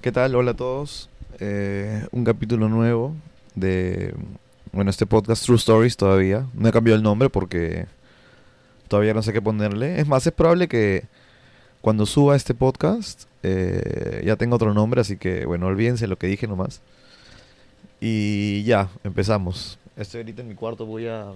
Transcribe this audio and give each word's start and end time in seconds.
¿Qué 0.00 0.12
tal? 0.12 0.34
Hola 0.34 0.52
a 0.52 0.56
todos. 0.56 1.10
Eh, 1.38 2.06
un 2.10 2.24
capítulo 2.24 2.70
nuevo 2.70 3.14
de, 3.54 4.14
bueno, 4.72 4.90
este 4.90 5.04
podcast 5.04 5.44
True 5.44 5.58
Stories 5.58 5.96
todavía. 5.96 6.46
No 6.54 6.68
he 6.68 6.72
cambiado 6.72 6.96
el 6.96 7.02
nombre 7.02 7.28
porque 7.28 7.86
todavía 8.88 9.12
no 9.12 9.22
sé 9.22 9.34
qué 9.34 9.42
ponerle. 9.42 10.00
Es 10.00 10.06
más, 10.06 10.26
es 10.26 10.32
probable 10.32 10.68
que 10.68 11.04
cuando 11.82 12.06
suba 12.06 12.34
este 12.34 12.54
podcast 12.54 13.24
eh, 13.42 14.22
ya 14.24 14.36
tenga 14.36 14.56
otro 14.56 14.72
nombre, 14.72 15.02
así 15.02 15.18
que 15.18 15.44
bueno, 15.44 15.66
olvídense 15.66 16.06
lo 16.06 16.16
que 16.16 16.26
dije 16.26 16.46
nomás. 16.46 16.80
Y 18.00 18.62
ya, 18.64 18.88
empezamos. 19.02 19.78
Estoy 19.96 20.20
ahorita 20.20 20.42
en 20.42 20.48
mi 20.48 20.54
cuarto, 20.54 20.86
voy 20.86 21.08
a... 21.08 21.26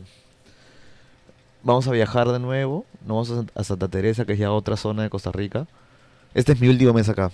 Vamos 1.62 1.86
a 1.86 1.92
viajar 1.92 2.28
de 2.28 2.38
nuevo. 2.38 2.86
Nos 3.06 3.28
vamos 3.28 3.50
a 3.54 3.64
Santa 3.64 3.88
Teresa, 3.88 4.24
que 4.24 4.32
es 4.32 4.38
ya 4.38 4.52
otra 4.52 4.76
zona 4.76 5.02
de 5.02 5.10
Costa 5.10 5.32
Rica. 5.32 5.66
Este 6.32 6.52
es 6.52 6.60
mi 6.60 6.68
último 6.68 6.94
mes 6.94 7.08
acá. 7.08 7.30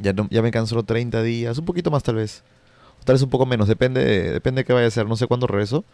Ya, 0.00 0.12
no, 0.12 0.28
ya 0.30 0.42
me 0.42 0.50
canso 0.50 0.82
30 0.82 1.22
días, 1.22 1.58
un 1.58 1.64
poquito 1.64 1.90
más 1.90 2.02
tal 2.02 2.16
vez. 2.16 2.42
Tal 3.04 3.14
vez 3.14 3.22
un 3.22 3.30
poco 3.30 3.46
menos, 3.46 3.68
depende, 3.68 4.32
depende 4.32 4.60
de 4.60 4.64
qué 4.64 4.72
vaya 4.72 4.88
a 4.88 4.90
ser. 4.90 5.06
No 5.06 5.16
sé 5.16 5.26
cuándo 5.26 5.46
regreso. 5.46 5.84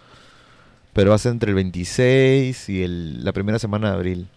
Pero 0.93 1.11
va 1.11 1.17
a 1.17 1.19
ser 1.19 1.33
entre 1.33 1.51
el 1.51 1.55
26 1.55 2.69
y 2.69 2.83
el, 2.83 3.25
la 3.25 3.33
primera 3.33 3.59
semana 3.59 3.91
de 3.91 3.95
abril. 3.95 4.29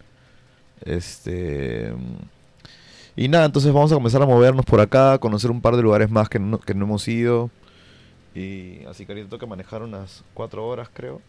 Este. 0.81 1.93
Y 3.15 3.27
nada, 3.29 3.45
entonces 3.45 3.71
vamos 3.71 3.91
a 3.91 3.95
comenzar 3.95 4.21
a 4.21 4.25
movernos 4.25 4.65
por 4.65 4.81
acá, 4.81 5.17
conocer 5.19 5.51
un 5.51 5.61
par 5.61 5.75
de 5.75 5.81
lugares 5.81 6.09
más 6.09 6.27
que 6.29 6.39
no, 6.39 6.59
que 6.59 6.73
no 6.73 6.85
hemos 6.85 7.07
ido. 7.07 7.49
Y 8.33 8.83
así 8.85 9.05
que 9.05 9.13
ahorita 9.13 9.29
tengo 9.29 9.47
manejar 9.47 9.81
unas 9.81 10.23
4 10.33 10.65
horas, 10.65 10.89
creo. 10.93 11.21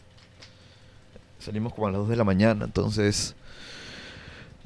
Salimos 1.39 1.73
como 1.75 1.87
a 1.87 1.91
las 1.93 2.01
2 2.01 2.09
de 2.09 2.17
la 2.17 2.25
mañana, 2.25 2.65
entonces 2.65 3.37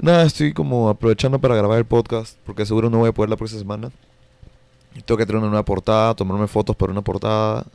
Nada, 0.02 0.24
estoy 0.24 0.54
como 0.54 0.88
aprovechando 0.88 1.38
para 1.38 1.54
grabar 1.54 1.76
el 1.76 1.84
podcast, 1.84 2.38
porque 2.46 2.64
seguro 2.64 2.88
no 2.88 3.00
voy 3.00 3.10
a 3.10 3.12
poder 3.12 3.28
la 3.28 3.36
próxima 3.36 3.60
semana. 3.60 3.90
Y 4.94 5.02
tengo 5.02 5.18
que 5.18 5.26
tener 5.26 5.40
una 5.40 5.48
nueva 5.48 5.64
portada, 5.66 6.14
tomarme 6.14 6.46
fotos 6.46 6.74
para 6.74 6.90
una 6.90 7.02
portada 7.02 7.66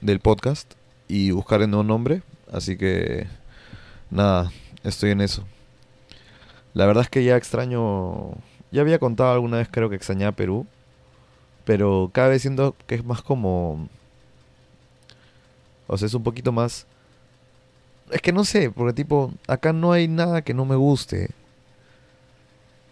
del 0.00 0.18
podcast 0.18 0.72
y 1.08 1.30
buscar 1.30 1.60
el 1.60 1.68
nuevo 1.68 1.84
nombre. 1.84 2.22
Así 2.50 2.78
que, 2.78 3.26
nada, 4.10 4.50
estoy 4.82 5.10
en 5.10 5.20
eso. 5.20 5.44
La 6.72 6.86
verdad 6.86 7.02
es 7.02 7.10
que 7.10 7.22
ya 7.22 7.36
extraño, 7.36 8.30
ya 8.70 8.80
había 8.80 8.98
contado 8.98 9.32
alguna 9.32 9.58
vez 9.58 9.68
creo 9.70 9.90
que 9.90 9.96
extrañaba 9.96 10.32
Perú, 10.32 10.66
pero 11.66 12.08
cada 12.14 12.28
vez 12.28 12.40
siento 12.40 12.76
que 12.86 12.94
es 12.94 13.04
más 13.04 13.20
como, 13.20 13.88
o 15.86 15.98
sea, 15.98 16.06
es 16.06 16.14
un 16.14 16.22
poquito 16.22 16.50
más... 16.50 16.86
Es 18.10 18.22
que 18.22 18.32
no 18.32 18.46
sé, 18.46 18.70
porque 18.70 18.94
tipo, 18.94 19.34
acá 19.46 19.74
no 19.74 19.92
hay 19.92 20.08
nada 20.08 20.40
que 20.40 20.54
no 20.54 20.64
me 20.64 20.76
guste. 20.76 21.28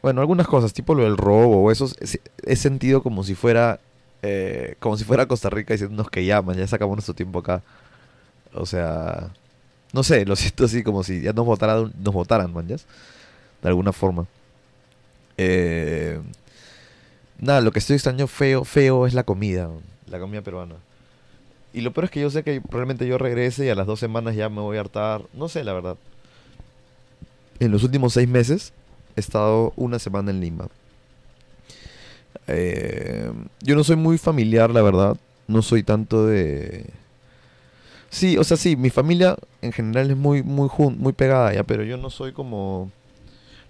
Bueno, 0.07 0.21
algunas 0.21 0.47
cosas, 0.47 0.73
tipo 0.73 0.95
lo 0.95 1.03
del 1.03 1.17
robo 1.17 1.65
o 1.65 1.73
eso, 1.73 1.91
es, 2.01 2.61
sentido 2.61 3.03
como 3.03 3.25
si 3.25 3.35
fuera 3.35 3.81
eh, 4.23 4.77
como 4.79 4.97
si 4.97 5.03
fuera 5.03 5.27
Costa 5.27 5.51
Rica 5.51 5.75
diciéndonos 5.75 6.11
que 6.11 6.25
llaman, 6.25 6.57
ya 6.57 6.65
sacamos 6.69 6.95
nuestro 6.95 7.13
tiempo 7.13 7.41
acá. 7.41 7.61
O 8.55 8.67
sea, 8.67 9.31
no 9.93 10.05
sé, 10.05 10.25
lo 10.25 10.37
siento 10.37 10.67
así 10.67 10.85
como 10.85 11.03
si 11.03 11.23
ya 11.23 11.33
nos 11.33 11.45
votaran, 11.45 11.93
nos 11.98 12.15
votaran, 12.15 12.53
man, 12.53 12.69
De 12.69 12.79
alguna 13.65 13.93
forma. 13.93 14.29
Eh, 15.39 16.20
nada, 17.41 17.61
lo 17.61 17.73
que 17.73 17.81
estoy 17.81 17.95
extraño 17.95 18.29
feo, 18.29 18.63
feo 18.65 19.09
es 19.09 19.15
la 19.15 19.25
comida, 19.25 19.69
la 20.07 20.20
comida 20.20 20.41
peruana. 20.41 20.77
Y 21.73 21.81
lo 21.81 21.93
peor 21.93 22.05
es 22.05 22.11
que 22.13 22.20
yo 22.20 22.31
sé 22.31 22.45
que 22.45 22.61
probablemente 22.61 23.09
yo 23.09 23.19
regrese 23.19 23.67
y 23.67 23.70
a 23.70 23.75
las 23.75 23.89
dos 23.89 23.98
semanas 23.98 24.37
ya 24.37 24.48
me 24.51 24.61
voy 24.61 24.77
a 24.77 24.83
hartar. 24.83 25.23
No 25.35 25.48
sé, 25.48 25.65
la 25.65 25.73
verdad. 25.73 25.97
En 27.59 27.73
los 27.73 27.83
últimos 27.83 28.13
seis 28.13 28.29
meses 28.29 28.73
he 29.17 29.20
estado 29.20 29.72
una 29.77 29.98
semana 29.98 30.31
en 30.31 30.41
Lima. 30.41 30.69
Eh, 32.47 33.33
yo 33.62 33.75
no 33.75 33.83
soy 33.83 33.97
muy 33.97 34.19
familiar, 34.19 34.70
la 34.70 34.83
verdad. 34.83 35.17
No 35.48 35.62
soy 35.62 35.83
tanto 35.83 36.27
de... 36.27 36.86
Sí, 38.11 38.39
o 38.39 38.45
sea, 38.45 38.56
sí, 38.56 38.77
mi 38.77 38.91
familia 38.91 39.36
en 39.63 39.73
general 39.73 40.11
es 40.11 40.17
muy, 40.17 40.42
muy, 40.42 40.70
muy 40.96 41.13
pegada 41.13 41.52
ya, 41.52 41.64
pero 41.64 41.83
yo 41.83 41.96
no 41.96 42.11
soy 42.11 42.33
como... 42.33 42.91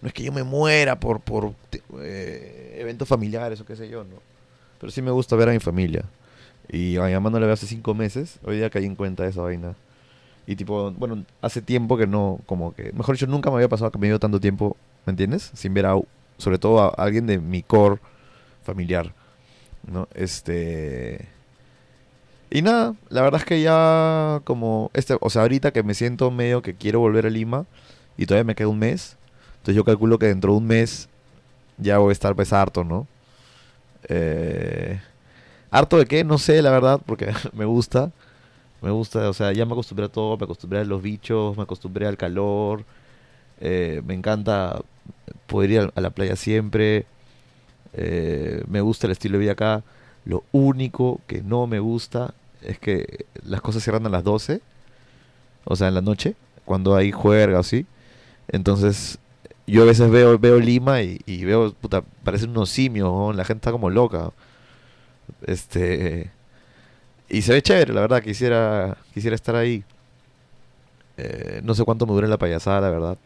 No 0.02 0.08
es 0.08 0.14
que 0.14 0.22
yo 0.22 0.32
me 0.32 0.42
muera 0.42 1.00
por, 1.00 1.20
por 1.20 1.54
eh, 2.00 2.76
eventos 2.78 3.08
familiares 3.08 3.60
o 3.60 3.64
qué 3.64 3.76
sé 3.76 3.88
yo, 3.88 4.04
¿no? 4.04 4.16
Pero 4.78 4.92
sí 4.92 5.00
me 5.00 5.10
gusta 5.10 5.36
ver 5.36 5.48
a 5.48 5.52
mi 5.52 5.58
familia. 5.58 6.04
Y 6.68 6.96
a 6.96 7.04
mi 7.04 7.12
mamá 7.12 7.30
la 7.30 7.46
veo 7.46 7.54
hace 7.54 7.66
cinco 7.66 7.94
meses. 7.94 8.38
Hoy 8.44 8.56
día 8.56 8.68
caí 8.68 8.84
en 8.84 8.94
cuenta 8.94 9.22
de 9.22 9.30
esa 9.30 9.40
vaina. 9.40 9.74
Y 10.46 10.54
tipo, 10.54 10.92
bueno, 10.92 11.24
hace 11.40 11.62
tiempo 11.62 11.96
que 11.96 12.06
no, 12.06 12.38
como 12.46 12.74
que, 12.74 12.92
mejor 12.92 13.14
dicho, 13.16 13.26
nunca 13.26 13.50
me 13.50 13.56
había 13.56 13.68
pasado 13.68 13.90
que 13.90 13.98
me 13.98 14.06
dio 14.06 14.20
tanto 14.20 14.38
tiempo, 14.38 14.76
¿me 15.06 15.12
entiendes? 15.12 15.50
Sin 15.54 15.72
ver 15.74 15.86
a, 15.86 15.96
sobre 16.38 16.58
todo 16.58 16.80
a 16.80 16.88
alguien 17.02 17.26
de 17.26 17.38
mi 17.38 17.62
core 17.62 18.00
familiar, 18.62 19.14
¿no? 19.86 20.08
Este... 20.14 21.28
Y 22.50 22.62
nada, 22.62 22.94
la 23.08 23.22
verdad 23.22 23.40
es 23.40 23.46
que 23.46 23.60
ya 23.60 24.40
como, 24.44 24.90
este, 24.94 25.16
o 25.20 25.30
sea, 25.30 25.42
ahorita 25.42 25.72
que 25.72 25.82
me 25.82 25.94
siento 25.94 26.30
medio 26.30 26.62
que 26.62 26.74
quiero 26.74 27.00
volver 27.00 27.26
a 27.26 27.30
Lima 27.30 27.66
y 28.16 28.26
todavía 28.26 28.44
me 28.44 28.54
queda 28.54 28.68
un 28.68 28.78
mes, 28.78 29.16
entonces 29.56 29.74
yo 29.74 29.84
calculo 29.84 30.18
que 30.18 30.26
dentro 30.26 30.52
de 30.52 30.58
un 30.58 30.66
mes 30.66 31.08
ya 31.78 31.98
voy 31.98 32.10
a 32.10 32.12
estar 32.12 32.34
pues 32.36 32.52
harto, 32.52 32.84
¿no? 32.84 33.06
Eh, 34.08 35.00
¿Harto 35.70 35.98
de 35.98 36.06
qué? 36.06 36.24
No 36.24 36.38
sé, 36.38 36.62
la 36.62 36.70
verdad, 36.70 37.00
porque 37.04 37.32
me 37.52 37.64
gusta. 37.64 38.12
Me 38.82 38.90
gusta, 38.90 39.28
o 39.28 39.32
sea, 39.32 39.52
ya 39.52 39.66
me 39.66 39.72
acostumbré 39.72 40.06
a 40.06 40.08
todo, 40.08 40.36
me 40.36 40.44
acostumbré 40.44 40.80
a 40.80 40.84
los 40.84 41.02
bichos, 41.02 41.56
me 41.56 41.64
acostumbré 41.64 42.06
al 42.06 42.16
calor. 42.16 42.84
Eh, 43.60 44.02
me 44.04 44.14
encanta 44.14 44.80
poder 45.46 45.70
ir 45.70 45.92
a 45.94 46.00
la 46.00 46.10
playa 46.10 46.36
siempre. 46.36 47.06
Eh, 47.92 48.62
me 48.68 48.80
gusta 48.80 49.06
el 49.06 49.12
estilo 49.12 49.34
de 49.34 49.40
vida 49.40 49.52
acá. 49.52 49.82
Lo 50.24 50.44
único 50.52 51.20
que 51.26 51.42
no 51.42 51.66
me 51.66 51.78
gusta 51.78 52.34
es 52.62 52.78
que 52.78 53.26
las 53.44 53.60
cosas 53.60 53.82
cierran 53.82 54.06
a 54.06 54.10
las 54.10 54.24
12. 54.24 54.60
O 55.64 55.76
sea, 55.76 55.88
en 55.88 55.94
la 55.94 56.02
noche, 56.02 56.34
cuando 56.64 56.96
hay 56.96 57.12
juerga 57.12 57.58
o 57.58 57.60
así. 57.60 57.86
Entonces, 58.48 59.18
yo 59.66 59.82
a 59.82 59.86
veces 59.86 60.10
veo, 60.10 60.38
veo 60.38 60.58
Lima 60.60 61.02
y, 61.02 61.44
veo, 61.44 61.72
puta, 61.72 62.02
parecen 62.24 62.50
unos 62.50 62.70
simios, 62.70 63.34
la 63.34 63.44
gente 63.44 63.60
está 63.60 63.72
como 63.72 63.90
loca. 63.90 64.32
Este 65.46 66.30
y 67.28 67.42
se 67.42 67.52
ve 67.52 67.62
chévere, 67.62 67.92
la 67.92 68.02
verdad, 68.02 68.22
quisiera, 68.22 68.96
quisiera 69.12 69.34
estar 69.34 69.56
ahí. 69.56 69.84
Eh, 71.16 71.60
no 71.64 71.74
sé 71.74 71.84
cuánto 71.84 72.06
me 72.06 72.12
dure 72.12 72.28
la 72.28 72.38
payasada, 72.38 72.80
la 72.82 72.90
verdad. 72.90 73.18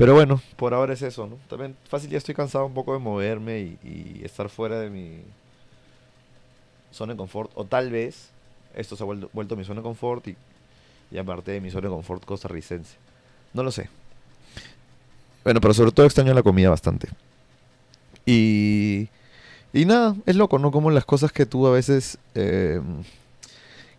Pero 0.00 0.14
bueno, 0.14 0.40
por 0.56 0.72
ahora 0.72 0.94
es 0.94 1.02
eso, 1.02 1.26
¿no? 1.26 1.36
También 1.48 1.76
fácil 1.88 2.08
ya 2.08 2.18
estoy 2.18 2.34
cansado 2.34 2.64
un 2.64 2.72
poco 2.74 2.94
de 2.94 2.98
moverme 2.98 3.76
y, 3.84 4.20
estar 4.24 4.48
fuera 4.48 4.80
de 4.80 4.88
mi 4.88 5.20
zona 6.90 7.12
de 7.12 7.18
confort. 7.18 7.50
O 7.54 7.64
tal 7.64 7.90
vez 7.90 8.30
esto 8.74 8.96
se 8.96 9.02
ha 9.02 9.06
vuelto, 9.06 9.56
mi 9.56 9.64
zona 9.64 9.80
de 9.80 9.84
confort 9.84 10.26
y, 10.28 10.36
y 11.10 11.18
aparte 11.18 11.52
de 11.52 11.60
mi 11.60 11.70
zona 11.70 11.88
de 11.88 11.94
confort 11.94 12.24
costarricense. 12.24 12.96
No 13.52 13.62
lo 13.62 13.70
sé. 13.70 13.90
Bueno, 15.44 15.60
pero 15.60 15.74
sobre 15.74 15.92
todo 15.92 16.06
extraño 16.06 16.32
la 16.32 16.42
comida 16.42 16.70
bastante. 16.70 17.08
Y 18.24 19.08
y 19.72 19.84
nada, 19.84 20.16
es 20.26 20.34
loco, 20.34 20.58
¿no? 20.58 20.72
Como 20.72 20.90
las 20.90 21.04
cosas 21.04 21.30
que 21.30 21.46
tú 21.46 21.66
a 21.66 21.70
veces, 21.70 22.18
eh, 22.34 22.80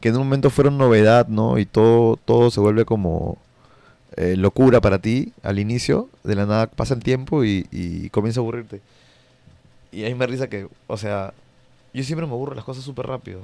que 0.01 0.09
en 0.09 0.15
un 0.15 0.23
momento 0.23 0.49
fueron 0.49 0.77
novedad, 0.77 1.27
¿no? 1.27 1.57
Y 1.57 1.65
todo, 1.65 2.17
todo 2.17 2.51
se 2.51 2.59
vuelve 2.59 2.83
como 2.83 3.37
eh, 4.17 4.35
locura 4.35 4.81
para 4.81 4.99
ti 4.99 5.31
al 5.41 5.59
inicio, 5.59 6.09
de 6.23 6.35
la 6.35 6.45
nada 6.45 6.67
pasa 6.67 6.93
el 6.93 7.01
tiempo 7.01 7.45
y, 7.45 8.09
comienza 8.11 8.39
a 8.39 8.43
aburrirte. 8.43 8.81
Y 9.91 10.05
a 10.05 10.09
mí 10.09 10.15
me 10.15 10.27
risa 10.27 10.49
que, 10.49 10.67
o 10.87 10.97
sea, 10.97 11.33
yo 11.93 12.03
siempre 12.03 12.25
me 12.25 12.33
aburro 12.33 12.55
las 12.55 12.65
cosas 12.65 12.83
súper 12.83 13.07
rápido. 13.07 13.41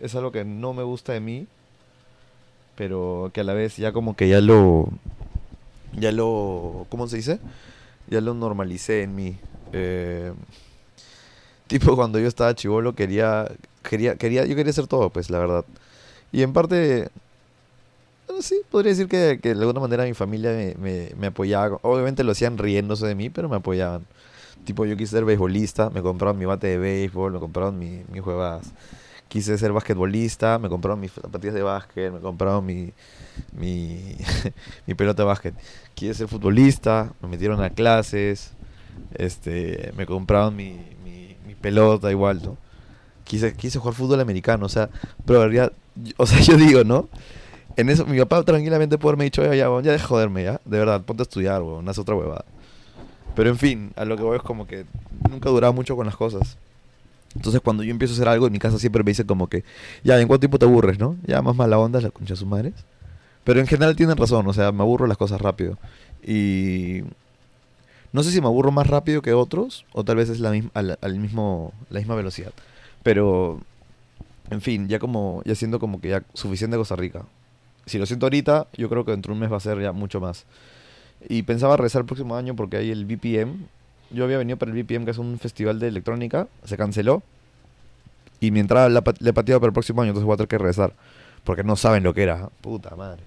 Es 0.00 0.14
algo 0.14 0.32
que 0.32 0.44
no 0.44 0.74
me 0.74 0.82
gusta 0.82 1.12
de 1.12 1.20
mí, 1.20 1.46
pero 2.74 3.30
que 3.32 3.40
a 3.40 3.44
la 3.44 3.54
vez 3.54 3.76
ya 3.76 3.92
como 3.92 4.16
que 4.16 4.28
ya 4.28 4.40
lo, 4.40 4.88
ya 5.92 6.12
lo, 6.12 6.86
¿cómo 6.90 7.06
se 7.08 7.16
dice? 7.16 7.38
Ya 8.08 8.20
lo 8.20 8.34
normalicé 8.34 9.02
en 9.02 9.14
mí. 9.14 9.36
Eh, 9.72 10.32
tipo 11.66 11.96
cuando 11.96 12.18
yo 12.18 12.28
estaba 12.28 12.54
chivolo 12.54 12.94
quería, 12.94 13.50
quería, 13.82 14.16
quería, 14.16 14.44
yo 14.44 14.54
quería 14.56 14.70
hacer 14.70 14.86
todo, 14.86 15.10
pues, 15.10 15.30
la 15.30 15.38
verdad. 15.38 15.64
Y 16.32 16.42
en 16.42 16.52
parte, 16.52 17.08
sí, 18.40 18.60
podría 18.70 18.90
decir 18.90 19.08
que, 19.08 19.38
que, 19.42 19.54
de 19.54 19.60
alguna 19.60 19.80
manera 19.80 20.04
mi 20.04 20.14
familia 20.14 20.50
me, 20.78 21.10
me, 21.16 21.26
apoyaba. 21.26 21.78
Obviamente 21.82 22.24
lo 22.24 22.32
hacían 22.32 22.58
riéndose 22.58 23.06
de 23.06 23.14
mí, 23.14 23.30
pero 23.30 23.48
me 23.48 23.56
apoyaban. 23.56 24.06
Tipo, 24.64 24.86
yo 24.86 24.96
quise 24.96 25.12
ser 25.12 25.24
beisbolista, 25.24 25.90
me 25.90 26.02
compraron 26.02 26.38
mi 26.38 26.44
bate 26.46 26.66
de 26.66 26.78
béisbol, 26.78 27.32
me 27.32 27.38
compraron 27.38 27.78
mi, 27.78 28.02
mis 28.10 28.22
juegas. 28.22 28.72
Quise 29.28 29.58
ser 29.58 29.72
basquetbolista, 29.72 30.58
me 30.58 30.68
compraron 30.68 31.00
mis 31.00 31.12
zapatillas 31.12 31.54
de 31.54 31.62
básquet, 31.62 32.12
me 32.12 32.20
compraron 32.20 32.64
mi, 32.64 32.92
mi, 33.52 34.16
mi 34.86 34.94
pelota 34.94 35.22
de 35.22 35.26
básquet. 35.26 35.54
Quise 35.94 36.14
ser 36.14 36.28
futbolista, 36.28 37.12
me 37.20 37.28
metieron 37.28 37.62
a 37.62 37.70
clases, 37.70 38.52
este, 39.14 39.92
me 39.96 40.06
compraron 40.06 40.56
mi, 40.56 40.78
pelota 41.60 42.10
igual, 42.10 42.42
¿no? 42.44 42.58
Quise, 43.24 43.54
quise 43.54 43.78
jugar 43.78 43.94
fútbol 43.94 44.20
americano, 44.20 44.66
o 44.66 44.68
sea, 44.68 44.90
pero 45.24 45.40
realidad, 45.40 45.72
o 46.18 46.26
sea, 46.26 46.38
yo 46.42 46.56
digo, 46.58 46.84
¿no? 46.84 47.08
En 47.76 47.90
eso, 47.90 48.06
mi 48.06 48.18
papá 48.18 48.42
tranquilamente 48.44 48.98
puede 48.98 49.10
haberme 49.12 49.24
dicho, 49.24 49.42
ya, 49.42 49.54
ya, 49.54 49.68
ya 49.82 49.92
de 49.92 49.98
joderme, 49.98 50.44
ya, 50.44 50.60
de 50.64 50.78
verdad, 50.78 51.02
ponte 51.02 51.22
a 51.22 51.24
estudiar, 51.24 51.62
weón, 51.62 51.88
haz 51.88 51.98
otra 51.98 52.14
huevada. 52.14 52.44
Pero 53.34 53.50
en 53.50 53.58
fin, 53.58 53.92
a 53.96 54.04
lo 54.04 54.16
que 54.16 54.22
voy 54.22 54.36
es 54.36 54.42
como 54.42 54.66
que 54.66 54.86
nunca 55.28 55.50
duraba 55.50 55.72
mucho 55.72 55.96
con 55.96 56.06
las 56.06 56.16
cosas. 56.16 56.56
Entonces 57.34 57.60
cuando 57.60 57.82
yo 57.82 57.90
empiezo 57.90 58.14
a 58.14 58.16
hacer 58.16 58.28
algo 58.28 58.46
en 58.46 58.52
mi 58.52 58.60
casa 58.60 58.78
siempre 58.78 59.02
me 59.02 59.10
dicen 59.10 59.26
como 59.26 59.48
que, 59.48 59.64
ya, 60.04 60.20
¿en 60.20 60.28
cuánto 60.28 60.40
tiempo 60.40 60.58
te 60.58 60.66
aburres, 60.66 60.98
no? 60.98 61.16
Ya 61.26 61.42
más 61.42 61.56
mala 61.56 61.78
onda 61.78 62.00
la 62.00 62.10
concha 62.10 62.34
de 62.34 62.38
sus 62.38 62.46
madres. 62.46 62.74
Pero 63.42 63.60
en 63.60 63.66
general 63.66 63.96
tienen 63.96 64.16
razón, 64.16 64.46
o 64.46 64.52
sea, 64.52 64.72
me 64.72 64.82
aburro 64.82 65.06
las 65.06 65.18
cosas 65.18 65.40
rápido. 65.40 65.76
Y 66.22 67.02
no 68.12 68.22
sé 68.22 68.30
si 68.30 68.40
me 68.40 68.46
aburro 68.46 68.70
más 68.70 68.86
rápido 68.86 69.22
que 69.22 69.34
otros 69.34 69.84
o 69.92 70.04
tal 70.04 70.16
vez 70.16 70.28
es 70.30 70.40
la 70.40 70.50
misma, 70.52 70.70
al, 70.74 71.18
mismo, 71.18 71.72
la 71.90 71.98
misma 71.98 72.14
velocidad. 72.14 72.52
Pero, 73.02 73.60
en 74.50 74.60
fin, 74.60 74.88
ya 74.88 74.98
como, 74.98 75.42
ya 75.44 75.54
siendo 75.56 75.80
como 75.80 76.00
que 76.00 76.10
ya 76.10 76.22
suficiente 76.32 76.76
Costa 76.76 76.96
Rica. 76.96 77.24
Si 77.86 77.98
lo 77.98 78.06
siento 78.06 78.26
ahorita, 78.26 78.68
yo 78.76 78.88
creo 78.88 79.04
que 79.04 79.10
dentro 79.10 79.32
de 79.32 79.34
un 79.34 79.40
mes 79.40 79.52
va 79.52 79.58
a 79.58 79.60
ser 79.60 79.80
ya 79.80 79.92
mucho 79.92 80.20
más. 80.20 80.46
Y 81.28 81.42
pensaba 81.42 81.76
regresar 81.76 82.00
el 82.00 82.06
próximo 82.06 82.36
año 82.36 82.54
porque 82.56 82.76
hay 82.76 82.90
el 82.90 83.04
BPM. 83.04 83.66
Yo 84.10 84.24
había 84.24 84.38
venido 84.38 84.58
para 84.58 84.72
el 84.72 84.82
BPM, 84.82 85.04
que 85.04 85.10
es 85.10 85.18
un 85.18 85.38
festival 85.38 85.78
de 85.78 85.88
electrónica. 85.88 86.48
Se 86.64 86.76
canceló. 86.76 87.22
Y 88.40 88.50
mi 88.50 88.60
entrada 88.60 88.88
la, 88.88 89.02
le 89.20 89.30
he 89.30 89.32
pateado 89.32 89.60
para 89.60 89.68
el 89.68 89.72
próximo 89.72 90.02
año, 90.02 90.10
entonces 90.10 90.26
voy 90.26 90.34
a 90.34 90.36
tener 90.36 90.48
que 90.48 90.58
regresar. 90.58 90.94
Porque 91.44 91.64
no 91.64 91.76
saben 91.76 92.02
lo 92.02 92.14
que 92.14 92.22
era. 92.22 92.48
Puta 92.60 92.94
madre. 92.96 93.22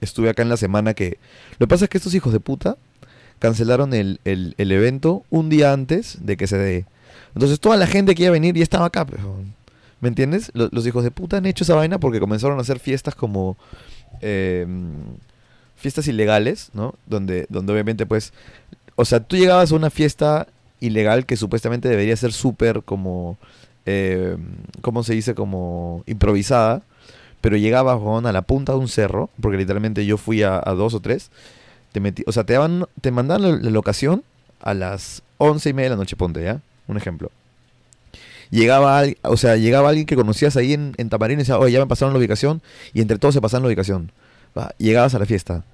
Estuve 0.00 0.28
acá 0.28 0.42
en 0.42 0.48
la 0.48 0.56
semana 0.56 0.94
que... 0.94 1.18
Lo 1.58 1.66
que 1.66 1.68
pasa 1.68 1.84
es 1.84 1.90
que 1.90 1.98
estos 1.98 2.14
hijos 2.14 2.32
de 2.32 2.40
puta 2.40 2.76
cancelaron 3.38 3.94
el, 3.94 4.20
el, 4.24 4.54
evento 4.72 5.24
un 5.30 5.48
día 5.48 5.72
antes 5.72 6.18
de 6.24 6.36
que 6.36 6.46
se 6.46 6.58
dé. 6.58 6.86
Entonces 7.34 7.60
toda 7.60 7.76
la 7.76 7.86
gente 7.86 8.14
que 8.14 8.22
iba 8.22 8.30
a 8.30 8.32
venir 8.32 8.54
ya 8.54 8.62
estaba 8.62 8.86
acá. 8.86 9.06
¿Me 10.00 10.08
entiendes? 10.08 10.50
Los, 10.54 10.72
los, 10.72 10.86
hijos 10.86 11.04
de 11.04 11.10
puta 11.10 11.38
han 11.38 11.46
hecho 11.46 11.64
esa 11.64 11.74
vaina 11.74 11.98
porque 11.98 12.20
comenzaron 12.20 12.58
a 12.58 12.62
hacer 12.62 12.78
fiestas 12.78 13.14
como... 13.14 13.56
Eh, 14.20 14.66
fiestas 15.76 16.08
ilegales, 16.08 16.70
¿no? 16.72 16.94
Donde, 17.06 17.46
donde 17.48 17.72
obviamente 17.72 18.06
pues, 18.06 18.32
o 18.96 19.04
sea, 19.04 19.20
tú 19.20 19.36
llegabas 19.36 19.70
a 19.70 19.76
una 19.76 19.90
fiesta 19.90 20.48
ilegal 20.80 21.26
que 21.26 21.36
supuestamente 21.36 21.88
debería 21.88 22.16
ser 22.16 22.32
súper 22.32 22.82
como, 22.82 23.38
eh, 23.84 24.36
¿cómo 24.80 25.02
se 25.04 25.14
dice? 25.14 25.34
Como 25.34 26.02
improvisada, 26.06 26.82
pero 27.40 27.56
llegabas 27.56 28.00
a 28.24 28.32
la 28.32 28.42
punta 28.42 28.72
de 28.72 28.78
un 28.78 28.88
cerro, 28.88 29.30
porque 29.40 29.58
literalmente 29.58 30.04
yo 30.06 30.16
fui 30.16 30.42
a, 30.42 30.60
dos 30.60 30.94
o 30.94 31.00
tres, 31.00 31.30
te 31.92 32.00
metí, 32.00 32.24
o 32.26 32.32
sea, 32.32 32.44
te, 32.44 32.54
daban, 32.54 32.86
te 33.00 33.10
mandaban 33.10 33.62
la, 33.62 33.70
locación 33.70 34.24
a 34.60 34.74
las 34.74 35.22
once 35.38 35.68
y 35.68 35.72
media 35.72 35.90
de 35.90 35.96
la 35.96 36.00
noche, 36.00 36.16
ponte, 36.16 36.42
¿ya? 36.42 36.60
Un 36.88 36.96
ejemplo. 36.96 37.30
Llegaba, 38.50 39.02
o 39.22 39.36
sea, 39.36 39.56
llegaba 39.56 39.88
alguien 39.88 40.06
que 40.06 40.16
conocías 40.16 40.56
ahí 40.56 40.72
en, 40.72 40.94
en 40.96 41.08
Tamarín 41.08 41.38
y 41.38 41.42
decía, 41.42 41.58
oye, 41.58 41.72
ya 41.72 41.80
me 41.80 41.86
pasaron 41.86 42.12
la 42.12 42.18
ubicación, 42.18 42.62
y 42.92 43.00
entre 43.00 43.18
todos 43.18 43.34
se 43.34 43.40
pasaron 43.40 43.62
la 43.64 43.68
ubicación 43.68 44.12
llegabas 44.78 45.14
a 45.14 45.18
la 45.18 45.26
fiesta. 45.26 45.64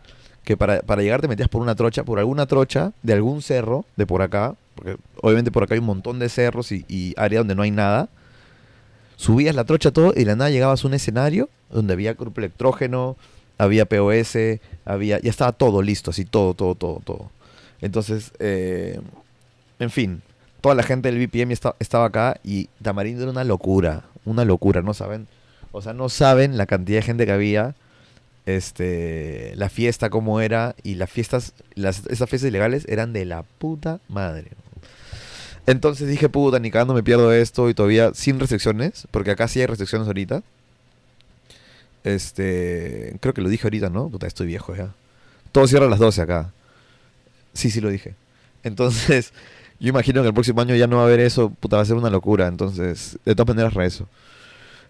Que 0.45 0.57
para, 0.57 0.81
llegar 0.97 1.21
te 1.21 1.29
metías 1.29 1.49
por 1.49 1.63
una 1.63 1.77
trocha, 1.77 2.03
por 2.03 2.19
alguna 2.19 2.47
trocha 2.47 2.93
de 3.03 3.13
algún 3.13 3.43
cerro 3.43 3.85
de 3.97 4.07
por 4.07 4.23
acá, 4.23 4.57
porque 4.75 4.97
obviamente 5.21 5.53
por 5.53 5.63
acá 5.63 5.75
hay 5.75 5.81
un 5.81 5.87
montón 5.87 6.19
de 6.19 6.29
cerros 6.29 6.73
y, 6.73 6.85
y 6.89 7.15
área 7.17 7.41
donde 7.41 7.55
no 7.55 7.63
hay 7.63 7.71
nada. 7.71 8.09
Subías 9.17 9.55
la 9.55 9.65
trocha 9.65 9.93
todo 9.93 10.13
y 10.17 10.21
de 10.21 10.25
la 10.25 10.37
nada 10.37 10.51
llegabas 10.51 10.83
a 10.85 10.89
un 10.89 10.95
escenario 10.95 11.49
donde 11.71 11.93
había 11.93 12.15
grupo 12.15 12.41
electrógeno, 12.41 13.17
había 13.57 13.87
POS, 13.87 14.37
había, 14.85 15.21
ya 15.21 15.31
estaba 15.31 15.53
todo 15.53 15.81
listo, 15.81 16.11
así 16.11 16.25
todo, 16.25 16.55
todo, 16.55 16.75
todo, 16.75 17.01
todo. 17.05 17.31
Entonces, 17.81 18.33
eh, 18.41 19.01
en 19.79 19.91
fin, 19.91 20.23
toda 20.63 20.75
la 20.75 20.85
gente 20.85 21.13
del 21.13 21.27
BPM 21.27 21.53
estaba 21.53 22.07
acá 22.07 22.41
y 22.43 22.71
Tamarindo 22.81 23.23
era 23.23 23.33
una 23.33 23.45
locura, 23.45 24.05
una 24.25 24.45
locura, 24.47 24.81
no 24.81 24.95
saben, 24.95 25.27
o 25.73 25.83
sea, 25.83 25.93
no 25.93 26.09
saben 26.09 26.57
la 26.57 26.67
cantidad 26.67 26.99
de 26.99 27.03
gente 27.03 27.27
que 27.27 27.33
había 27.33 27.75
este 28.47 29.55
la 29.57 29.69
fiesta 29.69 30.11
como 30.11 30.41
era 30.41 30.75
y 30.83 30.97
las 30.97 31.11
fiestas 31.11 31.53
las, 31.75 32.07
esas 32.07 32.29
fiestas 32.29 32.49
ilegales 32.49 32.85
eran 32.89 33.13
de 33.13 33.25
la 33.25 33.43
puta 33.43 34.01
madre. 34.09 34.51
Entonces 35.67 36.09
dije 36.09 36.29
puta 36.29 36.59
ni 36.59 36.71
cagando 36.71 36.95
me 36.95 37.03
pierdo 37.03 37.33
esto 37.33 37.69
y 37.69 37.75
todavía 37.75 38.13
sin 38.15 38.41
restricciones 38.41 39.07
porque 39.11 39.31
acá 39.33 39.47
sí 39.49 39.61
hay 39.61 39.67
restricciones 39.67 40.07
ahorita 40.07 40.43
este 42.03 43.17
creo 43.21 43.35
que 43.35 43.43
lo 43.43 43.49
dije 43.49 43.65
ahorita 43.65 43.91
no 43.91 44.09
puta 44.09 44.27
estoy 44.27 44.47
viejo 44.47 44.75
ya. 44.75 44.93
Todo 45.53 45.67
cierra 45.67 45.87
a 45.87 45.91
las 45.91 45.99
12 45.99 46.23
acá. 46.23 46.53
Sí 47.53 47.71
sí 47.71 47.81
lo 47.81 47.91
dije. 47.91 48.15
Entonces 48.65 49.33
yo 49.83 49.89
imagino 49.91 50.23
que 50.23 50.29
el 50.29 50.35
próximo 50.35 50.63
año 50.63 50.75
ya 50.75 50.87
no 50.87 50.97
va 50.97 51.03
a 51.03 51.07
haber 51.07 51.21
eso 51.21 51.51
puta 51.51 51.77
va 51.77 51.83
a 51.83 51.85
ser 51.85 51.97
una 51.97 52.09
locura 52.09 52.47
entonces 52.47 53.19
de 53.27 53.35
todas 53.35 53.55
maneras 53.55 53.75
rezo 53.75 54.09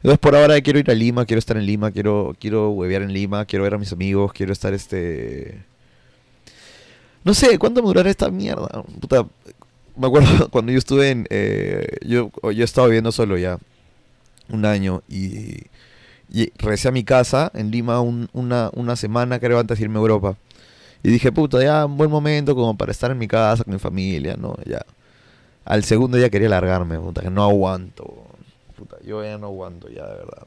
entonces 0.02 0.18
por 0.18 0.34
ahora 0.34 0.60
quiero 0.60 0.80
ir 0.80 0.90
a 0.90 0.94
Lima, 0.94 1.24
quiero 1.24 1.38
estar 1.38 1.56
en 1.56 1.64
Lima, 1.64 1.92
quiero, 1.92 2.34
quiero 2.40 2.70
huevear 2.70 3.02
en 3.02 3.12
Lima, 3.12 3.44
quiero 3.44 3.62
ver 3.62 3.74
a 3.74 3.78
mis 3.78 3.92
amigos, 3.92 4.32
quiero 4.32 4.52
estar 4.52 4.74
este... 4.74 5.64
No 7.22 7.34
sé, 7.34 7.56
¿cuánto 7.56 7.82
me 7.82 7.86
durará 7.86 8.10
esta 8.10 8.28
mierda? 8.28 8.82
Puta, 9.00 9.24
me 9.96 10.06
acuerdo 10.08 10.48
cuando 10.50 10.72
yo 10.72 10.78
estuve 10.78 11.10
en... 11.10 11.26
Eh, 11.30 11.86
yo, 12.04 12.32
yo 12.50 12.64
estaba 12.64 12.88
viviendo 12.88 13.12
solo 13.12 13.38
ya 13.38 13.58
un 14.48 14.64
año 14.64 15.04
y, 15.08 15.66
y 16.32 16.52
regresé 16.58 16.88
a 16.88 16.90
mi 16.90 17.04
casa 17.04 17.52
en 17.54 17.70
Lima 17.70 18.00
una, 18.00 18.70
una 18.72 18.96
semana 18.96 19.38
creo 19.38 19.60
antes 19.60 19.78
de 19.78 19.84
irme 19.84 19.98
a 19.98 20.02
Europa. 20.02 20.36
Y 21.02 21.10
dije, 21.10 21.32
puta, 21.32 21.62
ya 21.62 21.86
un 21.86 21.96
buen 21.96 22.10
momento 22.10 22.54
como 22.54 22.76
para 22.76 22.92
estar 22.92 23.10
en 23.10 23.18
mi 23.18 23.28
casa 23.28 23.64
con 23.64 23.72
mi 23.72 23.80
familia, 23.80 24.36
¿no? 24.38 24.56
Ya. 24.64 24.84
Al 25.64 25.84
segundo 25.84 26.16
día 26.16 26.30
quería 26.30 26.48
largarme, 26.48 26.98
puta, 26.98 27.22
que 27.22 27.30
no 27.30 27.42
aguanto 27.42 28.32
yo 29.04 29.24
ya 29.24 29.38
no 29.38 29.46
aguanto 29.46 29.88
ya, 29.88 30.06
de 30.06 30.16
verdad. 30.16 30.46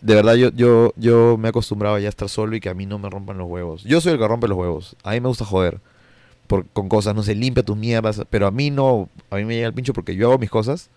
De 0.00 0.14
verdad, 0.14 0.34
yo, 0.34 0.50
yo, 0.50 0.92
yo 0.96 1.36
me 1.38 1.48
he 1.48 1.50
acostumbrado 1.50 1.98
ya 1.98 2.06
a 2.06 2.08
estar 2.08 2.28
solo 2.28 2.56
y 2.56 2.60
que 2.60 2.68
a 2.68 2.74
mí 2.74 2.86
no 2.86 2.98
me 2.98 3.08
rompan 3.08 3.38
los 3.38 3.48
huevos. 3.48 3.84
Yo 3.84 4.00
soy 4.00 4.12
el 4.12 4.18
que 4.18 4.26
rompe 4.26 4.48
los 4.48 4.58
huevos. 4.58 4.96
A 5.04 5.12
mí 5.12 5.20
me 5.20 5.28
gusta 5.28 5.44
joder. 5.44 5.80
Por, 6.48 6.66
con 6.66 6.88
cosas, 6.88 7.14
no 7.14 7.22
sé, 7.22 7.34
limpia 7.36 7.62
tus 7.62 7.76
mierdas. 7.76 8.20
Pero 8.28 8.48
a 8.48 8.50
mí 8.50 8.70
no, 8.70 9.08
a 9.30 9.36
mí 9.36 9.44
me 9.44 9.54
llega 9.54 9.68
el 9.68 9.74
pincho 9.74 9.92
porque 9.92 10.16
yo 10.16 10.28
hago 10.28 10.38
mis 10.38 10.50
cosas. 10.50 10.90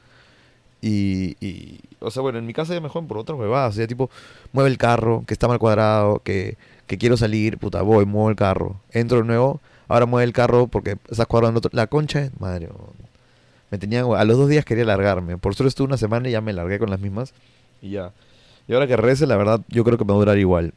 Y, 0.81 1.37
y 1.39 1.81
o 1.99 2.09
sea, 2.09 2.23
bueno, 2.23 2.39
en 2.39 2.47
mi 2.47 2.53
casa 2.53 2.73
ya 2.73 2.81
me 2.81 2.89
joden 2.89 3.07
por 3.07 3.19
otras 3.19 3.37
huevadas. 3.37 3.75
O 3.75 3.77
sea, 3.77 3.85
tipo, 3.85 4.09
mueve 4.53 4.71
el 4.71 4.77
carro, 4.79 5.23
que 5.27 5.35
está 5.35 5.47
mal 5.47 5.59
cuadrado, 5.59 6.19
que, 6.23 6.57
que 6.87 6.97
quiero 6.97 7.17
salir, 7.17 7.57
puta, 7.57 7.81
voy, 7.81 8.05
muevo 8.05 8.29
el 8.29 8.35
carro. 8.35 8.79
Entro 8.91 9.19
de 9.19 9.23
nuevo, 9.23 9.61
ahora 9.87 10.05
mueve 10.05 10.25
el 10.25 10.33
carro 10.33 10.67
porque 10.67 10.97
estás 11.09 11.27
cuadrando 11.27 11.61
la 11.71 11.87
concha. 11.87 12.29
Madre, 12.39 12.69
me 13.71 13.77
tenía, 13.77 14.03
a 14.03 14.25
los 14.25 14.37
dos 14.37 14.49
días 14.49 14.65
quería 14.65 14.85
largarme. 14.85 15.37
Por 15.37 15.55
suerte 15.55 15.69
estuve 15.69 15.87
una 15.87 15.97
semana 15.97 16.29
y 16.29 16.31
ya 16.31 16.41
me 16.41 16.53
largué 16.53 16.79
con 16.79 16.89
las 16.89 16.99
mismas. 16.99 17.33
Y 17.81 17.91
ya. 17.91 18.11
Y 18.67 18.73
ahora 18.73 18.87
que 18.87 18.95
regrese, 18.95 19.27
la 19.27 19.37
verdad, 19.37 19.61
yo 19.67 19.83
creo 19.83 19.97
que 19.97 20.05
me 20.05 20.09
va 20.09 20.15
a 20.15 20.19
durar 20.19 20.37
igual. 20.37 20.73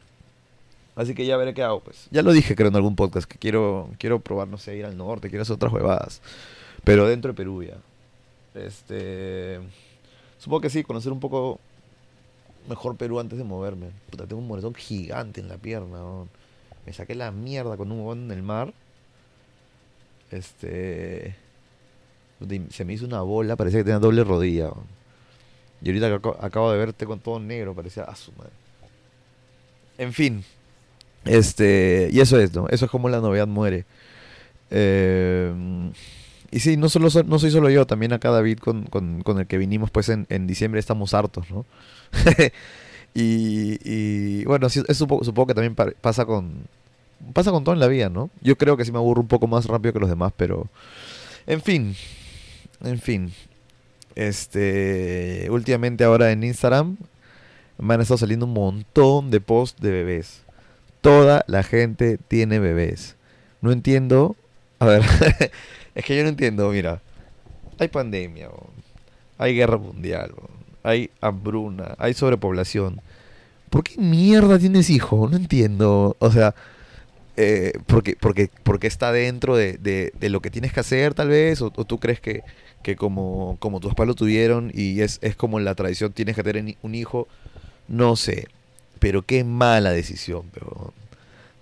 Así 0.96 1.14
que 1.14 1.24
ya 1.24 1.36
veré 1.36 1.54
qué 1.54 1.62
hago, 1.62 1.80
pues. 1.80 2.08
Ya 2.10 2.22
lo 2.22 2.32
dije, 2.32 2.56
creo, 2.56 2.68
en 2.68 2.76
algún 2.76 2.96
podcast, 2.96 3.30
que 3.30 3.38
quiero, 3.38 3.90
quiero 3.98 4.18
probar, 4.18 4.48
no 4.48 4.58
sé, 4.58 4.76
ir 4.76 4.84
al 4.84 4.96
norte, 4.96 5.28
quiero 5.28 5.42
hacer 5.42 5.54
otras 5.54 5.72
huevadas. 5.72 6.20
Pero 6.84 7.06
dentro 7.06 7.32
de 7.32 7.36
Perú 7.36 7.62
ya. 7.62 7.76
Este. 8.54 9.60
Supongo 10.38 10.62
que 10.62 10.70
sí, 10.70 10.82
conocer 10.82 11.12
un 11.12 11.20
poco 11.20 11.60
mejor 12.68 12.96
Perú 12.96 13.20
antes 13.20 13.38
de 13.38 13.44
moverme. 13.44 13.90
Puta, 14.10 14.26
tengo 14.26 14.40
un 14.40 14.48
moretón 14.48 14.74
gigante 14.74 15.40
en 15.40 15.48
la 15.48 15.56
pierna. 15.56 15.98
Me 16.86 16.92
saqué 16.92 17.14
la 17.14 17.30
mierda 17.30 17.76
con 17.76 17.90
un 17.92 18.00
huevón 18.00 18.24
en 18.24 18.30
el 18.30 18.42
mar. 18.42 18.72
Este 20.30 21.34
se 22.70 22.84
me 22.84 22.92
hizo 22.92 23.04
una 23.04 23.22
bola, 23.22 23.56
parecía 23.56 23.80
que 23.80 23.84
tenía 23.84 23.98
doble 23.98 24.22
rodilla. 24.24 24.70
Y 25.82 25.88
ahorita 25.88 26.20
acabo 26.40 26.72
de 26.72 26.78
verte 26.78 27.06
con 27.06 27.20
todo 27.20 27.40
negro, 27.40 27.74
parecía 27.74 28.04
a 28.04 28.14
su 28.14 28.32
madre. 28.32 28.52
En 29.96 30.12
fin. 30.12 30.44
Este. 31.24 32.08
Y 32.12 32.20
eso 32.20 32.38
es, 32.38 32.54
¿no? 32.54 32.68
Eso 32.68 32.84
es 32.84 32.90
como 32.90 33.08
la 33.08 33.20
novedad 33.20 33.46
muere. 33.46 33.84
Eh, 34.70 35.52
y 36.50 36.60
sí, 36.60 36.76
no, 36.76 36.88
solo, 36.88 37.08
no 37.26 37.38
soy 37.38 37.50
solo 37.50 37.70
yo, 37.70 37.86
también 37.86 38.12
acá 38.12 38.30
David 38.30 38.58
con, 38.58 38.84
con, 38.84 39.38
el 39.38 39.46
que 39.46 39.58
vinimos 39.58 39.90
pues 39.90 40.08
en, 40.08 40.26
en 40.28 40.46
diciembre 40.46 40.80
estamos 40.80 41.14
hartos, 41.14 41.50
¿no? 41.50 41.66
y, 43.14 43.78
y, 43.84 44.44
bueno, 44.44 44.68
supongo, 44.68 45.46
que 45.46 45.54
también 45.54 45.74
pasa 45.74 46.24
con 46.24 46.66
pasa 47.34 47.50
con 47.50 47.64
todo 47.64 47.74
en 47.74 47.80
la 47.80 47.88
vida, 47.88 48.08
¿no? 48.08 48.30
Yo 48.40 48.56
creo 48.56 48.76
que 48.76 48.84
sí 48.84 48.92
me 48.92 48.98
aburro 48.98 49.20
un 49.20 49.28
poco 49.28 49.46
más 49.46 49.66
rápido 49.66 49.92
que 49.92 50.00
los 50.00 50.08
demás, 50.08 50.32
pero 50.36 50.68
en 51.46 51.60
fin, 51.60 51.96
en 52.82 53.00
fin. 53.00 53.32
Este. 54.14 55.48
Últimamente 55.50 56.04
ahora 56.04 56.32
en 56.32 56.42
Instagram 56.42 56.96
me 57.78 57.94
han 57.94 58.00
estado 58.00 58.18
saliendo 58.18 58.46
un 58.46 58.52
montón 58.52 59.30
de 59.30 59.40
posts 59.40 59.80
de 59.80 59.90
bebés. 59.90 60.42
Toda 61.00 61.44
la 61.46 61.62
gente 61.62 62.18
tiene 62.18 62.58
bebés. 62.58 63.16
No 63.60 63.70
entiendo. 63.72 64.36
A 64.80 64.86
ver, 64.86 65.02
es 65.98 66.04
que 66.04 66.16
yo 66.16 66.22
no 66.22 66.28
entiendo, 66.28 66.70
mira. 66.70 67.02
Hay 67.80 67.88
pandemia, 67.88 68.50
hay 69.36 69.54
guerra 69.56 69.78
mundial, 69.78 70.32
hay 70.84 71.10
hambruna, 71.20 71.96
hay 71.98 72.14
sobrepoblación. 72.14 73.00
¿Por 73.68 73.82
qué 73.82 74.00
mierda 74.00 74.60
tienes 74.60 74.90
hijo? 74.90 75.28
No 75.28 75.36
entiendo. 75.36 76.16
O 76.20 76.30
sea, 76.30 76.54
eh, 77.36 77.72
porque, 77.86 78.16
porque, 78.18 78.48
porque 78.62 78.86
está 78.86 79.10
dentro 79.10 79.56
de, 79.56 79.76
de, 79.76 80.28
lo 80.28 80.40
que 80.40 80.50
tienes 80.50 80.72
que 80.72 80.78
hacer, 80.78 81.14
tal 81.14 81.28
vez, 81.28 81.62
o 81.62 81.70
tú 81.70 81.98
crees 81.98 82.20
que, 82.20 82.44
que 82.84 82.94
como, 82.94 83.56
como 83.58 83.80
tus 83.80 83.90
papás 83.90 84.06
lo 84.06 84.14
tuvieron 84.14 84.70
y 84.72 85.00
es, 85.00 85.18
es 85.20 85.34
como 85.34 85.58
la 85.58 85.74
tradición, 85.74 86.12
tienes 86.12 86.36
que 86.36 86.44
tener 86.44 86.76
un 86.82 86.94
hijo, 86.94 87.26
no 87.88 88.14
sé, 88.14 88.46
pero 89.00 89.22
qué 89.22 89.42
mala 89.42 89.90
decisión, 89.90 90.44
pero 90.54 90.92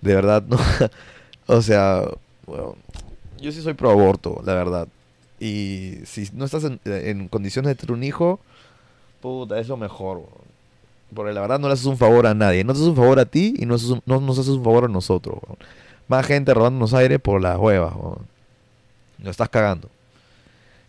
de 0.01 0.13
verdad, 0.13 0.43
no, 0.47 0.59
o 1.47 1.61
sea, 1.63 2.03
bueno, 2.45 2.75
yo 3.39 3.51
sí 3.51 3.61
soy 3.61 3.73
pro 3.73 3.91
aborto, 3.91 4.41
la 4.45 4.53
verdad. 4.53 4.87
Y 5.39 5.99
si 6.05 6.29
no 6.33 6.45
estás 6.45 6.63
en, 6.63 7.27
condiciones 7.27 7.69
de 7.69 7.75
tener 7.75 7.91
un 7.91 8.03
hijo, 8.03 8.39
puta, 9.21 9.59
es 9.59 9.67
lo 9.67 9.77
mejor. 9.77 10.23
Porque 11.13 11.33
la 11.33 11.41
verdad 11.41 11.59
no 11.59 11.67
le 11.67 11.73
haces 11.73 11.85
un 11.85 11.97
favor 11.97 12.27
a 12.27 12.33
nadie. 12.33 12.63
No 12.63 12.73
te 12.73 12.79
haces 12.79 12.89
un 12.89 12.95
favor 12.95 13.19
a 13.19 13.25
ti 13.25 13.53
y 13.57 13.65
no, 13.65 13.77
no 14.05 14.19
nos 14.19 14.39
haces 14.39 14.53
un 14.53 14.63
favor 14.63 14.85
a 14.85 14.87
nosotros, 14.87 15.37
weón. 15.41 15.57
Más 16.07 16.25
gente 16.25 16.53
robándonos 16.53 16.93
aire 16.93 17.19
por 17.19 17.41
las 17.41 17.57
huevas, 17.57 17.93
weón. 17.95 18.27
Lo 19.23 19.31
estás 19.31 19.49
cagando. 19.49 19.89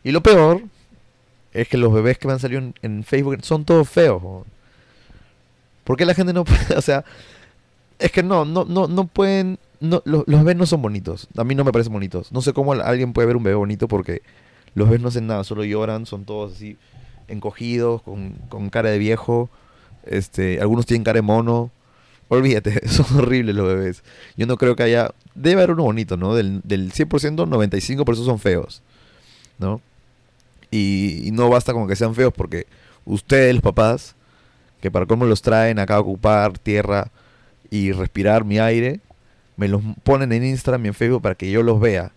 Y 0.05 0.13
lo 0.13 0.23
peor 0.23 0.63
es 1.53 1.69
que 1.69 1.77
los 1.77 1.93
bebés 1.93 2.19
que 2.19 2.27
me 2.27 2.35
han 2.35 2.41
salido 2.41 2.63
en, 2.83 3.05
Facebook 3.05 3.39
son 3.43 3.65
todos 3.65 3.89
feos. 3.89 4.23
¿Por 5.85 5.97
qué 5.97 6.05
la 6.05 6.15
gente 6.15 6.33
no 6.33 6.45
puede? 6.45 6.75
O 6.77 6.83
sea, 6.83 7.05
es 7.99 8.13
que 8.13 8.23
no, 8.23 8.45
no, 8.45 8.65
no, 8.65 8.87
no 8.87 9.07
pueden. 9.07 9.59
No, 9.81 10.03
los, 10.05 10.25
los 10.27 10.41
bebés 10.41 10.57
no 10.57 10.67
son 10.67 10.83
bonitos. 10.83 11.29
A 11.37 11.45
mí 11.45 11.55
no 11.55 11.65
me 11.65 11.73
parecen 11.73 11.93
bonitos. 11.93 12.33
No 12.33 12.43
sé 12.43 12.53
cómo 12.53 12.73
alguien 12.73 13.13
puede 13.13 13.27
ver 13.27 13.37
un 13.37 13.43
bebé 13.43 13.57
bonito 13.57 13.89
porque 13.89 14.23
los 14.75 14.89
bebés 14.89 15.03
no 15.03 15.09
hacen 15.09 15.27
nada, 15.27 15.45
solo 15.45 15.65
lloran, 15.65 16.07
son 16.07 16.25
todos 16.25 16.55
así 16.55 16.77
encogidos, 17.29 18.03
con, 18.03 18.33
con 18.49 18.71
cara 18.71 18.91
de 18.91 18.99
viejo. 18.99 19.51
Este, 20.05 20.61
algunos 20.61 20.87
tienen 20.87 21.05
cara 21.05 21.19
de 21.19 21.23
mono. 21.23 21.71
Olvídate, 22.29 22.87
son 22.89 23.19
horribles 23.19 23.55
los 23.55 23.67
bebés. 23.67 24.03
Yo 24.37 24.47
no 24.47 24.57
creo 24.57 24.77
que 24.77 24.83
haya. 24.83 25.13
Debe 25.35 25.63
haber 25.63 25.73
uno 25.73 25.85
bonito, 25.85 26.17
¿no? 26.17 26.35
Del, 26.35 26.61
del 26.65 26.93
100%, 26.93 27.37
95% 27.37 28.25
son 28.25 28.39
feos, 28.39 28.83
¿no? 29.59 29.81
Y, 30.71 31.29
y 31.29 31.31
no 31.31 31.49
basta 31.49 31.73
con 31.73 31.87
que 31.87 31.97
sean 31.97 32.15
feos 32.15 32.33
porque 32.35 32.67
ustedes, 33.05 33.55
los 33.55 33.63
papás, 33.63 34.17
que 34.81 34.91
para 34.91 35.07
cómo 35.07 35.25
los 35.25 35.43
traen 35.43 35.79
acá 35.79 35.97
a 35.97 36.01
ocupar 36.01 36.59
tierra 36.59 37.11
y 37.71 37.93
respirar 37.93 38.45
mi 38.45 38.59
aire, 38.59 39.01
me 39.59 39.69
los 39.69 39.83
ponen 40.05 40.33
en 40.33 40.45
Instagram 40.45 40.87
y 40.87 40.89
en 40.89 40.95
Facebook 40.95 41.21
para 41.21 41.35
que 41.35 41.51
yo 41.51 41.63
los 41.63 41.81
vea. 41.81 42.13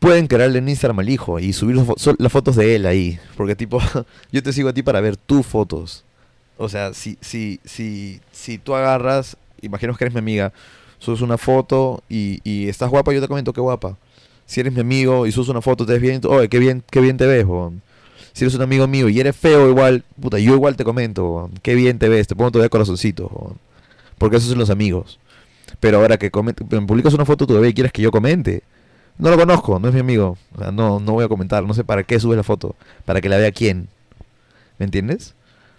Pueden 0.00 0.26
crearle 0.26 0.58
en 0.58 0.68
Instagram 0.68 0.98
al 0.98 1.08
hijo 1.08 1.38
y 1.38 1.52
subir 1.54 1.76
las 2.18 2.32
fotos 2.32 2.56
de 2.56 2.74
él 2.74 2.84
ahí. 2.84 3.18
Porque 3.36 3.54
tipo, 3.54 3.80
yo 4.32 4.42
te 4.42 4.52
sigo 4.52 4.68
a 4.68 4.74
ti 4.74 4.82
para 4.82 5.00
ver 5.00 5.16
tus 5.16 5.46
fotos. 5.46 6.04
O 6.58 6.68
sea, 6.68 6.92
si, 6.94 7.16
si, 7.20 7.60
si, 7.64 8.20
si 8.32 8.58
tú 8.58 8.74
agarras, 8.74 9.36
imaginos 9.62 9.96
que 9.96 10.04
eres 10.04 10.14
mi 10.14 10.18
amiga, 10.18 10.52
subes 10.98 11.20
una 11.20 11.38
foto 11.38 12.02
y, 12.08 12.40
y 12.42 12.68
estás 12.68 12.90
guapa, 12.90 13.12
yo 13.12 13.20
te 13.20 13.28
comento 13.28 13.52
qué 13.52 13.60
guapa. 13.60 13.96
Si 14.46 14.60
eres 14.60 14.72
mi 14.72 14.80
amigo 14.80 15.26
y 15.26 15.32
subes 15.32 15.48
una 15.48 15.62
foto, 15.62 15.86
te 15.86 15.92
ves 15.92 16.02
bien, 16.02 16.20
oye, 16.26 16.48
qué 16.48 16.58
bien, 16.58 16.82
qué 16.90 17.00
bien 17.00 17.16
te 17.16 17.26
ves. 17.26 17.46
Si 18.32 18.44
eres 18.44 18.54
un 18.56 18.62
amigo 18.62 18.88
mío 18.88 19.08
y 19.08 19.20
eres 19.20 19.36
feo 19.36 19.68
igual, 19.68 20.02
puta, 20.20 20.40
yo 20.40 20.54
igual 20.54 20.74
te 20.74 20.82
comento, 20.82 21.24
weón. 21.24 21.52
Qué 21.62 21.76
bien 21.76 22.00
te 22.00 22.08
ves, 22.08 22.26
te 22.26 22.34
pongo 22.34 22.50
todavía 22.50 22.68
corazoncito. 22.68 23.56
Porque 24.18 24.36
esos 24.36 24.50
son 24.50 24.58
los 24.58 24.70
amigos. 24.70 25.20
Pero 25.80 25.98
ahora 25.98 26.16
que 26.18 26.30
coment- 26.32 26.66
me 26.70 26.86
publicas 26.86 27.14
una 27.14 27.24
foto 27.24 27.46
bebé 27.46 27.68
y 27.68 27.74
quieres 27.74 27.92
que 27.92 28.02
yo 28.02 28.10
comente, 28.10 28.62
no 29.18 29.30
lo 29.30 29.36
conozco, 29.36 29.78
no 29.78 29.88
es 29.88 29.94
mi 29.94 30.00
amigo. 30.00 30.36
O 30.54 30.58
sea, 30.58 30.70
no, 30.72 31.00
no 31.00 31.12
voy 31.12 31.24
a 31.24 31.28
comentar, 31.28 31.64
no 31.64 31.74
sé 31.74 31.84
para 31.84 32.02
qué 32.02 32.18
subes 32.20 32.36
la 32.36 32.42
foto. 32.42 32.74
Para 33.04 33.20
que 33.20 33.28
la 33.28 33.36
vea 33.38 33.52
quién. 33.52 33.88
¿Me 34.78 34.84
entiendes? 34.86 35.34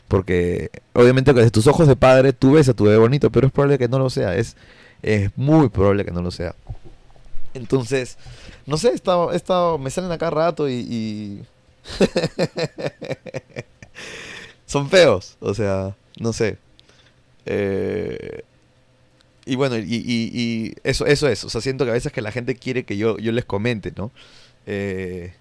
Porque 0.07 0.69
obviamente 0.93 1.33
desde 1.33 1.51
tus 1.51 1.67
ojos 1.67 1.87
de 1.87 1.95
padre 1.95 2.31
tú 2.33 2.53
ves 2.53 2.69
a 2.69 2.73
tu 2.73 2.83
bebé 2.85 2.97
bonito, 2.97 3.29
pero 3.31 3.47
es 3.47 3.53
probable 3.53 3.77
que 3.77 3.87
no 3.87 3.99
lo 3.99 4.09
sea. 4.09 4.35
Es, 4.35 4.55
es 5.01 5.31
muy 5.37 5.69
probable 5.69 6.05
que 6.05 6.11
no 6.11 6.21
lo 6.21 6.31
sea. 6.31 6.55
Entonces, 7.53 8.17
no 8.65 8.77
sé, 8.77 8.89
he 8.89 8.93
estado- 8.95 9.77
me 9.79 9.89
salen 9.89 10.11
acá 10.11 10.29
rato 10.29 10.69
y... 10.69 10.73
y- 10.73 11.41
Son 14.65 14.89
feos, 14.89 15.37
o 15.39 15.53
sea, 15.53 15.95
no 16.19 16.33
sé. 16.33 16.57
Eh, 17.45 18.41
y 19.45 19.55
bueno, 19.55 19.77
y, 19.77 19.83
y- 19.95 20.73
eso, 20.83 21.05
eso 21.05 21.27
es. 21.27 21.43
O 21.43 21.49
sea, 21.49 21.61
siento 21.61 21.85
que 21.85 21.91
a 21.91 21.93
veces 21.93 22.11
que 22.11 22.21
la 22.21 22.31
gente 22.31 22.55
quiere 22.55 22.83
que 22.83 22.97
yo, 22.97 23.17
yo 23.17 23.31
les 23.31 23.45
comente, 23.45 23.93
¿no? 23.95 24.11
Eh, 24.67 25.33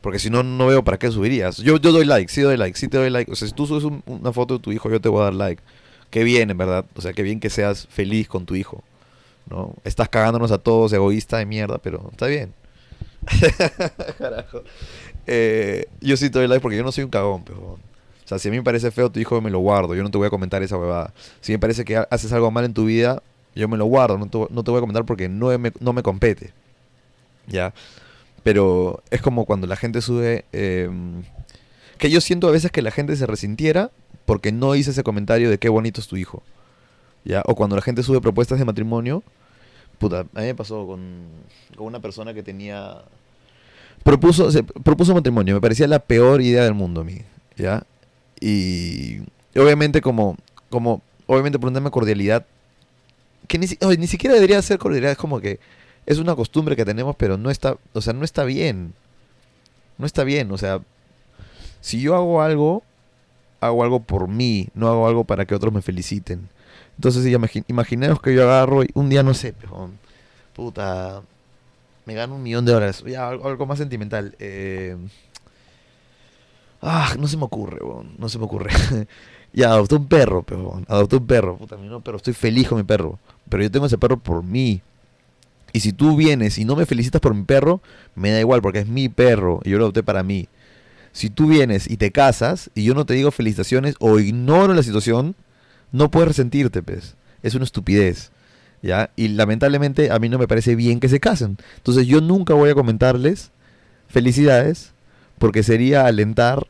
porque 0.00 0.18
si 0.18 0.30
no, 0.30 0.42
no 0.42 0.66
veo 0.66 0.84
para 0.84 0.98
qué 0.98 1.10
subirías. 1.10 1.58
Yo, 1.58 1.78
yo 1.78 1.92
doy 1.92 2.04
like, 2.04 2.30
sí 2.32 2.42
doy 2.42 2.56
like, 2.56 2.78
sí 2.78 2.88
te 2.88 2.98
doy 2.98 3.10
like. 3.10 3.30
O 3.32 3.36
sea, 3.36 3.48
si 3.48 3.54
tú 3.54 3.66
subes 3.66 3.84
un- 3.84 4.02
una 4.06 4.32
foto 4.32 4.54
de 4.54 4.60
tu 4.60 4.72
hijo, 4.72 4.90
yo 4.90 5.00
te 5.00 5.08
voy 5.08 5.20
a 5.22 5.24
dar 5.24 5.34
like. 5.34 5.62
Qué 6.10 6.24
bien, 6.24 6.50
en 6.50 6.58
verdad. 6.58 6.84
O 6.96 7.00
sea, 7.00 7.12
qué 7.12 7.22
bien 7.22 7.40
que 7.40 7.50
seas 7.50 7.86
feliz 7.90 8.28
con 8.28 8.46
tu 8.46 8.54
hijo. 8.56 8.82
¿No? 9.50 9.74
Estás 9.84 10.08
cagándonos 10.08 10.52
a 10.52 10.58
todos, 10.58 10.92
egoísta 10.92 11.38
de 11.38 11.46
mierda, 11.46 11.78
pero 11.78 12.08
está 12.12 12.26
bien. 12.26 12.54
Carajo. 14.18 14.62
Eh, 15.26 15.86
yo 16.00 16.16
sí 16.16 16.30
te 16.30 16.38
doy 16.38 16.48
like 16.48 16.60
porque 16.60 16.76
yo 16.76 16.82
no 16.84 16.92
soy 16.92 17.04
un 17.04 17.10
cagón, 17.10 17.44
pero. 17.44 17.60
O 17.62 18.26
sea, 18.26 18.38
si 18.38 18.48
a 18.48 18.50
mí 18.50 18.56
me 18.56 18.62
parece 18.62 18.90
feo 18.90 19.10
tu 19.10 19.20
hijo, 19.20 19.40
me 19.40 19.50
lo 19.50 19.58
guardo. 19.58 19.94
Yo 19.94 20.02
no 20.02 20.10
te 20.10 20.16
voy 20.18 20.26
a 20.26 20.30
comentar 20.30 20.62
esa 20.62 20.78
huevada. 20.78 21.12
Si 21.42 21.52
me 21.52 21.58
parece 21.58 21.84
que 21.84 21.96
ha- 21.96 22.08
haces 22.10 22.32
algo 22.32 22.50
mal 22.50 22.64
en 22.64 22.72
tu 22.74 22.86
vida, 22.86 23.22
yo 23.54 23.68
me 23.68 23.76
lo 23.76 23.86
guardo. 23.86 24.18
No 24.18 24.28
te, 24.28 24.38
no 24.50 24.64
te 24.64 24.70
voy 24.70 24.78
a 24.78 24.80
comentar 24.80 25.04
porque 25.04 25.28
no 25.28 25.56
me, 25.58 25.72
no 25.80 25.92
me 25.92 26.02
compete. 26.02 26.52
¿Ya? 27.46 27.74
Pero 28.42 29.02
es 29.10 29.20
como 29.22 29.44
cuando 29.44 29.66
la 29.66 29.76
gente 29.76 30.00
sube... 30.02 30.44
eh, 30.52 30.90
que 31.98 32.10
yo 32.10 32.20
siento 32.20 32.48
a 32.48 32.50
veces 32.50 32.72
que 32.72 32.82
la 32.82 32.90
gente 32.90 33.14
se 33.16 33.26
resintiera 33.26 33.90
porque 34.26 34.52
no 34.52 34.74
hice 34.74 34.90
ese 34.90 35.04
comentario 35.04 35.48
de 35.48 35.58
qué 35.58 35.68
bonito 35.68 36.00
es 36.00 36.08
tu 36.08 36.16
hijo. 36.16 36.42
¿Ya? 37.24 37.42
O 37.46 37.54
cuando 37.54 37.76
la 37.76 37.82
gente 37.82 38.02
sube 38.02 38.20
propuestas 38.20 38.58
de 38.58 38.64
matrimonio. 38.64 39.22
Puta, 39.98 40.20
a 40.20 40.40
mí 40.40 40.46
me 40.46 40.54
pasó 40.54 40.86
con, 40.86 41.24
con 41.76 41.86
una 41.86 42.00
persona 42.00 42.34
que 42.34 42.42
tenía... 42.42 43.02
Propuso, 44.02 44.50
propuso 44.82 45.14
matrimonio. 45.14 45.54
Me 45.54 45.60
parecía 45.60 45.86
la 45.86 46.00
peor 46.00 46.42
idea 46.42 46.64
del 46.64 46.74
mundo 46.74 47.02
a 47.02 47.04
mí. 47.04 47.22
¿Ya? 47.56 47.84
Y 48.40 49.20
obviamente 49.56 50.00
como, 50.00 50.36
como, 50.68 51.00
obviamente 51.26 51.58
por 51.58 51.68
un 51.68 51.74
tema 51.74 51.86
de 51.86 51.92
cordialidad, 51.92 52.44
que 53.48 53.58
ni, 53.58 53.66
ni 53.98 54.06
siquiera 54.06 54.34
debería 54.34 54.60
ser 54.62 54.78
cordialidad, 54.78 55.12
es 55.12 55.18
como 55.18 55.40
que 55.40 55.58
es 56.06 56.18
una 56.18 56.34
costumbre 56.34 56.76
que 56.76 56.84
tenemos, 56.84 57.16
pero 57.16 57.36
no 57.38 57.50
está, 57.50 57.76
o 57.92 58.00
sea, 58.00 58.12
no 58.12 58.24
está 58.24 58.44
bien. 58.44 58.94
No 59.98 60.06
está 60.06 60.24
bien, 60.24 60.50
o 60.50 60.58
sea, 60.58 60.80
si 61.80 62.00
yo 62.00 62.14
hago 62.16 62.42
algo, 62.42 62.82
hago 63.60 63.84
algo 63.84 64.00
por 64.00 64.28
mí, 64.28 64.68
no 64.74 64.88
hago 64.88 65.06
algo 65.06 65.24
para 65.24 65.44
que 65.44 65.54
otros 65.54 65.72
me 65.72 65.82
feliciten. 65.82 66.48
Entonces, 66.96 67.24
imagi- 67.26 67.64
imaginaos 67.68 68.20
que 68.20 68.34
yo 68.34 68.42
agarro 68.42 68.82
y 68.82 68.88
un 68.94 69.08
día, 69.08 69.22
no 69.22 69.34
sé, 69.34 69.54
puta, 70.54 71.22
me 72.06 72.14
gano 72.14 72.34
un 72.36 72.42
millón 72.42 72.64
de 72.64 72.72
dólares, 72.72 73.02
ya, 73.06 73.28
algo, 73.28 73.66
más 73.66 73.78
sentimental. 73.78 74.34
eh, 74.38 74.96
Ah, 76.82 77.14
no 77.18 77.26
se 77.28 77.36
me 77.36 77.44
ocurre, 77.44 77.78
no 78.18 78.28
se 78.28 78.38
me 78.38 78.44
ocurre. 78.44 78.70
ya, 79.54 79.70
adopté 79.70 79.94
un 79.94 80.08
perro, 80.08 80.42
pero 80.42 80.82
adopté 80.88 81.16
un 81.16 81.26
perro, 81.26 81.56
puta, 81.56 81.76
no 81.76 82.00
perro, 82.00 82.16
estoy 82.16 82.34
feliz 82.34 82.68
con 82.68 82.78
mi 82.78 82.84
perro, 82.84 83.18
pero 83.48 83.62
yo 83.62 83.70
tengo 83.70 83.86
ese 83.86 83.98
perro 83.98 84.18
por 84.18 84.42
mí. 84.42 84.82
Y 85.72 85.80
si 85.80 85.92
tú 85.92 86.16
vienes 86.16 86.58
y 86.58 86.64
no 86.64 86.76
me 86.76 86.86
felicitas 86.86 87.20
por 87.20 87.34
mi 87.34 87.44
perro, 87.44 87.80
me 88.14 88.30
da 88.30 88.40
igual 88.40 88.62
porque 88.62 88.80
es 88.80 88.86
mi 88.86 89.08
perro 89.08 89.60
y 89.64 89.70
yo 89.70 89.78
lo 89.78 89.84
adopté 89.84 90.02
para 90.02 90.22
mí. 90.22 90.48
Si 91.12 91.30
tú 91.30 91.46
vienes 91.46 91.88
y 91.88 91.96
te 91.96 92.10
casas 92.10 92.70
y 92.74 92.84
yo 92.84 92.94
no 92.94 93.06
te 93.06 93.14
digo 93.14 93.30
felicitaciones 93.30 93.94
o 94.00 94.18
ignoro 94.18 94.74
la 94.74 94.82
situación, 94.82 95.36
no 95.92 96.10
puedes 96.10 96.28
resentirte, 96.28 96.82
pues. 96.82 97.16
Es 97.42 97.54
una 97.54 97.64
estupidez. 97.64 98.32
¿Ya? 98.82 99.10
Y 99.16 99.28
lamentablemente 99.28 100.10
a 100.10 100.18
mí 100.18 100.28
no 100.28 100.38
me 100.38 100.48
parece 100.48 100.74
bien 100.74 101.00
que 101.00 101.08
se 101.08 101.20
casen. 101.20 101.58
Entonces 101.76 102.06
yo 102.06 102.20
nunca 102.20 102.54
voy 102.54 102.70
a 102.70 102.74
comentarles 102.74 103.50
felicidades 104.08 104.92
porque 105.38 105.62
sería 105.62 106.06
alentar 106.06 106.66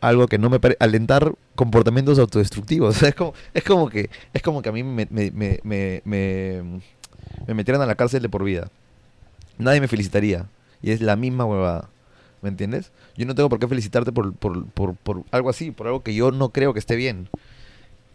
algo 0.00 0.26
que 0.26 0.38
no 0.38 0.50
me 0.50 0.60
parece 0.60 0.78
alentar 0.80 1.32
comportamientos 1.54 2.18
autodestructivos. 2.18 2.96
O 2.96 2.98
sea, 3.00 3.08
es 3.10 3.14
como 3.14 3.34
es 3.54 3.64
como 3.64 3.88
que 3.88 4.10
es 4.32 4.42
como 4.42 4.62
que 4.62 4.68
a 4.68 4.72
mí 4.72 4.82
me 4.82 5.06
me, 5.10 5.30
me, 5.30 5.60
me, 5.62 6.02
me, 6.04 6.62
me 7.46 7.54
metieran 7.54 7.82
a 7.82 7.86
la 7.86 7.94
cárcel 7.94 8.22
de 8.22 8.28
por 8.28 8.44
vida. 8.44 8.70
Nadie 9.58 9.80
me 9.80 9.88
felicitaría 9.88 10.46
y 10.82 10.90
es 10.90 11.00
la 11.00 11.16
misma 11.16 11.44
huevada. 11.44 11.88
¿Me 12.42 12.48
entiendes? 12.48 12.90
Yo 13.16 13.26
no 13.26 13.34
tengo 13.34 13.50
por 13.50 13.58
qué 13.58 13.68
felicitarte 13.68 14.12
por, 14.12 14.32
por, 14.34 14.64
por, 14.66 14.94
por 14.96 15.24
algo 15.30 15.50
así, 15.50 15.70
por 15.70 15.86
algo 15.86 16.02
que 16.02 16.14
yo 16.14 16.30
no 16.30 16.48
creo 16.48 16.72
que 16.72 16.78
esté 16.78 16.96
bien. 16.96 17.28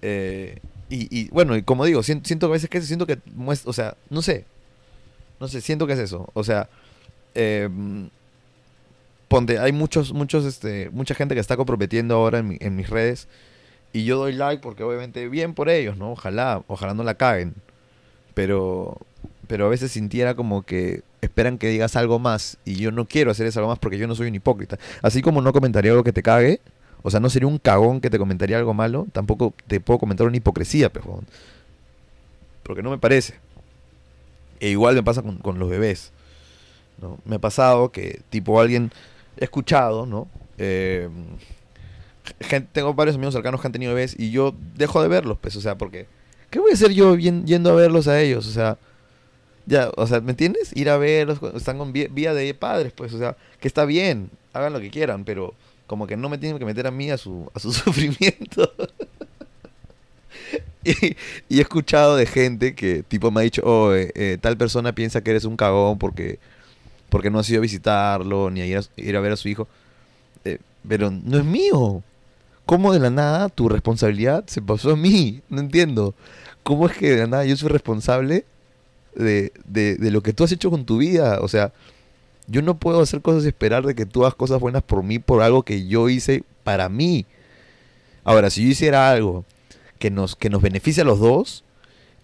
Eh, 0.01 0.59
y, 0.89 1.07
y, 1.15 1.29
bueno, 1.29 1.55
y 1.55 1.61
como 1.61 1.85
digo, 1.85 2.01
siento, 2.01 2.27
siento 2.27 2.47
a 2.47 2.49
veces 2.49 2.69
que 2.69 2.81
siento 2.81 3.05
que 3.05 3.19
o 3.65 3.73
sea, 3.73 3.95
no 4.09 4.23
sé. 4.23 4.45
No 5.39 5.47
sé, 5.47 5.61
siento 5.61 5.85
que 5.85 5.93
es 5.93 5.99
eso. 5.99 6.29
O 6.33 6.43
sea, 6.43 6.69
eh, 7.35 7.69
hay 9.59 9.71
muchos, 9.71 10.13
muchos, 10.13 10.45
este, 10.45 10.89
mucha 10.91 11.15
gente 11.15 11.35
que 11.35 11.41
está 11.41 11.57
comprometiendo 11.57 12.15
ahora 12.15 12.39
en, 12.39 12.47
mi- 12.47 12.57
en 12.61 12.75
mis 12.75 12.89
redes. 12.89 13.27
Y 13.93 14.05
yo 14.05 14.17
doy 14.17 14.33
like 14.33 14.61
porque 14.61 14.83
obviamente 14.83 15.29
bien 15.29 15.53
por 15.53 15.69
ellos, 15.69 15.97
¿no? 15.97 16.11
Ojalá, 16.13 16.63
ojalá 16.67 16.93
no 16.93 17.03
la 17.03 17.15
caguen. 17.15 17.55
Pero, 18.33 18.97
pero 19.47 19.65
a 19.67 19.69
veces 19.69 19.91
sintiera 19.91 20.35
como 20.35 20.63
que 20.63 21.03
esperan 21.21 21.57
que 21.57 21.67
digas 21.69 21.95
algo 21.95 22.19
más. 22.19 22.57
Y 22.65 22.75
yo 22.75 22.91
no 22.91 23.05
quiero 23.05 23.31
hacer 23.31 23.47
eso 23.47 23.65
más 23.67 23.79
porque 23.79 23.97
yo 23.97 24.07
no 24.07 24.15
soy 24.15 24.27
un 24.27 24.35
hipócrita. 24.35 24.77
Así 25.01 25.21
como 25.21 25.41
no 25.41 25.53
comentaría 25.53 25.91
algo 25.91 26.03
que 26.03 26.13
te 26.13 26.23
cague. 26.23 26.61
O 27.03 27.11
sea, 27.11 27.19
no 27.19 27.29
sería 27.29 27.47
un 27.47 27.59
cagón 27.59 28.01
que 28.01 28.09
te 28.09 28.17
comentaría 28.19 28.57
algo 28.57 28.73
malo. 28.73 29.07
Tampoco 29.13 29.53
te 29.67 29.79
puedo 29.79 29.99
comentar 29.99 30.27
una 30.27 30.37
hipocresía, 30.37 30.91
pejón. 30.91 31.25
Porque 32.63 32.81
no 32.83 32.89
me 32.89 32.97
parece. 32.97 33.35
E 34.59 34.69
igual 34.69 34.95
me 34.95 35.03
pasa 35.03 35.21
con, 35.21 35.37
con 35.37 35.59
los 35.59 35.69
bebés. 35.69 36.11
¿no? 37.01 37.17
Me 37.25 37.37
ha 37.37 37.39
pasado 37.39 37.91
que, 37.91 38.21
tipo, 38.29 38.59
alguien. 38.59 38.91
Escuchado, 39.37 40.05
¿no? 40.05 40.27
Eh, 40.57 41.09
gen- 42.41 42.67
tengo 42.71 42.93
varios 42.93 43.15
amigos 43.15 43.33
cercanos 43.33 43.61
que 43.61 43.67
han 43.67 43.71
tenido 43.73 43.93
bebés 43.93 44.15
y 44.17 44.31
yo 44.31 44.55
dejo 44.75 45.01
de 45.01 45.07
verlos, 45.07 45.37
pues, 45.39 45.55
o 45.55 45.61
sea, 45.61 45.77
porque. 45.77 46.07
¿Qué 46.49 46.59
voy 46.59 46.71
a 46.71 46.73
hacer 46.75 46.91
yo 46.91 47.15
yen- 47.15 47.45
yendo 47.45 47.71
a 47.71 47.75
verlos 47.75 48.07
a 48.07 48.19
ellos? 48.21 48.47
O 48.47 48.51
sea, 48.51 48.77
Ya, 49.67 49.91
o 49.97 50.07
sea, 50.07 50.21
¿me 50.21 50.31
entiendes? 50.31 50.71
Ir 50.75 50.89
a 50.89 50.97
verlos, 50.97 51.39
están 51.55 51.77
con 51.79 51.93
vía, 51.93 52.33
de 52.35 52.53
padres, 52.55 52.93
pues, 52.93 53.13
o 53.13 53.19
sea, 53.19 53.37
que 53.59 53.67
está 53.67 53.85
bien, 53.85 54.29
hagan 54.53 54.73
lo 54.73 54.79
que 54.81 54.91
quieran, 54.91 55.25
pero 55.25 55.55
como 55.87 56.07
que 56.07 56.17
no 56.17 56.29
me 56.29 56.37
tienen 56.39 56.59
que 56.59 56.65
meter 56.65 56.87
a 56.87 56.91
mí 56.91 57.11
a 57.11 57.17
su, 57.17 57.49
a 57.55 57.59
su 57.59 57.71
sufrimiento. 57.73 58.71
y, 60.83 61.15
y 61.49 61.57
he 61.57 61.61
escuchado 61.61 62.15
de 62.15 62.25
gente 62.25 62.75
que 62.75 63.03
tipo 63.03 63.31
me 63.31 63.41
ha 63.41 63.43
dicho, 63.43 63.61
oh, 63.65 63.93
eh, 63.93 64.11
eh, 64.15 64.37
tal 64.39 64.57
persona 64.57 64.93
piensa 64.93 65.21
que 65.21 65.31
eres 65.31 65.45
un 65.45 65.57
cagón 65.57 65.97
porque, 65.97 66.39
porque 67.09 67.29
no 67.29 67.39
has 67.39 67.49
ido 67.49 67.59
a 67.59 67.61
visitarlo, 67.61 68.49
ni 68.49 68.61
a 68.61 68.65
ir 68.65 68.77
a, 68.77 68.83
ir 68.97 69.15
a 69.15 69.21
ver 69.21 69.31
a 69.31 69.37
su 69.37 69.49
hijo. 69.49 69.67
Eh, 70.43 70.59
pero 70.87 71.11
no 71.11 71.37
es 71.37 71.45
mío. 71.45 72.03
¿Cómo 72.65 72.93
de 72.93 72.99
la 72.99 73.09
nada 73.09 73.49
tu 73.49 73.69
responsabilidad 73.69 74.43
se 74.47 74.61
pasó 74.61 74.91
a 74.91 74.95
mí? 74.95 75.41
No 75.49 75.59
entiendo. 75.59 76.13
¿Cómo 76.63 76.87
es 76.87 76.97
que 76.97 77.11
de 77.11 77.17
la 77.17 77.27
nada 77.27 77.45
yo 77.45 77.55
soy 77.55 77.69
responsable 77.69 78.45
de, 79.15 79.53
de, 79.65 79.95
de 79.95 80.11
lo 80.11 80.21
que 80.21 80.33
tú 80.33 80.43
has 80.43 80.51
hecho 80.51 80.71
con 80.71 80.85
tu 80.85 80.97
vida? 80.97 81.39
O 81.41 81.47
sea, 81.47 81.71
yo 82.47 82.61
no 82.61 82.77
puedo 82.77 83.01
hacer 83.01 83.21
cosas 83.21 83.45
y 83.45 83.47
esperar 83.47 83.85
de 83.85 83.95
que 83.95 84.05
tú 84.05 84.23
hagas 84.23 84.35
cosas 84.35 84.59
buenas 84.59 84.83
por 84.83 85.03
mí 85.03 85.19
por 85.19 85.41
algo 85.41 85.63
que 85.63 85.87
yo 85.87 86.09
hice 86.09 86.43
para 86.63 86.89
mí. 86.89 87.25
Ahora, 88.23 88.49
si 88.49 88.63
yo 88.63 88.69
hiciera 88.69 89.11
algo 89.11 89.45
que 89.99 90.09
nos, 90.09 90.35
que 90.35 90.49
nos 90.49 90.61
beneficie 90.61 91.01
a 91.01 91.05
los 91.05 91.19
dos 91.19 91.63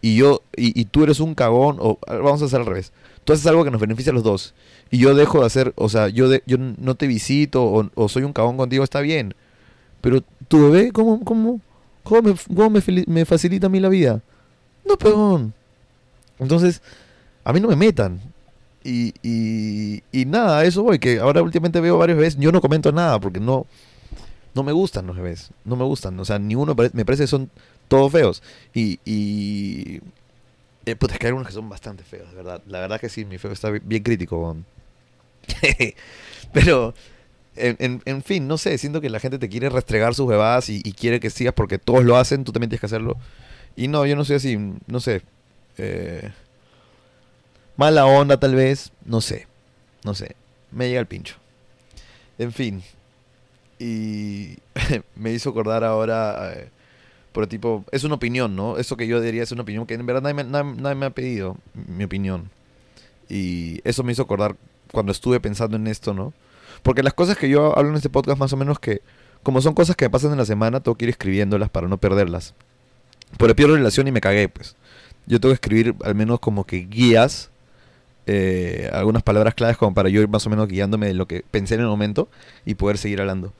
y 0.01 0.15
yo 0.15 0.41
y, 0.55 0.79
y 0.79 0.85
tú 0.85 1.03
eres 1.03 1.19
un 1.19 1.35
cagón 1.35 1.77
o 1.79 1.99
vamos 2.07 2.41
a 2.41 2.45
hacer 2.45 2.59
al 2.59 2.65
revés. 2.65 2.91
Tú 3.23 3.33
haces 3.33 3.45
algo 3.45 3.63
que 3.63 3.71
nos 3.71 3.81
beneficia 3.81 4.11
a 4.11 4.15
los 4.15 4.23
dos 4.23 4.53
y 4.89 4.97
yo 4.97 5.13
dejo 5.15 5.39
de 5.39 5.45
hacer, 5.45 5.73
o 5.75 5.89
sea, 5.89 6.09
yo 6.09 6.27
yo 6.45 6.57
no 6.57 6.95
te 6.95 7.07
visito 7.07 7.63
o, 7.63 7.89
o 7.95 8.09
soy 8.09 8.23
un 8.23 8.33
cagón 8.33 8.57
contigo, 8.57 8.83
está 8.83 9.01
bien. 9.01 9.35
Pero 10.01 10.21
tu 10.47 10.69
bebé, 10.69 10.91
¿cómo, 10.91 11.23
cómo, 11.23 11.61
cómo, 12.03 12.21
me, 12.21 12.35
cómo 12.55 12.69
me, 13.07 13.25
facilita 13.25 13.67
a 13.67 13.69
mí 13.69 13.79
la 13.79 13.89
vida? 13.89 14.21
No, 14.87 14.97
pegón. 14.97 15.53
Entonces, 16.39 16.81
a 17.43 17.53
mí 17.53 17.59
no 17.59 17.67
me 17.67 17.75
metan. 17.75 18.19
Y, 18.83 19.13
y, 19.21 20.01
y 20.11 20.25
nada, 20.25 20.65
eso 20.65 20.81
voy, 20.81 20.97
que 20.97 21.19
ahora 21.19 21.43
últimamente 21.43 21.79
veo 21.79 21.99
varios 21.99 22.17
bebés, 22.17 22.37
yo 22.37 22.51
no 22.51 22.61
comento 22.61 22.91
nada 22.91 23.19
porque 23.19 23.39
no, 23.39 23.67
no 24.55 24.63
me 24.63 24.71
gustan 24.71 25.05
los 25.05 25.15
bebés, 25.15 25.51
no 25.63 25.75
me 25.75 25.83
gustan, 25.83 26.19
o 26.19 26.25
sea, 26.25 26.39
ninguno 26.39 26.75
me 26.93 27.05
parece 27.05 27.23
que 27.23 27.27
son 27.27 27.51
todos 27.87 28.11
feos. 28.11 28.41
Y 28.73 30.01
eh, 30.85 30.95
puta, 30.95 31.13
es 31.13 31.19
que 31.19 31.27
hay 31.27 31.29
algunos 31.29 31.47
que 31.47 31.53
son 31.53 31.69
bastante 31.69 32.03
feos, 32.03 32.29
de 32.29 32.35
verdad. 32.35 32.61
La 32.67 32.79
verdad 32.79 32.99
que 32.99 33.09
sí, 33.09 33.25
mi 33.25 33.37
feo 33.37 33.51
está 33.51 33.69
bi- 33.69 33.81
bien 33.83 34.03
crítico. 34.03 34.57
Pero, 36.53 36.93
en, 37.55 38.01
en- 38.05 38.23
fin, 38.23 38.47
no 38.47 38.57
sé, 38.57 38.77
siento 38.77 39.01
que 39.01 39.09
la 39.09 39.19
gente 39.19 39.39
te 39.39 39.49
quiere 39.49 39.69
restregar 39.69 40.15
sus 40.15 40.27
bebadas 40.27 40.69
y, 40.69 40.81
y 40.83 40.93
quiere 40.93 41.19
que 41.19 41.29
sigas 41.29 41.53
porque 41.53 41.79
todos 41.79 42.03
lo 42.03 42.17
hacen, 42.17 42.43
tú 42.43 42.51
también 42.51 42.69
tienes 42.69 42.81
que 42.81 42.85
hacerlo. 42.87 43.17
Y 43.75 43.87
no, 43.87 44.05
yo 44.05 44.15
no 44.15 44.25
soy 44.25 44.37
así, 44.37 44.57
no 44.87 44.99
sé. 44.99 45.21
eh, 45.77 46.31
mala 47.77 48.05
onda 48.05 48.39
tal 48.39 48.55
vez, 48.55 48.91
no 49.05 49.21
sé, 49.21 49.47
no 50.03 50.13
sé. 50.13 50.35
Me 50.71 50.87
llega 50.87 50.99
el 51.01 51.07
pincho. 51.07 51.35
En 52.37 52.51
fin. 52.51 52.83
Y 53.79 54.57
me 55.15 55.31
hizo 55.31 55.49
acordar 55.49 55.83
ahora, 55.83 56.53
eh, 56.55 56.69
pero 57.33 57.47
tipo, 57.47 57.85
es 57.91 58.03
una 58.03 58.15
opinión, 58.15 58.55
¿no? 58.55 58.77
Eso 58.77 58.97
que 58.97 59.07
yo 59.07 59.21
diría 59.21 59.43
es 59.43 59.51
una 59.51 59.61
opinión 59.63 59.85
que 59.85 59.93
en 59.93 60.05
verdad 60.05 60.21
nadie 60.21 60.33
me, 60.35 60.43
nadie- 60.43 60.75
nadie 60.81 60.95
me 60.95 61.05
ha 61.05 61.09
pedido 61.11 61.57
mi 61.87 62.03
opinión. 62.03 62.49
Y 63.29 63.79
eso 63.87 64.03
me 64.03 64.11
hizo 64.11 64.23
acordar 64.23 64.55
cuando 64.91 65.11
estuve 65.11 65.39
pensando 65.39 65.77
en 65.77 65.87
esto, 65.87 66.13
¿no? 66.13 66.33
Porque 66.83 67.03
las 67.03 67.13
cosas 67.13 67.37
que 67.37 67.47
yo 67.49 67.77
hablo 67.77 67.91
en 67.91 67.95
este 67.95 68.09
podcast 68.09 68.37
más 68.39 68.51
o 68.53 68.57
menos 68.57 68.79
que, 68.79 69.01
como 69.43 69.61
son 69.61 69.73
cosas 69.73 69.95
que 69.95 70.09
pasan 70.09 70.31
en 70.31 70.37
la 70.37 70.45
semana, 70.45 70.81
tengo 70.81 70.95
que 70.95 71.05
ir 71.05 71.09
escribiéndolas 71.09 71.69
para 71.69 71.87
no 71.87 71.97
perderlas. 71.97 72.53
Pero 73.37 73.55
pierdo 73.55 73.75
relación 73.75 74.07
y 74.07 74.11
me 74.11 74.19
cagué, 74.21 74.49
pues. 74.49 74.75
Yo 75.27 75.39
tengo 75.39 75.51
que 75.51 75.55
escribir 75.55 75.95
al 76.03 76.15
menos 76.15 76.39
como 76.39 76.65
que 76.65 76.79
guías, 76.79 77.49
eh, 78.27 78.89
algunas 78.93 79.23
palabras 79.23 79.55
claves 79.55 79.77
como 79.77 79.93
para 79.93 80.09
yo 80.09 80.21
ir 80.21 80.27
más 80.27 80.45
o 80.45 80.49
menos 80.49 80.67
guiándome 80.67 81.07
de 81.07 81.13
lo 81.13 81.27
que 81.27 81.43
pensé 81.49 81.75
en 81.75 81.81
el 81.81 81.87
momento 81.87 82.27
y 82.65 82.75
poder 82.75 82.97
seguir 82.97 83.21
hablando. 83.21 83.53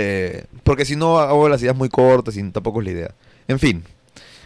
Eh, 0.00 0.44
porque 0.62 0.84
si 0.84 0.94
no 0.94 1.18
hago 1.18 1.48
las 1.48 1.60
ideas 1.60 1.76
muy 1.76 1.88
cortas 1.88 2.36
y 2.36 2.50
tampoco 2.50 2.80
es 2.80 2.86
la 2.86 2.92
idea. 2.92 3.14
En 3.48 3.58
fin, 3.58 3.82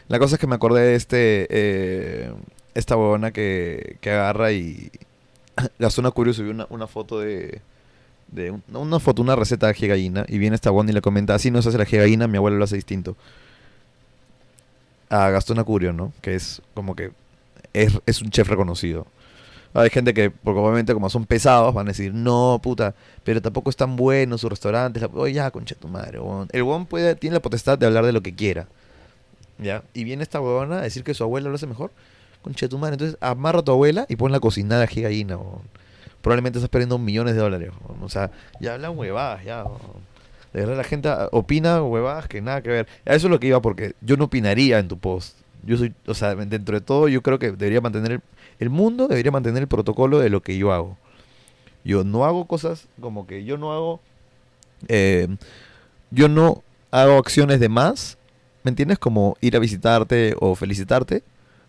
la 0.09 0.19
cosa 0.19 0.37
es 0.37 0.41
que 0.41 0.47
me 0.47 0.55
acordé 0.55 0.81
de 0.81 0.95
este, 0.95 1.47
eh, 1.51 2.33
esta 2.75 2.97
huevona 2.97 3.33
que, 3.33 3.99
que 4.01 4.11
agarra 4.11 4.53
y 4.53 4.91
Gastón 5.79 6.07
Acurio 6.07 6.33
subió 6.33 6.67
una, 6.71 6.87
foto 6.87 7.21
de, 7.21 7.61
de 8.29 8.59
una 8.73 8.99
foto, 8.99 9.21
una 9.21 9.37
receta 9.37 9.67
de 9.67 9.93
ají 9.93 10.13
y 10.29 10.39
viene 10.39 10.57
esta 10.57 10.71
huevona 10.71 10.91
y 10.91 10.95
le 10.95 11.03
comenta, 11.03 11.35
así 11.35 11.51
no 11.51 11.61
se 11.61 11.69
hace 11.69 11.79
la 11.79 11.85
ají 11.85 12.17
mi 12.17 12.37
abuelo 12.39 12.57
lo 12.57 12.65
hace 12.65 12.77
distinto. 12.77 13.15
A 15.11 15.29
Gastón 15.29 15.59
Acurio, 15.59 15.93
¿no? 15.93 16.15
Que 16.23 16.35
es 16.35 16.63
como 16.73 16.97
que 16.97 17.11
es, 17.75 17.93
es 18.07 18.23
un 18.23 18.31
chef 18.31 18.49
reconocido. 18.49 19.07
Hay 19.75 19.89
gente 19.91 20.13
que, 20.13 20.31
porque 20.31 20.61
obviamente 20.61 20.93
como 20.95 21.09
son 21.09 21.25
pesados, 21.25 21.73
van 21.73 21.87
a 21.87 21.91
decir, 21.93 22.13
no, 22.13 22.61
puta, 22.63 22.95
pero 23.25 23.41
tampoco 23.41 23.71
es 23.71 23.77
tan 23.77 23.97
bueno 23.97 24.37
su 24.39 24.49
restaurante. 24.49 25.01
la- 25.01 25.07
Oye, 25.15 25.33
ya, 25.35 25.51
concha 25.51 25.75
tu 25.75 25.89
madre, 25.89 26.19
huevón". 26.19 26.49
El 26.53 26.63
huevón 26.63 26.87
puede, 26.87 27.15
tiene 27.15 27.35
la 27.35 27.41
potestad 27.41 27.79
de 27.79 27.87
hablar 27.87 28.05
de 28.05 28.13
lo 28.13 28.23
que 28.23 28.35
quiera. 28.35 28.67
¿Ya? 29.59 29.83
Y 29.95 30.05
viene 30.05 30.23
esta 30.23 30.41
huevona 30.41 30.79
a 30.79 30.83
decir 30.83 31.05
que 31.05 31.15
su 31.15 31.23
abuela 31.25 31.49
lo 31.49 31.55
hace 31.55 31.67
mejor. 31.67 31.91
Concha 32.43 32.69
tu 32.69 32.79
madre. 32.79 32.95
Entonces 32.95 33.17
amarra 33.21 33.61
a 33.61 33.63
tu 33.63 33.71
abuela 33.73 34.07
y 34.09 34.17
ponla 34.17 34.39
a 34.39 34.41
cocinar 34.41 34.81
a 34.81 34.85
ají 34.85 35.03
gallina. 35.03 35.39
Probablemente 36.21 36.59
estás 36.59 36.69
perdiendo 36.71 36.99
millones 36.99 37.35
de 37.35 37.41
dólares, 37.41 37.71
huevón. 37.81 38.03
O 38.03 38.09
sea, 38.09 38.31
ya 38.61 38.75
hablan 38.75 38.97
huevadas, 38.99 39.45
ya. 39.45 39.65
De 40.53 40.61
verdad 40.61 40.77
la 40.77 40.85
gente 40.85 41.09
ah, 41.09 41.29
opina 41.33 41.83
huevadas 41.83 42.29
que 42.29 42.41
nada 42.43 42.61
que 42.63 42.69
ver. 42.71 42.89
Eso 43.05 43.27
es 43.27 43.31
lo 43.31 43.41
que 43.41 43.47
iba 43.47 43.63
porque 43.63 43.95
yo 44.03 44.17
no 44.17 44.25
opinaría 44.25 44.79
en 44.79 44.89
tu 44.89 44.99
post. 44.99 45.37
Yo 45.65 45.77
soy, 45.77 45.95
o 46.07 46.15
sea, 46.15 46.35
dentro 46.35 46.75
de 46.79 46.81
todo 46.85 47.09
yo 47.09 47.23
creo 47.23 47.39
que 47.39 47.53
debería 47.53 47.81
mantener 47.81 48.21
el 48.63 48.71
mundo 48.71 49.09
debería 49.09 49.33
mantener 49.33 49.63
el 49.63 49.69
protocolo 49.69 50.21
de 50.21 50.31
lo 50.31 50.41
que 50.41 50.57
yo 50.57 50.73
hago. 50.73 50.97
Yo 51.85 52.05
no 52.05 52.25
hago 52.25 52.47
cosas 52.47 52.87
como 53.01 53.27
que 53.27 53.45
yo 53.45 53.59
no 53.59 53.73
hago 53.73 54.01
eh, 54.89 55.29
yo 56.11 56.29
no 56.29 56.63
hago 56.91 57.19
acciones 57.19 57.59
de 57.59 57.69
más, 57.69 58.19
¿me 58.63 58.71
entiendes? 58.71 58.99
Como 58.99 59.37
ir 59.41 59.57
a 59.57 59.59
visitarte 59.59 60.37
o 60.39 60.55
felicitarte, 60.55 61.25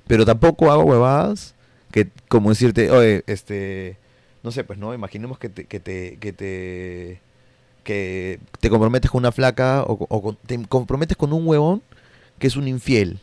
pero 0.06 0.26
tampoco 0.26 0.72
hago 0.72 0.84
huevadas 0.84 1.56
que 1.92 2.10
como 2.28 2.50
decirte, 2.50 2.92
oye, 2.92 3.24
este, 3.26 3.98
no 4.44 4.52
sé, 4.52 4.64
pues 4.64 4.78
no, 4.78 4.94
imaginemos 4.94 5.40
que 5.40 5.50
te, 5.50 5.66
que 5.66 5.80
te, 5.80 6.18
que 6.20 6.34
te, 6.34 7.22
que 7.84 8.40
te 8.60 8.70
comprometes 8.70 9.10
con 9.10 9.20
una 9.20 9.32
flaca 9.32 9.84
o, 9.88 10.36
te 10.46 10.64
comprometes 10.68 11.18
con 11.18 11.34
un 11.34 11.48
huevón 11.48 11.82
que 12.38 12.48
es 12.48 12.56
un 12.56 12.68
infiel, 12.68 13.20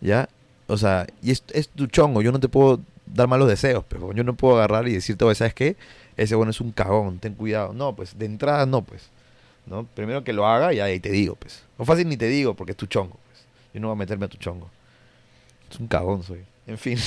¿ya? 0.00 0.28
O 0.68 0.76
sea, 0.76 1.06
y 1.22 1.30
es, 1.30 1.42
tu 1.74 1.86
chongo, 1.86 2.22
yo 2.22 2.30
no 2.30 2.40
te 2.40 2.48
puedo 2.48 2.80
dar 3.06 3.26
malos 3.26 3.48
deseos, 3.48 3.84
pero 3.88 4.12
yo 4.12 4.22
no 4.22 4.34
puedo 4.34 4.56
agarrar 4.56 4.86
y 4.86 4.92
decirte, 4.92 5.24
oye, 5.24 5.34
¿sabes 5.34 5.54
qué? 5.54 5.76
Ese 6.16 6.34
bueno 6.34 6.50
es 6.50 6.60
un 6.60 6.72
cagón, 6.72 7.18
ten 7.18 7.34
cuidado. 7.34 7.72
No, 7.72 7.96
pues 7.96 8.18
de 8.18 8.26
entrada 8.26 8.66
no, 8.66 8.82
pues. 8.82 9.08
¿no? 9.66 9.86
Primero 9.94 10.24
que 10.24 10.32
lo 10.32 10.46
haga 10.46 10.72
y 10.72 10.80
ahí 10.80 11.00
te 11.00 11.10
digo, 11.10 11.36
pues. 11.36 11.64
O 11.78 11.84
fácil 11.84 12.08
ni 12.08 12.16
te 12.16 12.28
digo 12.28 12.54
porque 12.54 12.72
es 12.72 12.76
tu 12.76 12.86
chongo, 12.86 13.18
pues. 13.26 13.44
Yo 13.72 13.80
no 13.80 13.88
voy 13.88 13.94
a 13.94 13.98
meterme 13.98 14.26
a 14.26 14.28
tu 14.28 14.36
chongo. 14.36 14.70
Es 15.70 15.80
un 15.80 15.88
cagón 15.88 16.22
soy. 16.22 16.40
En 16.66 16.76
fin. 16.76 16.98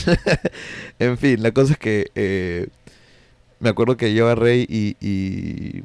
en 0.99 1.17
fin, 1.17 1.41
la 1.43 1.51
cosa 1.51 1.73
es 1.73 1.79
que 1.79 2.09
eh, 2.15 2.67
me 3.59 3.69
acuerdo 3.69 3.95
que 3.95 4.13
yo 4.13 4.25
agarré 4.25 4.57
y, 4.57 4.97
y 4.99 5.83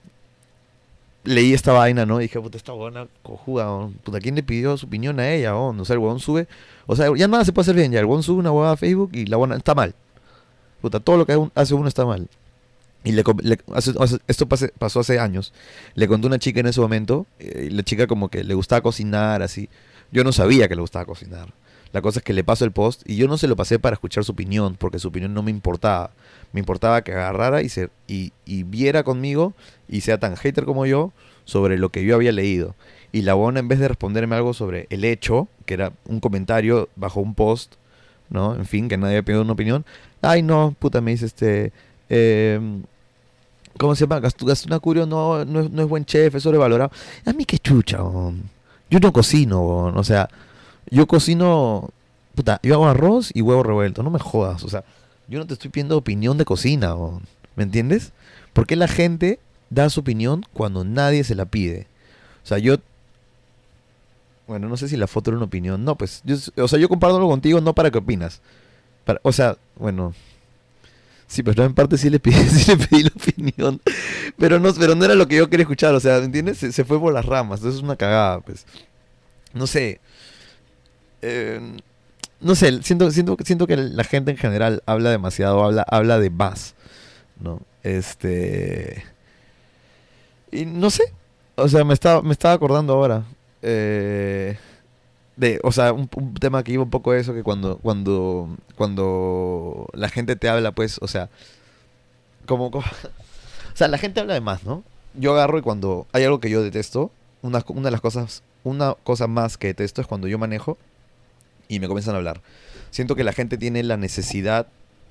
leí 1.27 1.53
esta 1.53 1.73
vaina, 1.73 2.07
¿no? 2.07 2.21
Y 2.21 2.25
dije, 2.25 2.41
puta, 2.41 2.57
esta 2.57 2.73
huevona 2.73 3.09
cojuda, 3.23 3.89
puta, 4.05 4.21
¿quién 4.21 4.35
le 4.37 4.43
pidió 4.43 4.77
su 4.77 4.87
opinión 4.87 5.21
a 5.21 5.31
ella? 5.33 5.51
¿no? 5.51 5.69
O 5.71 5.85
sea, 5.85 5.95
el 5.95 5.99
huevón 6.01 6.21
sube, 6.21 6.49
o 6.87 6.97
sea, 6.97 7.09
ya 7.17 7.29
nada 7.29 7.45
se 7.45 7.53
puede 7.53 7.65
hacer 7.65 7.77
bien, 7.77 7.93
ya 7.93 7.99
el 8.01 8.07
huevón 8.07 8.23
sube 8.23 8.39
una 8.39 8.53
huevada 8.53 8.73
a 8.73 8.77
Facebook 8.77 9.11
y 9.13 9.27
la 9.27 9.37
huevona 9.37 9.57
está 9.57 9.75
mal. 9.75 9.95
Puta, 10.81 11.01
todo 11.01 11.17
lo 11.17 11.27
que 11.27 11.39
hace 11.55 11.75
uno 11.75 11.89
está 11.89 12.05
mal. 12.07 12.29
Y 13.05 13.13
le, 13.13 13.23
esto 14.27 14.47
pase- 14.49 14.73
pasó 14.79 15.01
hace 15.01 15.19
años. 15.21 15.53
Le 15.95 16.09
conté 16.09 16.27
una 16.27 16.39
chica 16.39 16.61
en 16.61 16.67
ese 16.67 16.81
momento, 16.81 17.27
eh, 17.39 17.69
la 17.71 17.83
chica 17.83 18.07
como 18.07 18.29
que 18.29 18.43
le 18.45 18.55
gustaba 18.55 18.81
cocinar, 18.81 19.43
así. 19.43 19.69
Yo 20.11 20.25
no 20.25 20.33
sabía 20.33 20.69
que 20.69 20.75
le 20.75 20.81
gustaba 20.81 21.05
cocinar. 21.05 21.53
La 21.93 22.03
cosa 22.03 22.19
es 22.19 22.25
que 22.25 22.33
le 22.33 22.43
paso 22.45 22.65
el 22.65 22.73
post 22.73 23.03
y 23.09 23.17
yo 23.17 23.29
no 23.29 23.39
se 23.39 23.47
lo 23.47 23.55
pasé 23.57 23.79
para 23.79 23.95
escuchar 23.95 24.25
su 24.25 24.33
opinión, 24.33 24.75
porque 24.77 24.99
su 24.99 25.09
opinión 25.09 25.33
no 25.35 25.43
me 25.43 25.51
importaba. 25.53 26.11
Me 26.57 26.61
importaba 26.61 27.03
que 27.03 27.13
agarrara 27.13 27.61
y, 27.61 27.69
se, 27.69 27.91
y, 28.09 28.33
y 28.47 28.63
viera 28.63 29.03
conmigo 29.03 29.53
y 29.91 30.01
sea 30.01 30.19
tan 30.19 30.37
hater 30.37 30.65
como 30.65 30.87
yo 30.87 31.13
sobre 31.45 31.77
lo 31.77 31.91
que 31.91 32.03
yo 32.03 32.15
había 32.15 32.33
leído. 32.33 32.75
Y 33.13 33.21
la 33.23 33.35
buena, 33.35 33.61
en 33.61 33.69
vez 33.69 33.79
de 33.79 33.89
responderme 33.89 34.37
algo 34.37 34.55
sobre 34.55 34.87
el 34.89 35.05
hecho, 35.05 35.49
que 35.67 35.75
era 35.75 35.93
un 36.07 36.19
comentario 36.21 36.89
bajo 36.97 37.21
un 37.21 37.35
post, 37.35 37.75
¿no? 38.31 38.55
En 38.55 38.65
fin, 38.65 38.89
que 38.89 38.97
nadie 38.97 39.17
había 39.19 39.23
pedido 39.23 39.43
una 39.43 39.53
opinión. 39.53 39.85
Ay, 40.23 40.41
no, 40.43 40.75
puta, 40.79 41.03
me 41.03 41.11
dice 41.11 41.27
este... 41.27 41.73
em, 42.09 42.85
¿Cómo 43.79 43.95
se 43.95 44.07
llama? 44.07 44.23
Gast- 44.23 44.43
Gastón 44.47 44.73
Acurio 44.73 45.05
no, 45.05 45.45
no, 45.45 45.61
es, 45.61 45.71
no 45.71 45.83
es 45.83 45.89
buen 45.91 46.07
chef, 46.07 46.35
es 46.37 46.43
sobrevalorado. 46.43 46.91
A 47.27 47.35
mí 47.35 47.45
qué 47.45 47.59
chucha, 47.59 48.03
weón. 48.03 48.45
Yo 48.89 48.99
no 48.99 49.13
cocino, 49.13 49.61
weón. 49.61 49.99
O 49.99 50.05
sea, 50.05 50.31
yo 50.91 51.07
cocino... 51.07 51.91
Puta, 52.35 52.61
yo 52.63 52.73
hago 52.75 52.87
arroz 52.87 53.31
y 53.35 53.43
huevo 53.43 53.63
revuelto. 53.63 54.03
No 54.03 54.09
me 54.11 54.19
jodas. 54.19 54.65
O 54.65 54.69
sea, 54.71 54.85
yo 55.29 55.39
no 55.39 55.47
te 55.47 55.55
estoy 55.55 55.71
pidiendo 55.71 55.97
opinión 55.97 56.39
de 56.39 56.45
cocina, 56.45 56.95
weón. 56.95 57.23
¿Me 57.57 57.65
entiendes? 57.65 58.13
Porque 58.53 58.77
la 58.77 58.89
gente 58.89 59.41
da 59.71 59.91
su 59.91 60.01
opinión 60.01 60.45
cuando 60.53 60.85
nadie 60.85 61.25
se 61.25 61.35
la 61.35 61.47
pide. 61.47 61.87
O 62.45 62.47
sea, 62.47 62.59
yo... 62.59 62.77
Bueno, 64.47 64.69
no 64.69 64.77
sé 64.77 64.89
si 64.89 64.97
la 64.97 65.09
foto 65.09 65.31
era 65.31 65.37
una 65.39 65.47
opinión. 65.47 65.85
No, 65.85 65.97
pues... 65.97 66.23
Yo, 66.25 66.37
o 66.63 66.69
sea, 66.69 66.79
yo 66.79 66.89
comparto 66.89 67.19
contigo 67.27 67.61
no 67.61 67.75
para 67.75 67.91
que 67.91 67.99
opinas. 67.99 68.41
Para, 69.05 69.21
o 69.23 69.33
sea, 69.33 69.57
bueno. 69.77 70.15
Sí, 71.27 71.43
pero 71.43 71.65
en 71.65 71.75
parte 71.75 71.99
sí 71.99 72.09
le 72.11 72.21
pedí, 72.21 72.35
sí 72.49 72.71
le 72.71 72.87
pedí 72.87 73.03
la 73.03 73.13
opinión. 73.17 73.81
Pero 74.39 74.61
no, 74.61 74.73
pero 74.75 74.95
no 74.95 75.05
era 75.05 75.15
lo 75.15 75.27
que 75.27 75.37
yo 75.37 75.51
quería 75.51 75.65
escuchar, 75.65 75.95
o 75.95 76.01
sea, 76.01 76.19
¿me 76.19 76.27
entiendes? 76.27 76.59
Se, 76.59 76.85
fue 76.85 77.01
por 77.01 77.13
las 77.13 77.27
ramas, 77.27 77.59
entonces 77.61 77.79
es 77.79 77.85
una 77.85 77.97
cagada, 77.97 78.41
pues. 78.41 78.67
No 79.53 79.67
sé. 79.67 80.01
Eh, 81.23 81.61
no 82.41 82.55
sé, 82.55 82.83
siento, 82.83 83.11
siento, 83.11 83.37
siento 83.45 83.67
que 83.67 83.77
la 83.77 84.05
gente 84.05 84.31
en 84.31 84.37
general 84.37 84.83
habla 84.87 85.11
demasiado, 85.11 85.63
habla, 85.65 85.83
habla 85.89 86.19
de 86.19 86.31
más, 86.31 86.75
¿no? 87.41 87.61
Este... 87.83 89.05
Y 90.53 90.65
no 90.67 90.91
sé, 90.91 91.03
o 91.57 91.69
sea, 91.69 91.85
me 91.85 91.95
estaba, 91.95 92.23
me 92.23 92.33
estaba 92.33 92.55
acordando 92.55 92.93
ahora. 92.95 93.25
Eh, 93.63 94.57
de, 95.37 95.61
o 95.65 95.73
sea, 95.73 95.93
un, 95.93 96.09
un 96.15 96.35
tema 96.35 96.63
que 96.63 96.73
iba 96.73 96.83
un 96.83 96.91
poco 96.91 97.13
eso, 97.15 97.35
que 97.35 97.43
cuando, 97.43 97.79
cuando, 97.79 98.49
cuando 98.77 99.87
la 99.93 100.09
gente 100.09 100.37
te 100.37 100.49
habla, 100.49 100.73
pues, 100.73 100.99
o 101.03 101.09
sea, 101.09 101.29
como, 102.47 102.71
como- 102.71 102.85
o 103.75 103.77
sea, 103.77 103.89
la 103.89 103.99
gente 103.99 104.21
habla 104.21 104.35
de 104.35 104.41
más, 104.41 104.65
¿no? 104.65 104.83
Yo 105.15 105.33
agarro 105.33 105.59
y 105.59 105.63
cuando 105.63 106.07
hay 106.13 106.25
algo 106.25 106.41
que 106.41 106.51
yo 106.51 106.63
detesto, 106.63 107.11
una, 107.43 107.63
una 107.69 107.85
de 107.87 107.91
las 107.91 108.01
cosas, 108.01 108.43
una 108.65 108.95
cosa 109.05 109.27
más 109.27 109.59
que 109.59 109.69
detesto 109.69 110.01
es 110.01 110.07
cuando 110.07 110.29
yo 110.29 110.39
manejo 110.39 110.79
y 111.69 111.81
me 111.81 111.89
comienzan 111.89 112.15
a 112.15 112.19
hablar. 112.19 112.41
Siento 112.91 113.17
que 113.17 113.25
la 113.25 113.33
gente 113.33 113.59
tiene 113.59 113.83
la 113.83 113.97
necesidad 113.97 114.69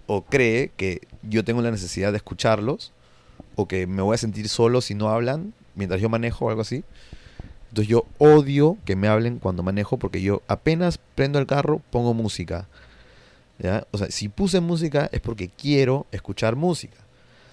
o 0.07 0.23
cree 0.23 0.71
que 0.77 1.01
yo 1.23 1.43
tengo 1.43 1.61
la 1.61 1.71
necesidad 1.71 2.11
de 2.11 2.17
escucharlos 2.17 2.91
o 3.55 3.67
que 3.67 3.87
me 3.87 4.01
voy 4.01 4.15
a 4.15 4.17
sentir 4.17 4.49
solo 4.49 4.81
si 4.81 4.95
no 4.95 5.09
hablan 5.09 5.53
mientras 5.75 6.01
yo 6.01 6.09
manejo 6.09 6.45
o 6.45 6.49
algo 6.49 6.61
así. 6.61 6.83
Entonces 7.69 7.89
yo 7.89 8.05
odio 8.19 8.77
que 8.85 8.95
me 8.95 9.07
hablen 9.07 9.39
cuando 9.39 9.63
manejo 9.63 9.97
porque 9.97 10.21
yo 10.21 10.41
apenas 10.47 10.99
prendo 11.15 11.39
el 11.39 11.47
carro 11.47 11.81
pongo 11.89 12.13
música. 12.13 12.67
¿ya? 13.59 13.85
O 13.91 13.97
sea, 13.97 14.09
si 14.11 14.29
puse 14.29 14.61
música 14.61 15.09
es 15.11 15.21
porque 15.21 15.49
quiero 15.49 16.05
escuchar 16.11 16.55
música. 16.55 16.97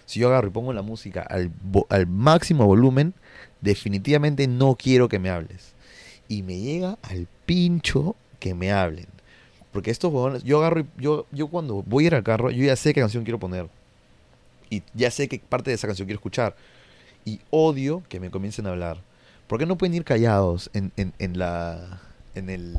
Si 0.07 0.21
yo 0.21 0.29
agarro 0.29 0.49
y 0.49 0.51
pongo 0.51 0.73
la 0.73 0.83
música 0.83 1.23
al, 1.23 1.53
al 1.89 2.07
máximo 2.07 2.67
volumen, 2.67 3.15
definitivamente 3.61 4.47
no 4.47 4.77
quiero 4.77 5.09
que 5.09 5.19
me 5.19 5.31
hables. 5.31 5.73
Y 6.29 6.43
me 6.43 6.59
llega 6.61 6.99
al 7.03 7.29
pincho 7.47 8.17
que 8.43 8.55
me 8.55 8.73
hablen. 8.73 9.07
Porque 9.71 9.93
estos 9.93 10.13
huevones, 10.13 10.43
yo 10.43 10.59
agarro 10.59 10.85
yo, 10.99 11.27
yo 11.31 11.47
cuando 11.47 11.85
voy 11.85 12.05
a 12.05 12.07
ir 12.09 12.15
al 12.17 12.25
carro, 12.25 12.51
yo 12.51 12.65
ya 12.65 12.75
sé 12.75 12.93
qué 12.93 13.01
canción 13.01 13.23
quiero 13.23 13.39
poner. 13.39 13.69
Y 14.69 14.83
ya 14.95 15.13
sé 15.13 15.29
qué 15.29 15.39
parte 15.39 15.71
de 15.71 15.77
esa 15.77 15.87
canción 15.87 16.07
quiero 16.07 16.19
escuchar. 16.19 16.57
Y 17.25 17.39
odio 17.51 18.03
que 18.09 18.19
me 18.19 18.31
comiencen 18.31 18.67
a 18.67 18.71
hablar. 18.71 18.99
¿Por 19.47 19.61
qué 19.61 19.67
no 19.67 19.79
pueden 19.79 19.95
ir 19.95 20.03
callados 20.03 20.71
en, 20.75 20.91
en, 20.97 21.13
en 21.21 21.39
la. 21.39 22.01
en 22.35 22.51
el. 22.51 22.77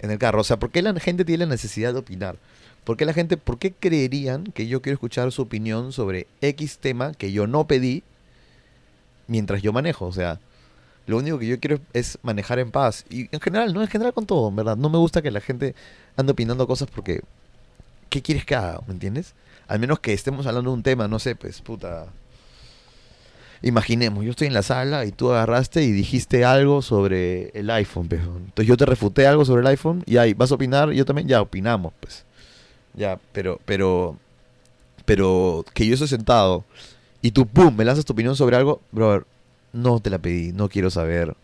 en 0.00 0.10
el 0.10 0.18
carro? 0.18 0.42
O 0.42 0.44
sea, 0.44 0.58
¿por 0.58 0.70
qué 0.70 0.82
la 0.82 0.92
gente 1.00 1.24
tiene 1.24 1.46
la 1.46 1.52
necesidad 1.52 1.94
de 1.94 2.00
opinar? 2.00 2.36
¿Por 2.84 2.98
qué 2.98 3.06
la 3.06 3.14
gente, 3.14 3.38
por 3.38 3.58
qué 3.58 3.72
creerían 3.72 4.44
que 4.44 4.66
yo 4.66 4.82
quiero 4.82 4.94
escuchar 4.94 5.32
su 5.32 5.40
opinión 5.40 5.90
sobre 5.92 6.26
X 6.42 6.78
tema 6.78 7.14
que 7.14 7.32
yo 7.32 7.46
no 7.46 7.66
pedí 7.66 8.02
mientras 9.26 9.62
yo 9.62 9.72
manejo? 9.72 10.04
O 10.04 10.12
sea, 10.12 10.38
lo 11.06 11.18
único 11.18 11.38
que 11.38 11.46
yo 11.46 11.60
quiero 11.60 11.80
es 11.92 12.18
manejar 12.22 12.58
en 12.58 12.70
paz. 12.70 13.04
Y 13.10 13.28
en 13.34 13.40
general, 13.40 13.74
no 13.74 13.82
en 13.82 13.88
general 13.88 14.14
con 14.14 14.26
todo, 14.26 14.48
en 14.48 14.56
verdad. 14.56 14.76
No 14.76 14.88
me 14.88 14.98
gusta 14.98 15.22
que 15.22 15.30
la 15.30 15.40
gente 15.40 15.74
ande 16.16 16.32
opinando 16.32 16.66
cosas 16.66 16.88
porque. 16.92 17.22
¿Qué 18.08 18.22
quieres 18.22 18.44
que 18.44 18.54
haga? 18.54 18.80
¿Me 18.86 18.92
entiendes? 18.94 19.34
Al 19.66 19.80
menos 19.80 19.98
que 19.98 20.12
estemos 20.12 20.46
hablando 20.46 20.70
de 20.70 20.76
un 20.76 20.82
tema, 20.82 21.08
no 21.08 21.18
sé, 21.18 21.34
pues, 21.34 21.60
puta. 21.60 22.06
Imaginemos, 23.62 24.24
yo 24.24 24.30
estoy 24.30 24.46
en 24.46 24.54
la 24.54 24.62
sala 24.62 25.04
y 25.04 25.10
tú 25.10 25.32
agarraste 25.32 25.82
y 25.82 25.90
dijiste 25.90 26.44
algo 26.44 26.82
sobre 26.82 27.48
el 27.58 27.70
iPhone, 27.70 28.08
pues. 28.08 28.20
Entonces 28.20 28.66
yo 28.66 28.76
te 28.76 28.86
refuté 28.86 29.26
algo 29.26 29.44
sobre 29.44 29.62
el 29.62 29.66
iPhone 29.68 30.02
y 30.06 30.18
ahí 30.18 30.34
vas 30.34 30.52
a 30.52 30.56
opinar, 30.56 30.90
yo 30.92 31.04
también, 31.04 31.28
ya 31.28 31.40
opinamos, 31.40 31.92
pues. 31.98 32.24
Ya, 32.94 33.18
pero, 33.32 33.60
pero, 33.64 34.16
pero 35.06 35.64
que 35.74 35.86
yo 35.86 35.94
estoy 35.94 36.08
sentado 36.08 36.64
y 37.22 37.30
tú, 37.30 37.46
¡pum!, 37.46 37.74
me 37.74 37.84
lanzas 37.84 38.04
tu 38.04 38.12
opinión 38.12 38.36
sobre 38.36 38.56
algo, 38.56 38.80
brother, 38.92 39.24
no 39.74 40.00
te 40.00 40.10
la 40.10 40.18
pedí, 40.18 40.52
no 40.52 40.68
quiero 40.70 40.90
saber. 40.90 41.34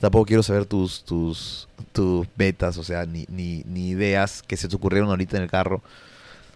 Tampoco 0.00 0.26
quiero 0.26 0.42
saber 0.42 0.66
tus, 0.66 1.04
tus, 1.04 1.68
tus 1.92 2.26
metas, 2.36 2.76
o 2.78 2.84
sea, 2.84 3.06
ni, 3.06 3.24
ni, 3.28 3.62
ni 3.66 3.90
ideas 3.90 4.42
que 4.42 4.56
se 4.56 4.68
te 4.68 4.76
ocurrieron 4.76 5.10
ahorita 5.10 5.36
en 5.36 5.44
el 5.44 5.50
carro. 5.50 5.82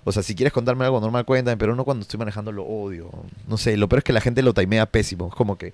O 0.04 0.12
sea, 0.12 0.22
si 0.22 0.34
quieres 0.36 0.52
contarme 0.52 0.84
algo 0.84 1.00
normal, 1.00 1.24
cuéntame, 1.24 1.56
pero 1.56 1.74
no 1.74 1.84
cuando 1.84 2.02
estoy 2.02 2.18
manejando 2.18 2.52
lo 2.52 2.64
odio. 2.64 3.10
No 3.48 3.56
sé, 3.56 3.76
lo 3.76 3.88
peor 3.88 3.98
es 3.98 4.04
que 4.04 4.12
la 4.12 4.20
gente 4.20 4.42
lo 4.42 4.54
timea 4.54 4.86
pésimo. 4.86 5.28
Es 5.28 5.34
como 5.34 5.58
que 5.58 5.72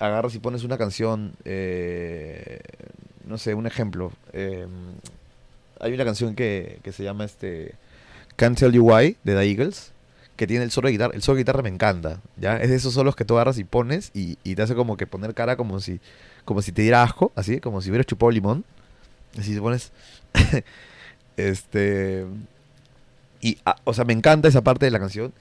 agarras 0.00 0.34
y 0.34 0.38
pones 0.40 0.64
una 0.64 0.78
canción, 0.78 1.34
eh, 1.44 2.60
no 3.26 3.38
sé, 3.38 3.54
un 3.54 3.66
ejemplo. 3.66 4.12
eh, 4.32 4.66
hay 5.80 5.94
una 5.94 6.04
canción 6.04 6.34
que, 6.34 6.78
que 6.82 6.92
se 6.92 7.02
llama 7.02 7.24
este 7.24 7.74
Can't 8.36 8.58
Tell 8.58 8.72
You 8.72 8.84
Why 8.88 9.16
de 9.24 9.34
The 9.34 9.50
Eagles, 9.50 9.92
que 10.40 10.46
tiene 10.46 10.64
el 10.64 10.70
solo 10.70 10.86
de 10.86 10.92
guitarra. 10.92 11.14
El 11.14 11.20
solo 11.20 11.36
de 11.36 11.42
guitarra 11.42 11.60
me 11.60 11.68
encanta, 11.68 12.22
¿ya? 12.38 12.56
Es 12.56 12.70
de 12.70 12.76
esos 12.76 12.94
solos 12.94 13.14
que 13.14 13.26
tú 13.26 13.34
agarras 13.34 13.58
y 13.58 13.64
pones 13.64 14.10
y, 14.14 14.38
y 14.42 14.54
te 14.54 14.62
hace 14.62 14.74
como 14.74 14.96
que 14.96 15.06
poner 15.06 15.34
cara 15.34 15.58
como 15.58 15.80
si, 15.80 16.00
como 16.46 16.62
si 16.62 16.72
te 16.72 16.80
diera 16.80 17.02
asco, 17.02 17.30
así, 17.36 17.60
como 17.60 17.82
si 17.82 17.90
hubieras 17.90 18.06
chupado 18.06 18.30
limón. 18.30 18.64
Así 19.38 19.54
te 19.54 19.60
pones... 19.60 19.92
este... 21.36 22.24
Y, 23.42 23.58
ah, 23.66 23.76
o 23.84 23.92
sea, 23.92 24.06
me 24.06 24.14
encanta 24.14 24.48
esa 24.48 24.62
parte 24.62 24.86
de 24.86 24.90
la 24.90 24.98
canción, 24.98 25.34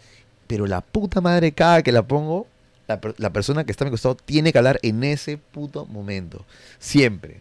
pero 0.48 0.68
la 0.68 0.82
puta 0.82 1.22
madre, 1.22 1.54
cada 1.54 1.82
que 1.82 1.94
la 1.94 2.04
pongo, 2.04 2.46
la, 2.90 3.00
la 3.20 3.30
persona 3.30 3.64
que 3.64 3.72
está 3.72 3.86
a 3.86 3.88
mi 3.88 3.92
costado 3.92 4.16
tiene 4.16 4.52
que 4.52 4.58
hablar 4.58 4.80
en 4.84 5.06
ese 5.06 5.38
puto 5.38 5.86
momento. 5.86 6.44
Siempre. 6.78 7.40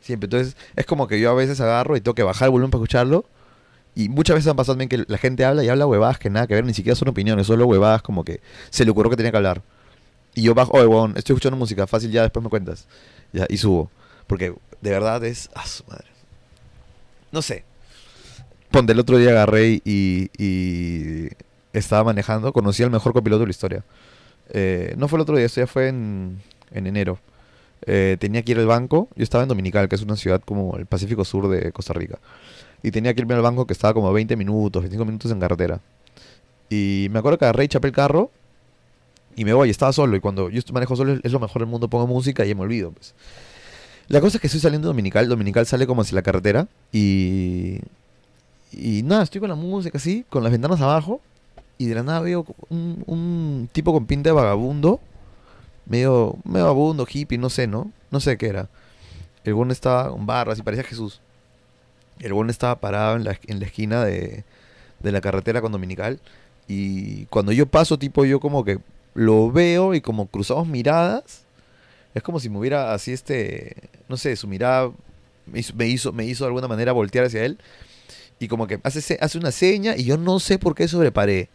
Siempre. 0.00 0.26
Entonces, 0.26 0.56
es 0.76 0.86
como 0.86 1.08
que 1.08 1.18
yo 1.18 1.32
a 1.32 1.34
veces 1.34 1.60
agarro 1.60 1.96
y 1.96 2.00
tengo 2.00 2.14
que 2.14 2.22
bajar 2.22 2.46
el 2.46 2.52
volumen 2.52 2.70
para 2.70 2.78
escucharlo. 2.78 3.24
Y 3.94 4.08
muchas 4.08 4.36
veces 4.36 4.50
han 4.50 4.56
pasado 4.56 4.74
también 4.74 4.88
que 4.88 5.04
la 5.06 5.18
gente 5.18 5.44
habla 5.44 5.64
y 5.64 5.68
habla 5.68 5.86
huevadas 5.86 6.18
que 6.18 6.30
nada 6.30 6.46
que 6.46 6.54
ver, 6.54 6.64
ni 6.64 6.74
siquiera 6.74 6.94
son 6.94 7.08
opiniones, 7.08 7.46
solo 7.46 7.66
huevadas 7.66 8.02
como 8.02 8.24
que 8.24 8.40
se 8.70 8.84
le 8.84 8.90
ocurrió 8.90 9.10
que 9.10 9.16
tenía 9.16 9.30
que 9.30 9.36
hablar. 9.36 9.62
Y 10.34 10.42
yo 10.42 10.54
bajo, 10.54 10.72
oye, 10.72 10.86
huevón, 10.86 11.14
estoy 11.16 11.34
escuchando 11.34 11.56
música, 11.56 11.86
fácil, 11.86 12.10
ya 12.10 12.22
después 12.22 12.42
me 12.42 12.50
cuentas. 12.50 12.86
Ya, 13.32 13.46
y 13.48 13.56
subo. 13.56 13.90
Porque 14.26 14.54
de 14.80 14.90
verdad 14.90 15.24
es. 15.24 15.50
¡Ah, 15.54 15.66
su 15.66 15.84
madre! 15.84 16.06
No 17.32 17.42
sé. 17.42 17.64
Ponte, 18.70 18.92
el 18.92 19.00
otro 19.00 19.18
día 19.18 19.30
agarré 19.30 19.82
y, 19.84 20.30
y 20.38 21.28
estaba 21.72 22.04
manejando, 22.04 22.52
conocí 22.52 22.82
al 22.82 22.90
mejor 22.90 23.12
copiloto 23.12 23.40
de 23.40 23.46
la 23.46 23.50
historia. 23.50 23.84
Eh, 24.52 24.94
no 24.96 25.08
fue 25.08 25.18
el 25.18 25.22
otro 25.22 25.36
día, 25.36 25.46
esto 25.46 25.60
ya 25.60 25.66
fue 25.66 25.88
en, 25.88 26.40
en 26.70 26.86
enero. 26.86 27.18
Eh, 27.86 28.16
tenía 28.20 28.42
que 28.42 28.52
ir 28.52 28.58
al 28.58 28.66
banco, 28.66 29.08
yo 29.16 29.22
estaba 29.22 29.42
en 29.42 29.48
Dominical, 29.48 29.88
que 29.88 29.96
es 29.96 30.02
una 30.02 30.16
ciudad 30.16 30.42
como 30.44 30.76
el 30.76 30.86
Pacífico 30.86 31.24
Sur 31.24 31.48
de 31.48 31.72
Costa 31.72 31.92
Rica. 31.92 32.18
Y 32.82 32.90
tenía 32.90 33.14
que 33.14 33.20
irme 33.20 33.34
al 33.34 33.42
banco 33.42 33.66
que 33.66 33.72
estaba 33.72 33.94
como 33.94 34.12
20 34.12 34.36
minutos, 34.36 34.82
25 34.82 35.04
minutos 35.04 35.30
en 35.30 35.40
carretera. 35.40 35.80
Y 36.68 37.08
me 37.10 37.18
acuerdo 37.18 37.38
que 37.38 37.44
agarré 37.44 37.64
y 37.64 37.68
chapé 37.68 37.88
el 37.88 37.94
carro 37.94 38.30
y 39.36 39.44
me 39.44 39.52
voy, 39.52 39.70
estaba 39.70 39.92
solo. 39.92 40.16
Y 40.16 40.20
cuando 40.20 40.50
yo 40.50 40.60
manejo 40.72 40.96
solo 40.96 41.18
es, 41.22 41.32
lo 41.32 41.40
mejor 41.40 41.62
del 41.62 41.68
mundo, 41.68 41.88
pongo 41.88 42.06
música 42.06 42.44
y 42.44 42.54
me 42.54 42.62
olvido. 42.62 42.92
Pues. 42.92 43.14
La 44.08 44.20
cosa 44.20 44.36
es 44.36 44.40
que 44.40 44.46
estoy 44.46 44.60
saliendo 44.60 44.88
de 44.88 44.90
Dominical, 44.90 45.28
Dominical 45.28 45.66
sale 45.66 45.86
como 45.86 46.02
hacia 46.02 46.14
la 46.14 46.22
carretera 46.22 46.68
y... 46.92 47.80
Y 48.72 49.02
nada, 49.02 49.24
estoy 49.24 49.40
con 49.40 49.48
la 49.48 49.56
música 49.56 49.98
así, 49.98 50.24
con 50.28 50.44
las 50.44 50.52
ventanas 50.52 50.80
abajo, 50.80 51.20
y 51.76 51.86
de 51.86 51.94
la 51.96 52.04
nada 52.04 52.20
veo 52.20 52.46
un, 52.68 53.68
tipo 53.72 53.92
con 53.92 54.06
pinta 54.06 54.28
de 54.28 54.32
vagabundo, 54.32 55.00
medio, 55.86 56.36
medio 56.44 56.66
vagabundo, 56.66 57.04
hippie, 57.10 57.36
no 57.36 57.50
sé, 57.50 57.66
¿no? 57.66 57.90
No 58.12 58.20
sé 58.20 58.38
qué 58.38 58.46
era. 58.46 58.68
El 59.42 59.54
buen 59.54 59.72
estaba 59.72 60.10
con 60.10 60.24
barras 60.24 60.58
y 60.58 60.62
parecía 60.62 60.84
Jesús. 60.84 61.20
El 62.20 62.32
buen 62.34 62.50
estaba 62.50 62.80
parado 62.80 63.16
en 63.16 63.24
la, 63.24 63.38
en 63.46 63.60
la 63.60 63.66
esquina 63.66 64.04
de, 64.04 64.44
de 65.00 65.12
la 65.12 65.20
carretera 65.20 65.60
con 65.60 65.72
Dominical. 65.72 66.20
Y 66.68 67.26
cuando 67.26 67.52
yo 67.52 67.66
paso, 67.66 67.98
tipo, 67.98 68.24
yo 68.24 68.40
como 68.40 68.64
que 68.64 68.78
lo 69.14 69.50
veo 69.50 69.94
y 69.94 70.00
como 70.00 70.26
cruzamos 70.26 70.68
miradas, 70.68 71.44
es 72.14 72.22
como 72.22 72.40
si 72.40 72.48
me 72.48 72.58
hubiera 72.58 72.94
así 72.94 73.12
este, 73.12 73.76
no 74.08 74.16
sé, 74.16 74.36
su 74.36 74.46
mirada 74.46 74.90
me 75.46 75.58
hizo, 75.88 76.12
me 76.12 76.24
hizo, 76.24 76.44
de 76.44 76.48
alguna 76.48 76.68
manera 76.68 76.92
voltear 76.92 77.24
hacia 77.24 77.44
él. 77.44 77.58
Y 78.38 78.48
como 78.48 78.66
que 78.66 78.80
hace, 78.82 79.18
hace 79.20 79.38
una 79.38 79.50
seña 79.50 79.96
y 79.96 80.04
yo 80.04 80.16
no 80.16 80.40
sé 80.40 80.58
por 80.58 80.74
qué 80.74 80.88
sobreparé. 80.88 81.48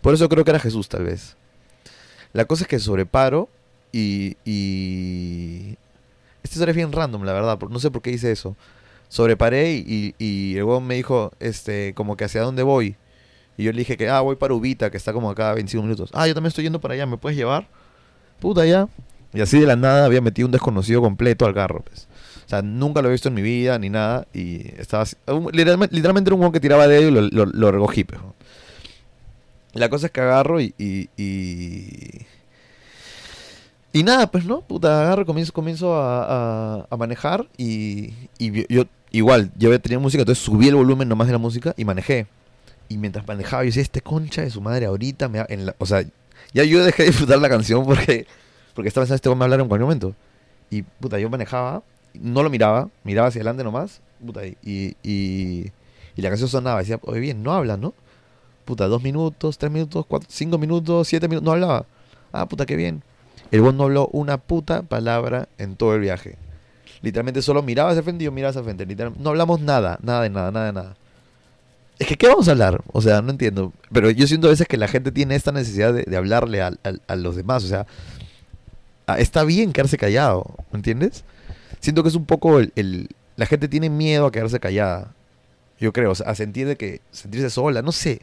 Por 0.00 0.14
eso 0.14 0.28
creo 0.28 0.44
que 0.44 0.50
era 0.50 0.60
Jesús, 0.60 0.88
tal 0.88 1.04
vez. 1.04 1.36
La 2.32 2.44
cosa 2.44 2.64
es 2.64 2.68
que 2.68 2.78
sobreparo 2.78 3.48
y... 3.92 4.36
y... 4.44 5.76
Esta 6.42 6.56
historia 6.56 6.72
es 6.72 6.76
bien 6.76 6.92
random, 6.92 7.24
la 7.24 7.32
verdad. 7.32 7.58
No 7.70 7.78
sé 7.78 7.90
por 7.90 8.02
qué 8.02 8.10
hice 8.10 8.30
eso. 8.30 8.54
Sobreparé 9.08 9.74
y, 9.74 10.14
y, 10.18 10.56
el 10.56 10.66
me 10.82 10.96
dijo, 10.96 11.32
este, 11.40 11.94
como 11.94 12.16
que 12.16 12.24
hacia 12.24 12.42
dónde 12.42 12.62
voy. 12.62 12.96
Y 13.56 13.64
yo 13.64 13.72
le 13.72 13.78
dije 13.78 13.96
que, 13.96 14.08
ah, 14.08 14.20
voy 14.20 14.36
para 14.36 14.54
Ubita, 14.54 14.90
que 14.90 14.96
está 14.96 15.12
como 15.12 15.30
acá 15.30 15.50
a 15.50 15.54
25 15.54 15.82
minutos. 15.82 16.10
Ah, 16.12 16.26
yo 16.26 16.34
también 16.34 16.48
estoy 16.48 16.64
yendo 16.64 16.80
para 16.80 16.94
allá, 16.94 17.06
¿me 17.06 17.16
puedes 17.16 17.36
llevar? 17.36 17.68
Puta, 18.40 18.66
ya. 18.66 18.88
Y 19.32 19.40
así 19.40 19.58
de 19.60 19.66
la 19.66 19.76
nada 19.76 20.04
había 20.04 20.20
metido 20.20 20.46
un 20.46 20.52
desconocido 20.52 21.00
completo 21.00 21.46
al 21.46 21.54
carro, 21.54 21.82
pues. 21.84 22.08
O 22.46 22.48
sea, 22.48 22.62
nunca 22.62 23.02
lo 23.02 23.08
he 23.08 23.12
visto 23.12 23.28
en 23.28 23.34
mi 23.34 23.42
vida 23.42 23.78
ni 23.78 23.90
nada. 23.90 24.26
Y 24.32 24.68
estaba 24.78 25.04
así- 25.04 25.16
literalmente, 25.52 25.96
era 25.98 26.34
un 26.34 26.40
huevón 26.40 26.52
que 26.52 26.60
tiraba 26.60 26.86
de 26.86 26.98
él 26.98 27.04
y 27.08 27.30
lo, 27.30 27.46
lo, 27.46 27.72
recogí. 27.72 28.06
La 29.72 29.88
cosa 29.88 30.06
es 30.06 30.12
que 30.12 30.20
agarro 30.20 30.60
y, 30.60 30.74
y, 30.78 31.08
y 33.94 34.02
nada, 34.04 34.28
pues 34.30 34.44
no, 34.44 34.60
puta, 34.62 35.02
agarro, 35.04 35.24
comienzo, 35.26 35.52
comienzo 35.54 35.94
a, 35.96 36.80
a- 36.80 36.88
a 36.90 36.96
manejar 36.98 37.48
y, 37.56 38.12
y 38.38 38.66
yo, 38.74 38.84
igual, 39.12 39.52
yo 39.56 39.80
tenía 39.80 39.98
música, 40.00 40.22
entonces 40.22 40.44
subí 40.44 40.68
el 40.68 40.74
volumen 40.76 41.08
nomás 41.08 41.28
de 41.28 41.32
la 41.34 41.38
música 41.38 41.74
y 41.78 41.86
manejé. 41.86 42.26
Y 42.88 42.98
mientras 42.98 43.26
manejaba, 43.26 43.64
yo 43.64 43.68
decía, 43.68 43.82
este 43.82 44.02
concha 44.02 44.42
de 44.42 44.50
su 44.50 44.60
madre 44.60 44.86
ahorita 44.86 45.28
me 45.28 45.44
en 45.48 45.66
la, 45.66 45.76
O 45.78 45.86
sea, 45.86 46.04
ya 46.54 46.64
yo 46.64 46.84
dejé 46.84 47.04
de 47.04 47.10
disfrutar 47.10 47.38
la 47.40 47.48
canción 47.48 47.84
porque, 47.86 48.26
porque 48.74 48.88
estaba 48.88 49.04
pensando, 49.04 49.16
este 49.16 49.28
va 49.30 49.36
a 49.36 49.44
hablar 49.44 49.60
en 49.60 49.68
cualquier 49.68 49.86
momento. 49.86 50.14
Y 50.70 50.82
puta, 50.82 51.18
yo 51.20 51.30
manejaba, 51.30 51.82
no 52.14 52.42
lo 52.42 52.50
miraba, 52.50 52.90
miraba 53.04 53.28
hacia 53.28 53.40
adelante 53.40 53.64
nomás, 53.64 54.00
puta, 54.24 54.46
y, 54.46 54.56
y, 54.64 55.70
y 56.16 56.22
la 56.22 56.30
canción 56.30 56.48
sonaba, 56.48 56.80
decía, 56.80 56.98
oye, 57.02 57.20
bien, 57.20 57.42
no 57.42 57.52
habla, 57.54 57.76
¿no? 57.76 57.94
Puta, 58.64 58.86
dos 58.88 59.02
minutos, 59.02 59.58
tres 59.58 59.70
minutos, 59.72 60.06
cuatro, 60.08 60.28
cinco 60.32 60.58
minutos, 60.58 61.08
siete 61.08 61.28
minutos, 61.28 61.44
no 61.46 61.52
hablaba. 61.52 61.86
Ah, 62.32 62.46
puta, 62.48 62.64
qué 62.66 62.76
bien. 62.76 63.02
El 63.50 63.60
buen 63.60 63.76
no 63.76 63.84
habló 63.84 64.08
una 64.12 64.38
puta 64.38 64.82
palabra 64.82 65.48
en 65.58 65.76
todo 65.76 65.94
el 65.94 66.00
viaje. 66.00 66.36
Literalmente 67.02 67.42
solo 67.42 67.62
miraba 67.62 67.90
hacia 67.90 68.02
frente 68.02 68.24
y 68.24 68.26
yo 68.26 68.32
miraba 68.32 68.50
hacia 68.50 68.62
frente. 68.62 68.86
no 69.18 69.30
hablamos 69.30 69.60
nada, 69.60 69.98
nada 70.02 70.22
de 70.22 70.30
nada, 70.30 70.50
nada 70.50 70.66
de 70.66 70.72
nada. 70.72 70.96
Es 71.98 72.08
que, 72.08 72.16
¿qué 72.16 72.26
vamos 72.26 72.48
a 72.48 72.52
hablar? 72.52 72.82
O 72.92 73.00
sea, 73.00 73.22
no 73.22 73.30
entiendo. 73.30 73.72
Pero 73.92 74.10
yo 74.10 74.26
siento 74.26 74.48
a 74.48 74.50
veces 74.50 74.66
que 74.66 74.76
la 74.76 74.88
gente 74.88 75.12
tiene 75.12 75.36
esta 75.36 75.52
necesidad 75.52 75.94
de, 75.94 76.16
hablarle 76.16 76.60
a, 76.60 76.72
los 77.16 77.36
demás. 77.36 77.62
O 77.64 77.68
sea, 77.68 77.86
está 79.18 79.44
bien 79.44 79.72
quedarse 79.72 79.96
callado, 79.96 80.54
¿me 80.72 80.78
entiendes? 80.78 81.24
Siento 81.80 82.02
que 82.02 82.08
es 82.08 82.14
un 82.14 82.24
poco 82.24 82.58
el, 82.58 83.08
La 83.36 83.46
gente 83.46 83.68
tiene 83.68 83.90
miedo 83.90 84.26
a 84.26 84.32
quedarse 84.32 84.58
callada. 84.58 85.14
Yo 85.78 85.92
creo, 85.92 86.12
o 86.12 86.14
sea, 86.14 86.30
a 86.30 86.34
sentir 86.34 86.66
de 86.66 86.76
que... 86.76 87.00
Sentirse 87.10 87.50
sola, 87.50 87.82
no 87.82 87.92
sé. 87.92 88.22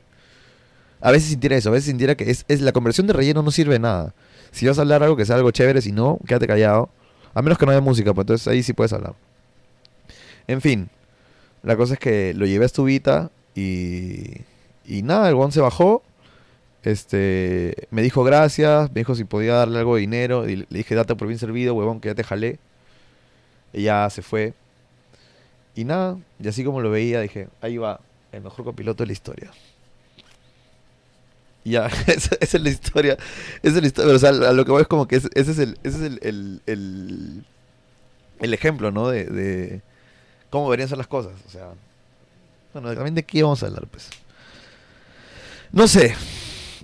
A 0.99 1.12
veces 1.12 1.29
sintiera 1.29 1.55
eso, 1.55 1.69
a 1.69 1.73
veces 1.73 1.86
sintiera 1.86 2.15
que 2.15 2.29
es, 2.29 2.45
es 2.47 2.62
la 2.62 2.71
conversión 2.71 3.07
de 3.07 3.13
relleno 3.13 3.41
no 3.41 3.51
sirve 3.51 3.73
de 3.73 3.79
nada. 3.79 4.13
Si 4.51 4.67
vas 4.67 4.77
a 4.77 4.81
hablar 4.81 5.03
algo 5.03 5.15
que 5.15 5.25
sea 5.25 5.35
algo 5.35 5.51
chévere, 5.51 5.81
si 5.81 5.91
no, 5.91 6.19
quédate 6.27 6.47
callado. 6.47 6.89
A 7.33 7.41
menos 7.41 7.57
que 7.57 7.65
no 7.65 7.71
haya 7.71 7.81
música, 7.81 8.13
pues 8.13 8.23
entonces 8.23 8.47
ahí 8.47 8.63
sí 8.63 8.73
puedes 8.73 8.91
hablar. 8.93 9.13
En 10.47 10.61
fin, 10.61 10.89
la 11.63 11.77
cosa 11.77 11.93
es 11.93 11.99
que 11.99 12.33
lo 12.33 12.45
llevé 12.45 12.65
a 12.65 12.67
Estubita 12.67 13.31
y, 13.55 14.41
y 14.85 15.03
nada, 15.03 15.29
el 15.29 15.35
guan 15.35 15.51
se 15.51 15.61
bajó. 15.61 16.03
Este, 16.83 17.87
me 17.91 18.01
dijo 18.01 18.23
gracias, 18.23 18.89
me 18.91 19.01
dijo 19.01 19.13
si 19.13 19.23
podía 19.23 19.53
darle 19.53 19.79
algo 19.79 19.95
de 19.95 20.01
dinero. 20.01 20.49
Y 20.49 20.57
le 20.57 20.65
dije, 20.69 20.95
date 20.95 21.15
por 21.15 21.27
bien 21.27 21.39
servido, 21.39 21.73
huevón, 21.73 22.01
que 22.01 22.09
ya 22.09 22.15
te 22.15 22.23
jalé. 22.23 22.59
Y 23.73 23.83
ya 23.83 24.09
se 24.09 24.21
fue. 24.21 24.53
Y 25.75 25.85
nada, 25.85 26.17
y 26.39 26.47
así 26.47 26.63
como 26.63 26.81
lo 26.81 26.89
veía, 26.91 27.21
dije, 27.21 27.47
ahí 27.61 27.77
va, 27.77 28.01
el 28.31 28.41
mejor 28.41 28.65
copiloto 28.65 29.03
de 29.03 29.07
la 29.07 29.13
historia. 29.13 29.51
Ya, 31.63 31.88
esa, 32.08 32.36
es 32.39 32.54
la 32.62 32.69
historia. 32.69 33.17
Esa 33.62 33.76
es 33.76 33.82
la 33.82 33.88
historia. 33.88 34.15
O 34.15 34.19
sea, 34.19 34.30
a 34.30 34.54
lo 34.54 34.65
que 34.65 34.71
voy 34.71 34.82
es 34.82 34.88
como 34.88 35.08
que 35.08 35.17
ese, 35.17 35.30
es 35.34 35.60
el, 35.60 35.78
ese 35.84 35.97
es 35.97 36.02
el, 36.21 36.62
el, 36.65 37.43
el, 38.39 38.54
ejemplo, 38.54 38.91
¿no? 38.91 39.10
De, 39.10 39.26
de, 39.26 39.82
cómo 40.50 40.65
deberían 40.65 40.89
ser 40.89 40.97
las 40.97 41.08
cosas. 41.08 41.34
O 41.47 41.50
sea, 41.50 41.69
bueno, 42.74 42.93
también 42.93 43.15
de 43.15 43.24
qué 43.24 43.43
vamos 43.43 43.62
a 43.63 43.67
hablar, 43.67 43.88
pues. 43.88 44.10
No 45.71 45.88
sé. 45.88 46.15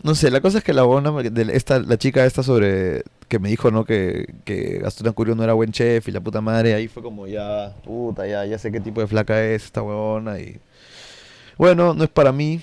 No 0.04 0.14
sé, 0.14 0.30
la 0.30 0.42
cosa 0.42 0.60
es 0.60 0.64
que 0.64 0.74
la 0.74 0.84
buena, 0.84 1.12
de 1.12 1.56
esta, 1.56 1.80
la 1.80 1.98
chica 1.98 2.24
esta 2.24 2.44
sobre, 2.44 3.04
que 3.28 3.40
me 3.40 3.50
dijo, 3.50 3.72
¿no? 3.72 3.84
Que, 3.84 4.36
que 4.46 4.80
Gastón 4.80 5.12
Curio 5.14 5.36
no 5.36 5.44
era 5.44 5.54
buen 5.54 5.72
chef 5.72 6.08
y 6.08 6.12
la 6.12 6.22
puta 6.22 6.40
madre, 6.40 6.76
ahí 6.76 6.88
fue 6.88 7.02
como 7.02 7.26
ya, 7.26 7.76
puta, 7.84 8.28
ya, 8.28 8.46
ya 8.46 8.60
sé 8.60 8.72
qué 8.72 8.80
tipo 8.80 9.02
de 9.02 9.08
flaca 9.08 9.44
es 9.44 9.66
esta 9.66 9.82
huevona 9.82 10.40
y... 10.40 10.60
Bueno, 11.58 11.96
no 11.96 12.04
es 12.04 12.10
para 12.12 12.32
mí, 12.32 12.62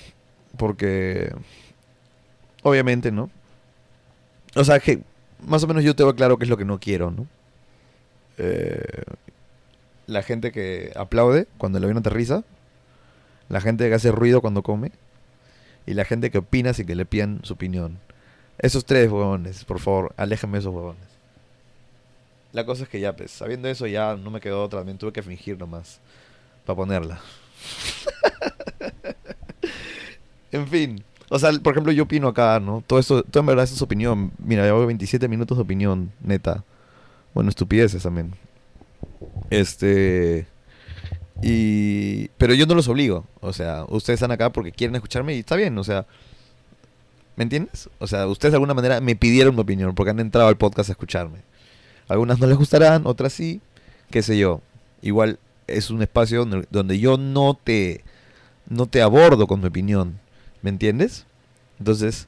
porque 0.57 1.33
Obviamente, 2.65 3.11
¿no? 3.11 3.29
O 4.55 4.63
sea, 4.63 4.79
que 4.79 5.03
más 5.45 5.63
o 5.63 5.67
menos 5.67 5.83
yo 5.83 5.95
tengo 5.95 6.15
claro 6.15 6.39
qué 6.39 6.45
es 6.45 6.49
lo 6.49 6.57
que 6.57 6.65
no 6.65 6.79
quiero, 6.79 7.11
¿no? 7.11 7.27
Eh, 8.39 9.03
la 10.07 10.23
gente 10.23 10.51
que 10.51 10.91
aplaude 10.95 11.47
cuando 11.59 11.77
el 11.77 11.83
avión 11.83 11.99
aterriza, 11.99 12.43
la 13.49 13.61
gente 13.61 13.87
que 13.87 13.93
hace 13.93 14.11
ruido 14.11 14.41
cuando 14.41 14.63
come 14.63 14.91
y 15.85 15.93
la 15.93 16.05
gente 16.05 16.31
que 16.31 16.39
opina 16.39 16.73
sin 16.73 16.87
que 16.87 16.95
le 16.95 17.05
pidan 17.05 17.39
su 17.43 17.53
opinión. 17.53 17.99
Esos 18.57 18.83
tres 18.83 19.11
huevones, 19.11 19.63
por 19.63 19.79
favor, 19.79 20.15
aléjenme 20.17 20.57
esos 20.57 20.73
huevones. 20.73 21.03
La 22.51 22.65
cosa 22.65 22.85
es 22.85 22.89
que 22.89 22.99
ya, 22.99 23.15
pues, 23.15 23.29
sabiendo 23.29 23.67
eso 23.67 23.85
ya 23.85 24.15
no 24.15 24.31
me 24.31 24.41
quedó 24.41 24.63
otra, 24.63 24.79
también 24.79 24.97
tuve 24.97 25.13
que 25.13 25.21
fingir 25.21 25.59
nomás 25.59 25.99
para 26.65 26.77
ponerla. 26.77 27.21
en 30.51 30.67
fin. 30.67 31.03
O 31.35 31.39
sea, 31.39 31.51
por 31.61 31.73
ejemplo, 31.73 31.91
yo 31.91 32.03
opino 32.03 32.29
acá, 32.29 32.61
¿no? 32.61 32.81
Todo 32.87 32.97
esto, 32.97 33.21
todo 33.21 33.41
en 33.41 33.47
verdad 33.47 33.65
es 33.65 33.71
su 33.71 33.83
opinión. 33.83 34.31
Mira, 34.37 34.63
llevo 34.63 34.85
27 34.85 35.27
minutos 35.27 35.57
de 35.57 35.63
opinión, 35.63 36.13
neta. 36.23 36.63
Bueno, 37.33 37.49
estupideces 37.49 38.03
también. 38.03 38.31
Este. 39.49 40.47
Y. 41.41 42.29
Pero 42.37 42.53
yo 42.53 42.65
no 42.65 42.73
los 42.73 42.87
obligo. 42.87 43.25
O 43.41 43.51
sea, 43.51 43.83
ustedes 43.89 44.21
están 44.21 44.31
acá 44.31 44.49
porque 44.53 44.71
quieren 44.71 44.95
escucharme 44.95 45.35
y 45.35 45.39
está 45.39 45.57
bien, 45.57 45.77
o 45.77 45.83
sea. 45.83 46.05
¿Me 47.35 47.43
entiendes? 47.43 47.89
O 47.99 48.07
sea, 48.07 48.27
ustedes 48.27 48.53
de 48.53 48.55
alguna 48.55 48.73
manera 48.73 49.01
me 49.01 49.17
pidieron 49.17 49.55
mi 49.55 49.61
opinión 49.61 49.93
porque 49.93 50.11
han 50.11 50.21
entrado 50.21 50.47
al 50.47 50.55
podcast 50.55 50.87
a 50.87 50.93
escucharme. 50.93 51.39
Algunas 52.07 52.39
no 52.39 52.47
les 52.47 52.55
gustarán, 52.55 53.05
otras 53.05 53.33
sí, 53.33 53.59
qué 54.09 54.21
sé 54.21 54.37
yo. 54.37 54.61
Igual 55.01 55.37
es 55.67 55.89
un 55.89 56.01
espacio 56.01 56.45
donde, 56.45 56.65
donde 56.71 56.97
yo 56.97 57.17
no 57.17 57.59
te, 57.61 58.05
no 58.69 58.85
te 58.85 59.01
abordo 59.01 59.47
con 59.47 59.59
mi 59.59 59.67
opinión 59.67 60.23
¿Me 60.65 60.71
entiendes? 60.71 61.27
Entonces, 61.77 62.27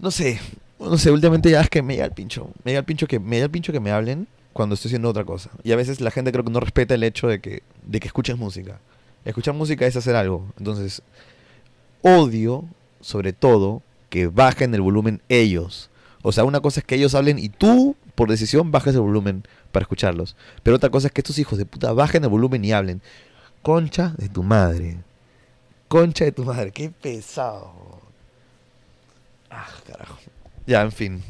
no 0.00 0.10
sé, 0.10 0.40
no 0.80 0.98
sé, 0.98 1.12
últimamente 1.12 1.52
ya 1.52 1.60
es 1.60 1.70
que 1.70 1.80
me 1.80 1.94
llega 1.94 2.06
el 2.06 2.10
pincho. 2.10 2.50
Me 2.64 2.72
llega 2.72 2.80
el 2.80 2.84
pincho 2.84 3.06
que 3.06 3.20
me, 3.20 3.38
el 3.38 3.48
pincho 3.48 3.72
que 3.72 3.78
me 3.78 3.92
hablen 3.92 4.26
cuando 4.52 4.74
estoy 4.74 4.88
haciendo 4.88 5.08
otra 5.08 5.24
cosa. 5.24 5.50
Y 5.62 5.70
a 5.70 5.76
veces 5.76 6.00
la 6.00 6.10
gente 6.10 6.32
creo 6.32 6.42
que 6.42 6.50
no 6.50 6.58
respeta 6.58 6.96
el 6.96 7.04
hecho 7.04 7.28
de 7.28 7.40
que, 7.40 7.62
de 7.86 8.00
que 8.00 8.08
escuches 8.08 8.36
música. 8.36 8.80
Escuchar 9.24 9.54
música 9.54 9.86
es 9.86 9.94
hacer 9.94 10.16
algo. 10.16 10.52
Entonces, 10.58 11.00
odio, 12.00 12.64
sobre 13.00 13.32
todo, 13.32 13.82
que 14.10 14.26
bajen 14.26 14.74
el 14.74 14.80
volumen 14.80 15.22
ellos. 15.28 15.90
O 16.22 16.32
sea, 16.32 16.42
una 16.42 16.58
cosa 16.58 16.80
es 16.80 16.86
que 16.86 16.96
ellos 16.96 17.14
hablen 17.14 17.38
y 17.38 17.50
tú, 17.50 17.94
por 18.16 18.30
decisión, 18.30 18.72
bajes 18.72 18.96
el 18.96 19.00
volumen 19.00 19.44
para 19.70 19.84
escucharlos. 19.84 20.34
Pero 20.64 20.74
otra 20.74 20.90
cosa 20.90 21.06
es 21.06 21.12
que 21.12 21.20
estos 21.20 21.38
hijos 21.38 21.56
de 21.56 21.66
puta 21.66 21.92
bajen 21.92 22.24
el 22.24 22.30
volumen 22.30 22.64
y 22.64 22.72
hablen. 22.72 23.00
Concha 23.62 24.12
de 24.18 24.28
tu 24.28 24.42
madre. 24.42 25.04
Concha 25.92 26.24
de 26.24 26.32
tu 26.32 26.42
madre, 26.42 26.70
qué 26.70 26.88
pesado. 26.88 27.70
Ah, 29.50 29.68
carajo. 29.86 30.16
Ya, 30.66 30.80
en 30.80 30.90
fin. 30.90 31.22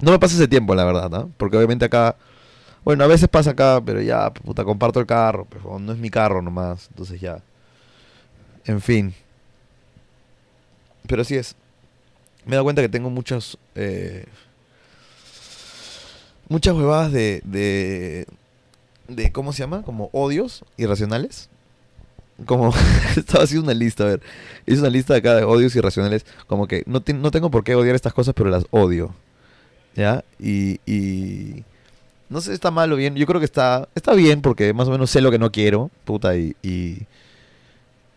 No 0.00 0.10
me 0.10 0.18
pasa 0.18 0.34
ese 0.34 0.48
tiempo, 0.48 0.74
la 0.74 0.84
verdad, 0.84 1.08
¿no? 1.08 1.32
Porque 1.38 1.56
obviamente 1.56 1.86
acá. 1.86 2.14
Bueno, 2.84 3.04
a 3.04 3.06
veces 3.06 3.26
pasa 3.30 3.52
acá, 3.52 3.80
pero 3.82 4.02
ya, 4.02 4.28
puta, 4.34 4.64
comparto 4.64 5.00
el 5.00 5.06
carro. 5.06 5.46
Pero 5.48 5.78
no 5.78 5.92
es 5.92 5.98
mi 5.98 6.10
carro 6.10 6.42
nomás. 6.42 6.88
Entonces 6.90 7.22
ya. 7.22 7.40
En 8.66 8.82
fin. 8.82 9.14
Pero 11.06 11.24
sí 11.24 11.36
es. 11.36 11.56
Me 12.44 12.50
he 12.50 12.56
dado 12.56 12.64
cuenta 12.64 12.82
que 12.82 12.90
tengo 12.90 13.08
muchos. 13.08 13.56
Eh, 13.76 14.26
muchas 16.50 16.74
huevadas 16.74 17.12
de, 17.12 17.40
de. 17.46 18.26
de. 19.08 19.32
¿Cómo 19.32 19.54
se 19.54 19.60
llama? 19.60 19.80
Como 19.84 20.10
odios 20.12 20.66
irracionales 20.76 21.48
como 22.44 22.72
estaba 23.16 23.44
haciendo 23.44 23.64
una 23.64 23.74
lista, 23.74 24.04
a 24.04 24.08
ver, 24.08 24.22
hice 24.66 24.80
una 24.80 24.90
lista 24.90 25.14
acá 25.14 25.34
de 25.34 25.44
odios 25.44 25.74
irracionales, 25.76 26.26
como 26.46 26.66
que 26.66 26.82
no, 26.86 27.02
no 27.14 27.30
tengo 27.30 27.50
por 27.50 27.64
qué 27.64 27.74
odiar 27.74 27.94
estas 27.94 28.12
cosas, 28.12 28.34
pero 28.34 28.50
las 28.50 28.66
odio, 28.70 29.14
¿ya? 29.94 30.24
Y, 30.38 30.80
y 30.84 31.64
no 32.28 32.40
sé 32.40 32.48
si 32.48 32.54
está 32.54 32.70
mal 32.70 32.92
o 32.92 32.96
bien, 32.96 33.14
yo 33.14 33.26
creo 33.26 33.40
que 33.40 33.46
está, 33.46 33.88
está 33.94 34.12
bien 34.14 34.42
porque 34.42 34.74
más 34.74 34.88
o 34.88 34.90
menos 34.90 35.10
sé 35.10 35.20
lo 35.20 35.30
que 35.30 35.38
no 35.38 35.52
quiero, 35.52 35.90
puta, 36.04 36.36
y, 36.36 36.56
y, 36.62 37.02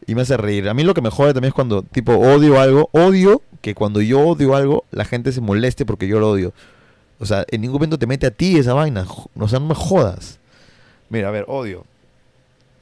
y 0.06 0.16
me 0.16 0.24
hace 0.24 0.36
reír. 0.38 0.68
A 0.68 0.74
mí 0.74 0.84
lo 0.84 0.94
que 0.94 1.02
me 1.02 1.10
jode 1.10 1.34
también 1.34 1.50
es 1.50 1.54
cuando, 1.56 1.84
tipo, 1.84 2.14
odio 2.14 2.60
algo, 2.60 2.90
odio 2.92 3.42
que 3.62 3.76
cuando 3.76 4.02
yo 4.02 4.22
odio 4.22 4.56
algo, 4.56 4.86
la 4.92 5.06
gente 5.06 5.32
se 5.32 5.42
moleste 5.42 5.86
porque 5.86 6.08
yo 6.08 6.20
lo 6.20 6.30
odio. 6.30 6.54
O 7.20 7.26
sea, 7.26 7.46
en 7.50 7.62
ningún 7.62 7.76
momento 7.76 8.00
te 8.00 8.08
mete 8.08 8.28
a 8.28 8.32
ti 8.32 8.58
esa 8.58 8.74
vaina, 8.74 9.06
o 9.36 9.48
sea, 9.48 9.60
no 9.60 9.68
me 9.68 9.76
jodas. 9.76 10.40
Mira, 11.10 11.28
a 11.28 11.32
ver, 11.32 11.46
odio. 11.48 11.86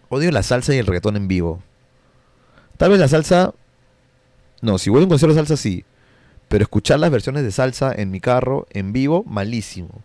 Odio 0.10 0.32
la 0.32 0.44
salsa 0.44 0.74
y 0.74 0.78
el 0.78 0.86
reggaetón 0.86 1.16
en 1.16 1.28
vivo. 1.28 1.62
Tal 2.78 2.92
vez 2.92 3.00
la 3.00 3.08
salsa. 3.08 3.54
No, 4.62 4.78
si 4.78 4.90
voy 4.90 5.02
a 5.02 5.04
un 5.04 5.10
concierto 5.10 5.34
de 5.36 5.40
salsa, 5.40 5.58
sí. 5.58 5.84
Pero 6.48 6.64
escuchar 6.64 7.00
las 7.00 7.12
versiones 7.12 7.44
de 7.44 7.52
salsa 7.52 7.94
en 7.94 8.12
mi 8.12 8.22
carro, 8.22 8.68
en 8.72 8.94
vivo, 8.94 9.24
malísimo. 9.28 10.02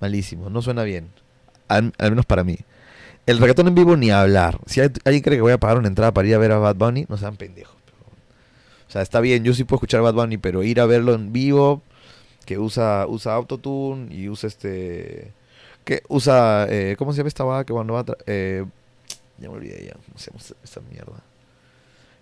Malísimo. 0.00 0.50
No 0.50 0.62
suena 0.62 0.82
bien. 0.82 1.10
Al, 1.68 1.92
menos 1.98 2.26
para 2.26 2.44
mí. 2.44 2.58
El 3.26 3.38
reggaetón 3.38 3.68
en 3.68 3.74
vivo, 3.74 3.96
ni 3.96 4.10
hablar. 4.10 4.58
Si 4.66 4.80
alguien 4.80 5.22
cree 5.22 5.38
que 5.38 5.42
voy 5.42 5.52
a 5.52 5.58
pagar 5.58 5.78
una 5.78 5.88
entrada 5.88 6.12
para 6.12 6.28
ir 6.28 6.34
a 6.34 6.38
ver 6.38 6.52
a 6.52 6.58
Bad 6.58 6.76
Bunny, 6.76 7.06
no 7.08 7.16
sean 7.16 7.36
pendejos. 7.36 7.80
O 8.90 8.92
sea, 8.92 9.02
está 9.02 9.20
bien, 9.20 9.44
yo 9.44 9.54
sí 9.54 9.62
puedo 9.62 9.76
escuchar 9.76 10.00
Bad 10.02 10.14
Bunny, 10.14 10.36
pero 10.36 10.64
ir 10.64 10.80
a 10.80 10.86
verlo 10.86 11.14
en 11.14 11.32
vivo, 11.32 11.80
que 12.44 12.58
usa, 12.58 13.06
usa 13.06 13.34
autotune 13.34 14.12
y 14.12 14.28
usa 14.28 14.48
este. 14.48 15.32
que 15.84 16.02
usa. 16.08 16.66
Eh, 16.68 16.96
¿Cómo 16.98 17.12
se 17.12 17.18
llama 17.18 17.28
esta 17.28 17.44
va? 17.44 17.64
Que 17.64 17.72
cuando 17.72 17.94
va. 17.94 18.04
Eh, 18.26 18.64
ya 19.40 19.48
me 19.48 19.56
olvidé 19.56 19.86
ya. 19.86 19.96
Esa 20.62 20.80
mierda. 20.80 21.22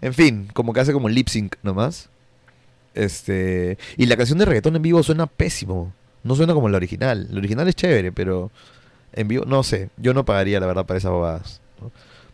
En 0.00 0.14
fin, 0.14 0.48
como 0.54 0.72
que 0.72 0.80
hace 0.80 0.92
como 0.92 1.08
lip 1.08 1.28
sync 1.28 1.56
nomás. 1.62 2.08
Este. 2.94 3.78
Y 3.96 4.06
la 4.06 4.16
canción 4.16 4.38
de 4.38 4.44
reggaetón 4.44 4.76
en 4.76 4.82
vivo 4.82 5.02
suena 5.02 5.26
pésimo. 5.26 5.92
No 6.22 6.34
suena 6.34 6.54
como 6.54 6.68
la 6.68 6.76
original. 6.76 7.28
La 7.30 7.38
original 7.38 7.68
es 7.68 7.74
chévere, 7.74 8.12
pero 8.12 8.50
en 9.12 9.28
vivo, 9.28 9.44
no 9.44 9.62
sé. 9.62 9.90
Yo 9.96 10.14
no 10.14 10.24
pagaría, 10.24 10.60
la 10.60 10.66
verdad, 10.66 10.86
para 10.86 10.98
esas 10.98 11.10
bobadas. 11.10 11.60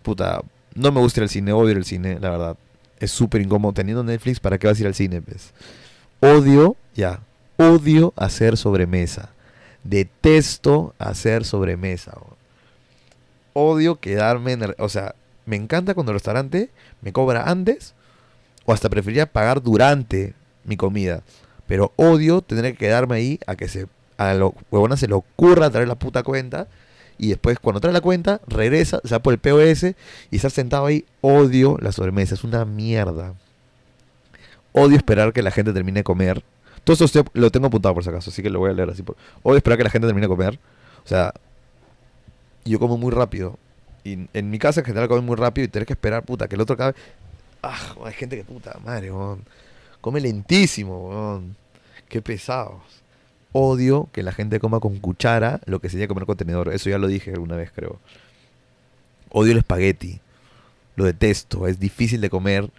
Puta, 0.02 0.42
no 0.74 0.92
me 0.92 1.00
gusta 1.00 1.20
ir 1.20 1.22
al 1.24 1.28
cine, 1.28 1.52
odio 1.52 1.70
ir 1.72 1.76
al 1.78 1.84
cine, 1.84 2.18
la 2.20 2.30
verdad. 2.30 2.56
Es 2.98 3.10
súper 3.10 3.40
incómodo. 3.40 3.72
Teniendo 3.72 4.04
Netflix, 4.04 4.40
¿para 4.40 4.58
qué 4.58 4.66
vas 4.66 4.78
a 4.78 4.80
ir 4.82 4.86
al 4.86 4.94
cine? 4.94 5.22
Pues? 5.22 5.52
Odio, 6.20 6.76
ya, 6.94 7.20
odio 7.56 8.12
hacer 8.16 8.56
sobremesa. 8.56 9.30
Detesto 9.82 10.94
hacer 10.98 11.44
sobremesa. 11.44 12.12
weón. 12.16 12.33
Odio 13.54 13.96
quedarme 13.96 14.52
en 14.52 14.62
el... 14.62 14.74
O 14.78 14.90
sea, 14.90 15.14
me 15.46 15.56
encanta 15.56 15.94
cuando 15.94 16.12
el 16.12 16.16
restaurante 16.16 16.70
me 17.00 17.12
cobra 17.12 17.44
antes 17.50 17.94
o 18.66 18.72
hasta 18.72 18.90
preferiría 18.90 19.26
pagar 19.26 19.62
durante 19.62 20.34
mi 20.64 20.76
comida. 20.76 21.22
Pero 21.66 21.92
odio 21.96 22.42
tener 22.42 22.72
que 22.72 22.86
quedarme 22.86 23.16
ahí 23.16 23.40
a 23.46 23.56
que 23.56 23.68
se 23.68 23.86
a 24.16 24.34
los 24.34 24.52
huevonas 24.70 25.00
se 25.00 25.08
le 25.08 25.14
ocurra 25.14 25.70
traer 25.70 25.88
la 25.88 25.96
puta 25.96 26.22
cuenta 26.22 26.68
y 27.18 27.28
después 27.28 27.58
cuando 27.58 27.80
trae 27.80 27.92
la 27.92 28.00
cuenta 28.00 28.40
regresa, 28.46 29.00
se 29.04 29.14
va 29.14 29.20
por 29.20 29.32
el 29.32 29.38
POS 29.38 29.94
y 30.30 30.36
estar 30.36 30.50
sentado 30.50 30.86
ahí, 30.86 31.04
odio 31.20 31.78
la 31.80 31.92
sobremesa, 31.92 32.34
es 32.34 32.44
una 32.44 32.64
mierda. 32.64 33.34
Odio 34.72 34.96
esperar 34.96 35.32
que 35.32 35.42
la 35.42 35.52
gente 35.52 35.72
termine 35.72 36.00
de 36.00 36.04
comer. 36.04 36.42
Todo 36.82 37.04
esto 37.04 37.24
lo 37.32 37.50
tengo 37.50 37.68
apuntado 37.68 37.94
por 37.94 38.02
si 38.02 38.10
acaso, 38.10 38.30
así 38.30 38.42
que 38.42 38.50
lo 38.50 38.58
voy 38.58 38.70
a 38.70 38.74
leer 38.74 38.90
así. 38.90 39.04
Odio 39.42 39.56
esperar 39.56 39.78
que 39.78 39.84
la 39.84 39.90
gente 39.90 40.06
termine 40.06 40.26
de 40.26 40.28
comer. 40.28 40.58
O 41.04 41.08
sea, 41.08 41.32
yo 42.70 42.78
como 42.78 42.96
muy 42.96 43.12
rápido. 43.12 43.58
Y 44.04 44.28
en 44.34 44.50
mi 44.50 44.58
casa 44.58 44.80
en 44.80 44.86
general 44.86 45.08
como 45.08 45.22
muy 45.22 45.36
rápido 45.36 45.64
y 45.64 45.68
tener 45.68 45.86
que 45.86 45.94
esperar, 45.94 46.24
puta, 46.24 46.48
que 46.48 46.56
el 46.56 46.60
otro 46.60 46.74
acabe. 46.74 46.94
Ah, 47.62 47.94
hay 48.04 48.12
gente 48.12 48.36
que 48.36 48.44
puta 48.44 48.78
madre, 48.84 49.10
weón. 49.10 49.44
Come 50.00 50.20
lentísimo, 50.20 51.08
weón. 51.08 51.56
Qué 52.08 52.20
pesados. 52.20 52.82
Odio 53.52 54.08
que 54.12 54.22
la 54.22 54.32
gente 54.32 54.60
coma 54.60 54.80
con 54.80 54.98
cuchara 54.98 55.60
lo 55.64 55.80
que 55.80 55.88
sería 55.88 56.08
comer 56.08 56.26
con 56.26 56.36
tenedor. 56.36 56.72
Eso 56.72 56.90
ya 56.90 56.98
lo 56.98 57.06
dije 57.06 57.32
alguna 57.32 57.56
vez, 57.56 57.70
creo. 57.74 57.98
Odio 59.30 59.52
el 59.52 59.58
espagueti. 59.58 60.20
Lo 60.96 61.04
detesto. 61.04 61.66
Es 61.66 61.78
difícil 61.78 62.20
de 62.20 62.28
comer. 62.28 62.70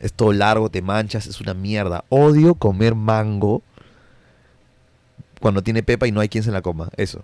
Es 0.00 0.12
todo 0.12 0.32
largo, 0.32 0.70
te 0.70 0.82
manchas, 0.82 1.26
es 1.26 1.40
una 1.40 1.54
mierda. 1.54 2.04
Odio 2.08 2.54
comer 2.54 2.94
mango 2.94 3.62
cuando 5.40 5.62
tiene 5.62 5.82
pepa 5.82 6.06
y 6.06 6.12
no 6.12 6.20
hay 6.20 6.28
quien 6.28 6.42
se 6.42 6.50
la 6.50 6.62
coma. 6.62 6.90
Eso. 6.96 7.22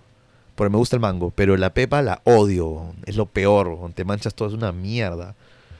Porque 0.55 0.71
me 0.71 0.77
gusta 0.77 0.95
el 0.95 1.01
mango, 1.01 1.31
pero 1.31 1.57
la 1.57 1.73
pepa 1.73 2.01
la 2.01 2.21
odio. 2.23 2.93
Es 3.05 3.15
lo 3.17 3.25
peor. 3.25 3.91
Te 3.93 4.05
manchas 4.05 4.33
todo, 4.33 4.47
es 4.47 4.53
una 4.53 4.71
mierda. 4.71 5.35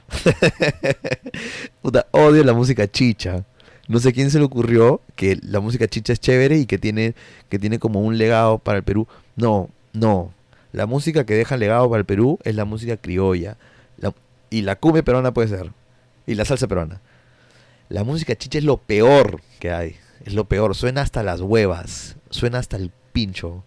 Puta, 1.82 2.06
odio 2.10 2.44
la 2.44 2.52
música 2.52 2.86
chicha. 2.90 3.44
No 3.88 4.00
sé 4.00 4.12
quién 4.12 4.30
se 4.30 4.38
le 4.38 4.44
ocurrió 4.44 5.00
que 5.14 5.38
la 5.42 5.60
música 5.60 5.86
chicha 5.86 6.12
es 6.12 6.20
chévere 6.20 6.58
y 6.58 6.66
que 6.66 6.78
tiene, 6.78 7.14
que 7.48 7.58
tiene 7.58 7.78
como 7.78 8.00
un 8.00 8.18
legado 8.18 8.58
para 8.58 8.78
el 8.78 8.84
Perú. 8.84 9.06
No, 9.36 9.70
no. 9.92 10.32
La 10.72 10.86
música 10.86 11.24
que 11.24 11.34
deja 11.34 11.56
legado 11.56 11.88
para 11.88 12.00
el 12.00 12.04
Perú 12.06 12.38
es 12.44 12.54
la 12.54 12.64
música 12.64 12.96
criolla. 12.96 13.56
La- 13.98 14.12
y 14.50 14.62
la 14.62 14.76
cumbia 14.76 15.02
peruana 15.04 15.32
puede 15.32 15.48
ser. 15.48 15.70
Y 16.26 16.34
la 16.34 16.44
salsa 16.44 16.66
peruana. 16.66 17.00
La 17.88 18.02
música 18.02 18.34
chicha 18.34 18.58
es 18.58 18.64
lo 18.64 18.76
peor 18.78 19.40
que 19.60 19.70
hay. 19.70 19.96
Es 20.24 20.34
lo 20.34 20.44
peor. 20.44 20.74
Suena 20.74 21.02
hasta 21.02 21.22
las 21.22 21.40
huevas. 21.40 22.16
Suena 22.30 22.58
hasta 22.58 22.76
el 22.76 22.90
pincho. 23.12 23.62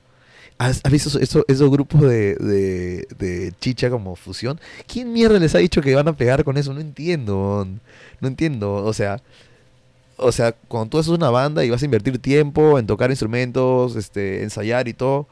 ¿Has, 0.60 0.84
visto 0.92 1.08
eso- 1.10 1.20
eso- 1.20 1.46
esos 1.48 1.72
grupos 1.72 2.02
de, 2.02 3.54
chicha 3.62 3.90
como 3.90 4.16
fusión? 4.18 4.60
¿Quién 4.88 5.14
mierda 5.14 5.40
les 5.40 5.56
ha 5.56 5.60
dicho 5.60 5.82
que 5.82 5.96
van 5.96 6.10
a 6.10 6.14
pegar 6.18 6.44
con 6.44 6.58
eso? 6.58 6.74
No 6.74 6.82
entiendo. 6.82 7.66
No 8.20 8.28
entiendo. 8.28 8.76
O 8.76 8.94
sea, 8.94 9.22
o 10.18 10.32
sea, 10.34 10.54
cuando 10.68 10.90
tú 10.90 11.00
haces 11.00 11.12
una 11.14 11.30
banda 11.30 11.64
y 11.64 11.70
vas 11.70 11.82
a 11.82 11.86
invertir 11.86 12.20
tiempo 12.20 12.78
en 12.78 12.88
tocar 12.88 13.10
instrumentos, 13.10 13.96
este, 13.96 14.44
ensayar 14.44 14.88
y 14.90 14.94
todo, 14.94 15.28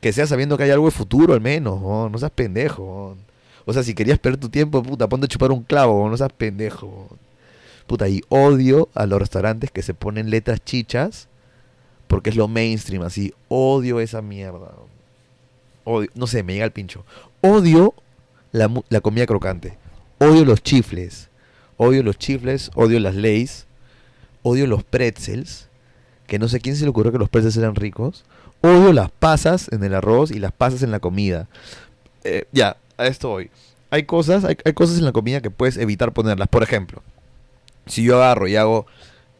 que 0.00 0.12
sea 0.12 0.26
sabiendo 0.26 0.56
que 0.58 0.64
hay 0.64 0.70
algo 0.70 0.86
de 0.86 0.90
futuro 0.92 1.34
al 1.34 1.40
menos, 1.40 1.80
¿no? 1.80 2.08
no 2.08 2.18
seas 2.18 2.32
pendejo. 2.32 3.16
O 3.64 3.72
sea, 3.72 3.84
si 3.84 3.94
querías 3.94 4.18
perder 4.18 4.40
tu 4.40 4.48
tiempo, 4.48 4.82
puta, 4.82 5.08
ponte 5.08 5.26
a 5.26 5.28
chupar 5.28 5.52
un 5.52 5.62
clavo, 5.62 6.08
no 6.10 6.16
seas 6.16 6.32
pendejo. 6.32 7.08
Puta, 7.86 8.08
y 8.08 8.22
odio 8.30 8.88
a 8.94 9.06
los 9.06 9.20
restaurantes 9.20 9.70
que 9.70 9.82
se 9.82 9.94
ponen 9.94 10.30
letras 10.30 10.60
chichas 10.64 11.28
porque 12.12 12.28
es 12.28 12.36
lo 12.36 12.46
mainstream, 12.46 13.02
así. 13.02 13.32
Odio 13.48 13.98
esa 13.98 14.20
mierda. 14.20 14.70
Odio, 15.84 16.10
no 16.14 16.26
sé, 16.26 16.42
me 16.42 16.52
llega 16.52 16.66
el 16.66 16.70
pincho. 16.70 17.06
Odio 17.40 17.94
la, 18.52 18.70
la 18.90 19.00
comida 19.00 19.24
crocante. 19.24 19.78
Odio 20.18 20.44
los 20.44 20.62
chifles. 20.62 21.30
Odio 21.78 22.02
los 22.02 22.18
chifles, 22.18 22.70
odio 22.74 23.00
las 23.00 23.14
leys. 23.14 23.66
Odio 24.42 24.66
los 24.66 24.84
pretzels. 24.84 25.68
Que 26.26 26.38
no 26.38 26.48
sé 26.48 26.60
quién 26.60 26.76
se 26.76 26.84
le 26.84 26.90
ocurrió 26.90 27.12
que 27.12 27.18
los 27.18 27.30
pretzels 27.30 27.56
eran 27.56 27.76
ricos. 27.76 28.26
Odio 28.60 28.92
las 28.92 29.10
pasas 29.10 29.72
en 29.72 29.82
el 29.82 29.94
arroz 29.94 30.30
y 30.32 30.38
las 30.38 30.52
pasas 30.52 30.82
en 30.82 30.90
la 30.90 31.00
comida. 31.00 31.48
Eh, 32.24 32.44
ya, 32.52 32.76
a 32.98 33.06
esto 33.06 33.30
voy. 33.30 33.50
Hay 33.88 34.02
cosas, 34.02 34.44
hay, 34.44 34.58
hay 34.66 34.74
cosas 34.74 34.98
en 34.98 35.06
la 35.06 35.12
comida 35.12 35.40
que 35.40 35.50
puedes 35.50 35.78
evitar 35.78 36.12
ponerlas. 36.12 36.48
Por 36.48 36.62
ejemplo, 36.62 37.02
si 37.86 38.04
yo 38.04 38.16
agarro 38.16 38.48
y 38.48 38.56
hago. 38.56 38.84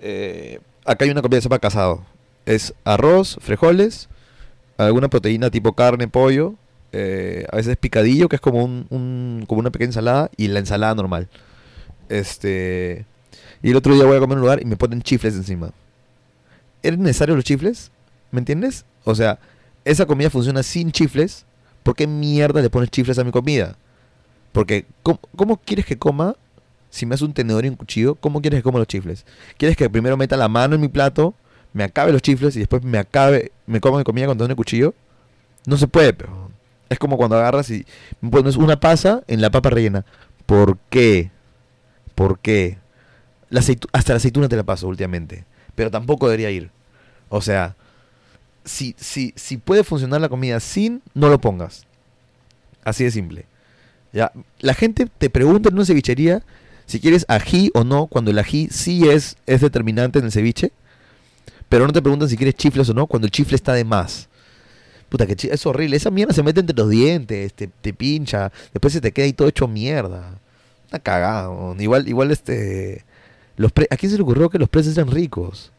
eh, 0.01 0.59
acá 0.87 1.05
hay 1.05 1.11
una 1.11 1.21
comida 1.21 1.37
que 1.37 1.43
se 1.43 1.49
llama 1.51 1.59
casado. 1.59 2.07
Es 2.47 2.75
arroz, 2.85 3.39
frijoles, 3.41 4.09
alguna 4.77 5.09
proteína 5.09 5.51
tipo 5.51 5.75
carne, 5.75 6.09
pollo, 6.09 6.55
eh, 6.93 7.47
a 7.51 7.57
veces 7.57 7.77
picadillo, 7.77 8.29
que 8.29 8.37
es 8.37 8.43
como 8.43 8.63
un, 8.65 9.45
como 9.49 9.61
una 9.61 9.71
pequeña 9.71 9.89
ensalada, 9.89 10.31
y 10.37 10.49
la 10.49 10.59
ensalada 10.59 10.95
normal. 10.95 11.29
Este. 12.09 13.07
Y 13.63 13.71
el 13.71 13.77
otro 13.77 13.95
día 13.95 14.05
voy 14.05 14.17
a 14.17 14.21
comer 14.21 14.35
en 14.35 14.39
un 14.39 14.43
lugar 14.43 14.63
y 14.63 14.65
me 14.65 14.77
ponen 14.77 15.03
chifles 15.03 15.35
encima. 15.35 15.71
¿Eran 16.83 17.03
necesarios 17.03 17.37
los 17.37 17.45
chifles? 17.45 17.91
¿Me 18.31 18.41
entiendes? 18.41 18.85
O 19.05 19.15
sea, 19.15 19.39
esa 19.85 20.07
comida 20.07 20.31
funciona 20.31 20.63
sin 20.63 20.91
chifles. 20.91 21.47
¿Por 21.83 21.95
qué 21.95 22.07
mierda 22.07 22.61
le 22.61 22.71
pones 22.71 22.91
chifles 22.91 23.19
a 23.19 23.25
mi 23.25 23.31
comida? 23.31 23.77
Porque, 24.53 24.85
¿cómo, 25.03 25.21
cómo 25.37 25.57
quieres 25.57 25.87
que 25.87 25.99
coma 25.99 26.37
si 26.91 27.07
me 27.07 27.15
hace 27.15 27.25
un 27.25 27.33
tenedor 27.33 27.65
y 27.65 27.69
un 27.69 27.77
cuchillo? 27.77 28.17
¿Cómo 28.17 28.41
quieres 28.41 28.59
que 28.59 28.65
coma 28.65 28.79
los 28.79 28.89
chifles? 28.89 29.25
¿Quieres 29.57 29.77
que 29.77 29.89
primero 29.89 30.17
meta 30.17 30.37
la 30.37 30.49
mano 30.49 30.75
en 30.75 30.81
mi 30.81 30.89
plato, 30.89 31.35
me 31.73 31.85
acabe 31.85 32.13
los 32.13 32.23
chifles 32.23 32.57
y 32.57 32.61
después 32.61 32.83
me 32.83 32.99
acabe, 32.99 33.53
me 33.67 33.81
coma 33.81 33.99
mi 33.99 34.05
comida 34.05 34.27
con 34.27 34.37
tenedor 34.37 34.53
y 34.53 34.57
cuchillo? 34.57 34.95
No 35.67 35.77
se 35.77 35.89
puede, 35.89 36.13
pero 36.13 36.51
es 36.89 36.99
como 36.99 37.17
cuando 37.17 37.37
agarras 37.37 37.71
y 37.71 37.87
pones 38.31 38.57
una 38.57 38.79
pasa 38.79 39.23
en 39.27 39.41
la 39.41 39.51
papa 39.51 39.71
rellena. 39.71 40.05
¿Por 40.47 40.79
qué? 40.91 41.31
¿Por 42.15 42.39
qué? 42.39 42.79
La 43.49 43.61
hasta 43.93 44.13
la 44.13 44.17
aceituna 44.17 44.49
te 44.49 44.57
la 44.57 44.65
paso 44.65 44.89
últimamente. 44.89 45.45
Pero 45.75 45.91
tampoco 45.91 46.27
debería 46.27 46.51
ir. 46.51 46.71
O 47.29 47.41
sea, 47.41 47.77
si, 48.65 48.95
si, 48.99 49.33
si 49.37 49.57
puede 49.57 49.85
funcionar 49.85 50.21
la 50.21 50.29
comida 50.29 50.61
sin, 50.61 51.03
no 51.15 51.29
lo 51.29 51.41
pongas. 51.41 51.87
Así 52.85 53.05
de 53.05 53.11
simple. 53.11 53.47
Ya, 54.13 54.33
la 54.61 54.75
gente 54.75 55.07
te 55.07 55.31
pregunta 55.31 55.71
en 55.71 55.77
una 55.77 55.87
cevichería 55.87 56.43
si 56.87 57.01
quieres 57.01 57.25
ají 57.29 57.71
o 57.75 57.85
no, 57.85 58.07
cuando 58.07 58.31
el 58.31 58.39
ají 58.39 58.69
sí 58.71 59.09
es, 59.09 59.37
es 59.47 59.61
determinante 59.61 60.19
en 60.19 60.27
el 60.27 60.33
ceviche. 60.33 60.73
Pero 61.73 61.87
no 61.87 61.93
te 61.95 62.03
preguntan 62.03 62.29
si 62.29 62.37
quieres 62.37 62.55
chifles 62.55 62.87
o 62.91 62.93
no, 62.93 63.07
cuando 63.07 63.25
el 63.25 63.31
chifle 63.31 63.57
está 63.57 63.73
de 63.73 63.83
más. 63.83 64.29
Puta, 65.09 65.27
que 65.27 65.35
es 65.51 65.65
horrible. 65.67 65.97
Esa 65.97 66.11
mierda 66.11 66.35
se 66.35 66.43
mete 66.43 66.61
entre 66.61 66.77
los 66.77 66.91
dientes, 66.91 67.55
te, 67.55 67.67
te 67.67 67.95
pincha, 67.95 68.53
después 68.75 68.93
se 68.93 69.01
te 69.01 69.11
queda 69.11 69.25
ahí 69.25 69.33
todo 69.33 69.49
hecho 69.49 69.67
mierda. 69.67 70.35
Una 70.91 70.99
cagada. 70.99 71.51
Igual, 71.79 72.07
igual 72.09 72.31
este. 72.31 73.07
Los 73.57 73.73
pre- 73.73 73.89
¿A 73.91 73.97
quién 73.97 74.13
se 74.13 74.19
le 74.19 74.23
ocurrió 74.23 74.51
que 74.51 74.59
los 74.59 74.69
precios 74.69 74.99
eran 74.99 75.11
ricos? 75.11 75.73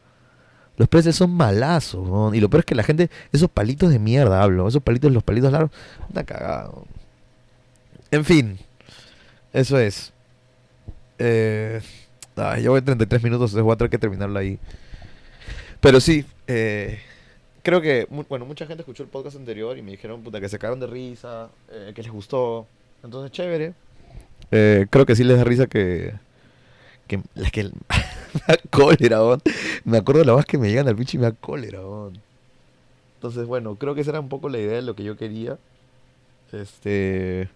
Los 0.78 0.90
precios 0.90 1.16
son 1.16 1.30
malazos. 1.30 2.34
Y 2.34 2.40
lo 2.40 2.50
peor 2.50 2.62
es 2.62 2.66
que 2.66 2.74
la 2.74 2.82
gente. 2.84 3.12
Esos 3.32 3.52
palitos 3.52 3.92
de 3.92 4.00
mierda 4.00 4.42
hablo. 4.42 4.68
Esos 4.68 4.82
palitos, 4.82 5.12
los 5.12 5.22
palitos 5.22 5.52
largos. 5.52 5.70
Una 6.12 6.24
cagada. 6.24 6.72
En 8.10 8.26
fin. 8.26 8.58
Eso 9.54 9.78
es. 9.78 10.12
Eh, 11.20 11.82
ay, 12.36 12.64
ya 12.64 12.72
voy 12.72 12.80
a 12.80 12.84
33 12.84 13.22
minutos. 13.22 13.52
Entonces 13.52 13.64
voy 13.64 13.74
a 13.74 13.78
tener 13.78 13.92
que 13.92 14.00
terminarlo 14.00 14.40
ahí. 14.40 14.58
Pero 15.84 16.00
sí. 16.00 16.26
Eh, 16.48 17.00
creo 17.62 17.82
que. 17.82 18.08
Bueno, 18.30 18.46
mucha 18.46 18.66
gente 18.66 18.82
escuchó 18.82 19.04
el 19.04 19.10
podcast 19.10 19.36
anterior 19.36 19.78
y 19.78 19.82
me 19.82 19.92
dijeron 19.92 20.24
puta, 20.24 20.40
que 20.40 20.48
se 20.48 20.58
cagaron 20.58 20.80
de 20.80 20.88
risa. 20.88 21.50
eh, 21.70 21.92
que 21.94 22.02
les 22.02 22.12
gustó. 22.12 22.66
Entonces, 23.04 23.32
chévere. 23.32 23.74
Eh, 24.50 24.88
creo 24.90 25.06
que 25.06 25.16
sí 25.16 25.26
les 25.26 25.38
da 25.38 25.44
risa 25.44 25.68
que. 25.68 26.14
que 27.06 27.22
las 27.36 27.52
que 27.52 27.64
me 28.34 28.42
da 28.48 28.58
cólera, 28.70 29.22
weón. 29.22 29.42
Me 29.84 29.98
acuerdo 29.98 30.22
de 30.22 30.26
la 30.26 30.34
voz 30.34 30.46
que 30.46 30.58
me 30.58 30.70
llegan 30.70 30.88
al 30.88 30.96
pinche 30.96 31.18
y 31.18 31.20
me 31.20 31.26
da 31.28 31.34
cólera. 31.34 31.80
Entonces, 33.16 33.46
bueno, 33.46 33.76
creo 33.76 33.94
que 33.94 34.02
esa 34.02 34.12
era 34.12 34.20
un 34.22 34.30
poco 34.30 34.48
la 34.48 34.60
idea 34.60 34.76
de 34.76 34.82
lo 34.84 34.96
que 34.96 35.04
yo 35.04 35.18
quería. 35.18 35.58
Este. 36.54 37.50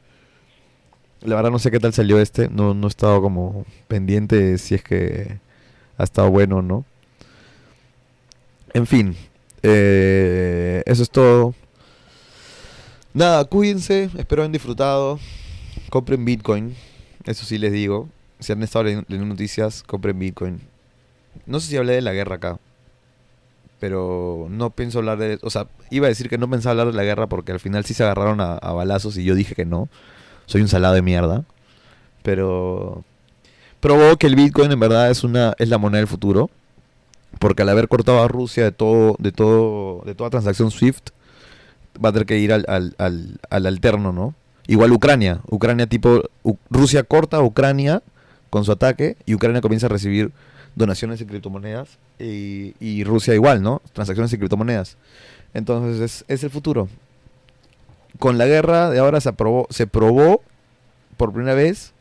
La 1.21 1.35
verdad 1.35 1.49
no 1.49 1.59
sé 1.59 1.71
qué 1.71 1.79
tal 1.79 1.93
salió 1.93 2.19
este. 2.19 2.49
No, 2.49 2.73
no 2.73 2.87
he 2.87 2.89
estado 2.89 3.21
como 3.21 3.65
pendiente 3.87 4.57
si 4.57 4.75
es 4.75 4.83
que 4.83 5.39
ha 5.97 6.03
estado 6.03 6.29
bueno 6.29 6.57
o 6.57 6.61
no. 6.61 6.85
En 8.77 8.85
fin. 8.85 9.15
eh, 9.63 10.83
eso 10.85 11.01
es 11.01 11.09
todo. 11.09 11.55
Nada, 13.11 13.43
cuídense. 13.45 14.11
Espero 14.15 14.43
hayan 14.43 14.51
disfrutado. 14.51 15.19
Compren 15.89 16.23
Bitcoin. 16.25 16.75
Eso 17.25 17.43
sí 17.43 17.57
les 17.57 17.71
digo. 17.71 18.07
Si 18.39 18.51
han 18.51 18.61
estado 18.61 18.83
leyendo 18.83 19.25
noticias, 19.25 19.81
compren 19.81 20.19
Bitcoin. 20.19 20.61
No 21.47 21.59
sé 21.59 21.69
si 21.69 21.77
hablé 21.77 21.93
de 21.93 22.01
la 22.03 22.13
guerra 22.13 22.35
acá. 22.35 22.59
Pero 23.79 24.45
no 24.51 24.69
pienso 24.69 24.99
hablar 24.99 25.17
de... 25.17 25.39
O 25.41 25.49
sea, 25.49 25.65
iba 25.89 26.05
a 26.05 26.09
decir 26.09 26.29
que 26.29 26.37
no 26.37 26.47
pensaba 26.47 26.73
hablar 26.73 26.87
de 26.87 26.93
la 26.93 27.03
guerra 27.03 27.25
porque 27.25 27.53
al 27.53 27.59
final 27.59 27.83
sí 27.83 27.95
se 27.95 28.03
agarraron 28.03 28.41
a, 28.41 28.57
a 28.57 28.73
balazos 28.73 29.17
y 29.17 29.23
yo 29.23 29.33
dije 29.33 29.55
que 29.55 29.65
no. 29.65 29.89
soy 30.45 30.61
un 30.61 30.67
salado 30.67 30.93
de 30.93 31.01
mierda. 31.01 31.45
Pero 32.21 33.03
probó 33.79 34.17
que 34.17 34.27
el 34.27 34.35
Bitcoin 34.35 34.71
en 34.71 34.79
verdad 34.79 35.09
es 35.09 35.23
una 35.23 35.55
es 35.57 35.67
la 35.67 35.79
moneda 35.79 35.97
del 35.97 36.07
futuro. 36.07 36.51
Porque 37.39 37.61
al 37.61 37.69
haber 37.69 37.87
cortado 37.87 38.23
a 38.23 38.27
Rusia 38.27 38.63
de 38.63 38.71
todo, 38.71 39.15
de 39.19 39.31
todo, 39.31 40.01
de 40.05 40.15
toda 40.15 40.29
transacción 40.29 40.71
SWIFT, 40.71 41.09
va 42.03 42.09
a 42.09 42.11
tener 42.11 42.25
que 42.25 42.39
ir 42.39 42.53
al, 42.53 42.65
al, 42.67 42.95
al, 42.97 43.39
al 43.49 43.65
alterno, 43.65 44.11
¿no? 44.11 44.33
Igual 44.67 44.91
Ucrania. 44.91 45.41
Ucrania 45.49 45.87
tipo. 45.87 46.23
Rusia 46.69 47.03
corta 47.03 47.37
a 47.37 47.41
Ucrania 47.41 48.01
con 48.49 48.65
su 48.65 48.71
ataque 48.71 49.17
y 49.25 49.33
Ucrania 49.35 49.61
comienza 49.61 49.85
a 49.87 49.89
recibir 49.89 50.31
donaciones 50.75 51.21
en 51.21 51.27
criptomonedas. 51.27 51.99
Y, 52.19 52.73
y 52.79 53.03
Rusia 53.03 53.33
igual, 53.33 53.61
¿no? 53.61 53.81
Transacciones 53.93 54.33
en 54.33 54.39
criptomonedas. 54.39 54.97
Entonces 55.53 56.01
es, 56.01 56.25
es 56.27 56.43
el 56.43 56.49
futuro. 56.49 56.89
Con 58.19 58.37
la 58.37 58.45
guerra 58.45 58.89
de 58.89 58.99
ahora 58.99 59.21
se 59.21 59.29
aprobó, 59.29 59.67
se 59.69 59.85
probó 59.85 60.41
por 61.17 61.31
primera 61.31 61.55
vez. 61.55 61.93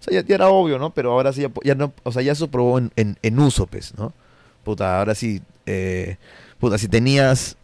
O 0.00 0.04
sea, 0.04 0.20
ya, 0.20 0.26
ya 0.26 0.34
era 0.36 0.48
obvio, 0.48 0.78
¿no? 0.78 0.90
Pero 0.90 1.12
ahora 1.12 1.32
sí 1.32 1.42
ya, 1.42 1.50
ya 1.62 1.74
no, 1.74 1.92
o 2.04 2.12
sea, 2.12 2.22
ya 2.22 2.34
se 2.34 2.46
probó 2.48 2.78
en, 2.78 2.92
en, 2.96 3.18
en 3.22 3.38
uso, 3.38 3.66
pues, 3.66 3.96
¿no? 3.98 4.12
Puta, 4.64 4.98
ahora 4.98 5.14
sí, 5.14 5.42
eh, 5.66 6.16
puta, 6.58 6.78
si 6.78 6.88
tenías, 6.88 7.56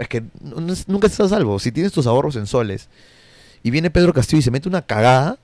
es 0.00 0.08
que 0.08 0.22
nu- 0.40 0.60
nu- 0.60 0.74
nunca 0.86 1.06
estás 1.06 1.26
a 1.26 1.36
salvo. 1.36 1.58
Si 1.58 1.72
tienes 1.72 1.92
tus 1.92 2.06
ahorros 2.06 2.36
en 2.36 2.46
soles 2.46 2.88
y 3.62 3.70
viene 3.70 3.90
Pedro 3.90 4.12
Castillo 4.12 4.40
y 4.40 4.42
se 4.42 4.50
mete 4.50 4.68
una 4.68 4.82
cagada, 4.82 5.38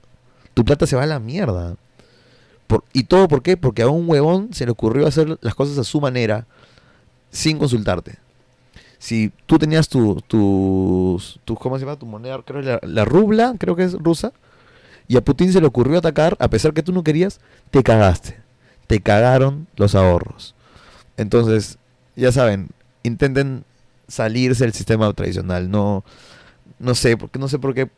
tu 0.54 0.64
plata 0.64 0.86
se 0.86 0.96
va 0.96 1.04
a 1.04 1.06
la 1.06 1.20
mierda. 1.20 1.76
¿Y 2.92 3.04
todo 3.04 3.28
por 3.28 3.42
qué? 3.42 3.56
Porque 3.56 3.82
a 3.82 3.88
un 3.88 4.08
huevón 4.08 4.50
se 4.52 4.66
le 4.66 4.72
ocurrió 4.72 5.06
hacer 5.06 5.38
las 5.40 5.54
cosas 5.54 5.78
a 5.78 5.84
su 5.84 6.00
manera 6.00 6.46
sin 7.30 7.58
consultarte. 7.58 8.16
Si 8.98 9.32
tú 9.46 9.58
tenías 9.58 9.88
tu, 9.88 10.20
tus, 10.26 11.40
tu, 11.44 11.54
¿cómo 11.54 11.78
se 11.78 11.84
llama? 11.84 11.98
Tu 11.98 12.04
moneda, 12.04 12.42
creo 12.44 12.60
la, 12.60 12.80
la 12.82 13.04
rubla, 13.04 13.54
creo 13.58 13.76
que 13.76 13.84
es 13.84 13.92
rusa, 13.94 14.32
y 15.06 15.16
a 15.16 15.20
Putin 15.22 15.52
se 15.52 15.60
le 15.60 15.66
ocurrió 15.66 15.98
atacar, 15.98 16.36
a 16.40 16.48
pesar 16.48 16.74
que 16.74 16.82
tú 16.82 16.92
no 16.92 17.04
querías, 17.04 17.40
te 17.70 17.82
cagaste. 17.82 18.36
Te 18.86 19.00
cagaron 19.00 19.66
los 19.76 19.94
ahorros. 19.94 20.54
Entonces, 21.18 21.76
ya 22.16 22.32
saben, 22.32 22.68
intenten 23.02 23.64
salirse 24.08 24.64
del 24.64 24.72
sistema 24.72 25.12
tradicional. 25.12 25.70
No, 25.70 26.04
no 26.78 26.94
sé, 26.94 27.18
porque 27.18 27.38
no 27.38 27.48
sé 27.48 27.58
por 27.58 27.74
qué 27.74 27.90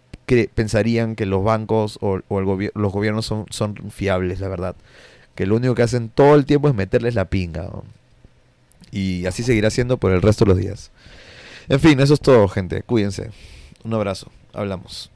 pensarían 0.55 1.14
que 1.16 1.27
los 1.27 1.45
bancos 1.45 1.99
o, 2.01 2.21
o 2.29 2.41
el 2.41 2.47
gobier- 2.47 2.73
los 2.75 2.93
gobiernos 2.93 3.27
son, 3.27 3.47
son 3.51 3.77
fiables, 3.93 4.41
la 4.41 4.49
verdad. 4.49 4.75
Que 5.37 5.47
lo 5.47 5.57
único 5.57 5.77
que 5.77 5.83
hacen 5.83 6.09
todo 6.09 6.35
el 6.35 6.47
tiempo 6.47 6.68
es 6.68 6.75
meterles 6.75 7.14
la 7.14 7.27
pinga. 7.27 7.71
Y 8.91 9.27
así 9.27 9.43
seguirá 9.43 9.71
siendo 9.71 9.99
por 9.99 10.12
el 10.12 10.23
resto 10.23 10.45
de 10.45 10.49
los 10.51 10.59
días. 10.59 10.91
En 11.68 11.79
fin, 11.81 12.01
eso 12.01 12.14
es 12.14 12.21
todo, 12.21 12.49
gente. 12.49 12.83
Cuídense. 12.83 13.31
Un 13.85 13.95
abrazo. 13.95 14.31
Hablamos. 14.53 15.09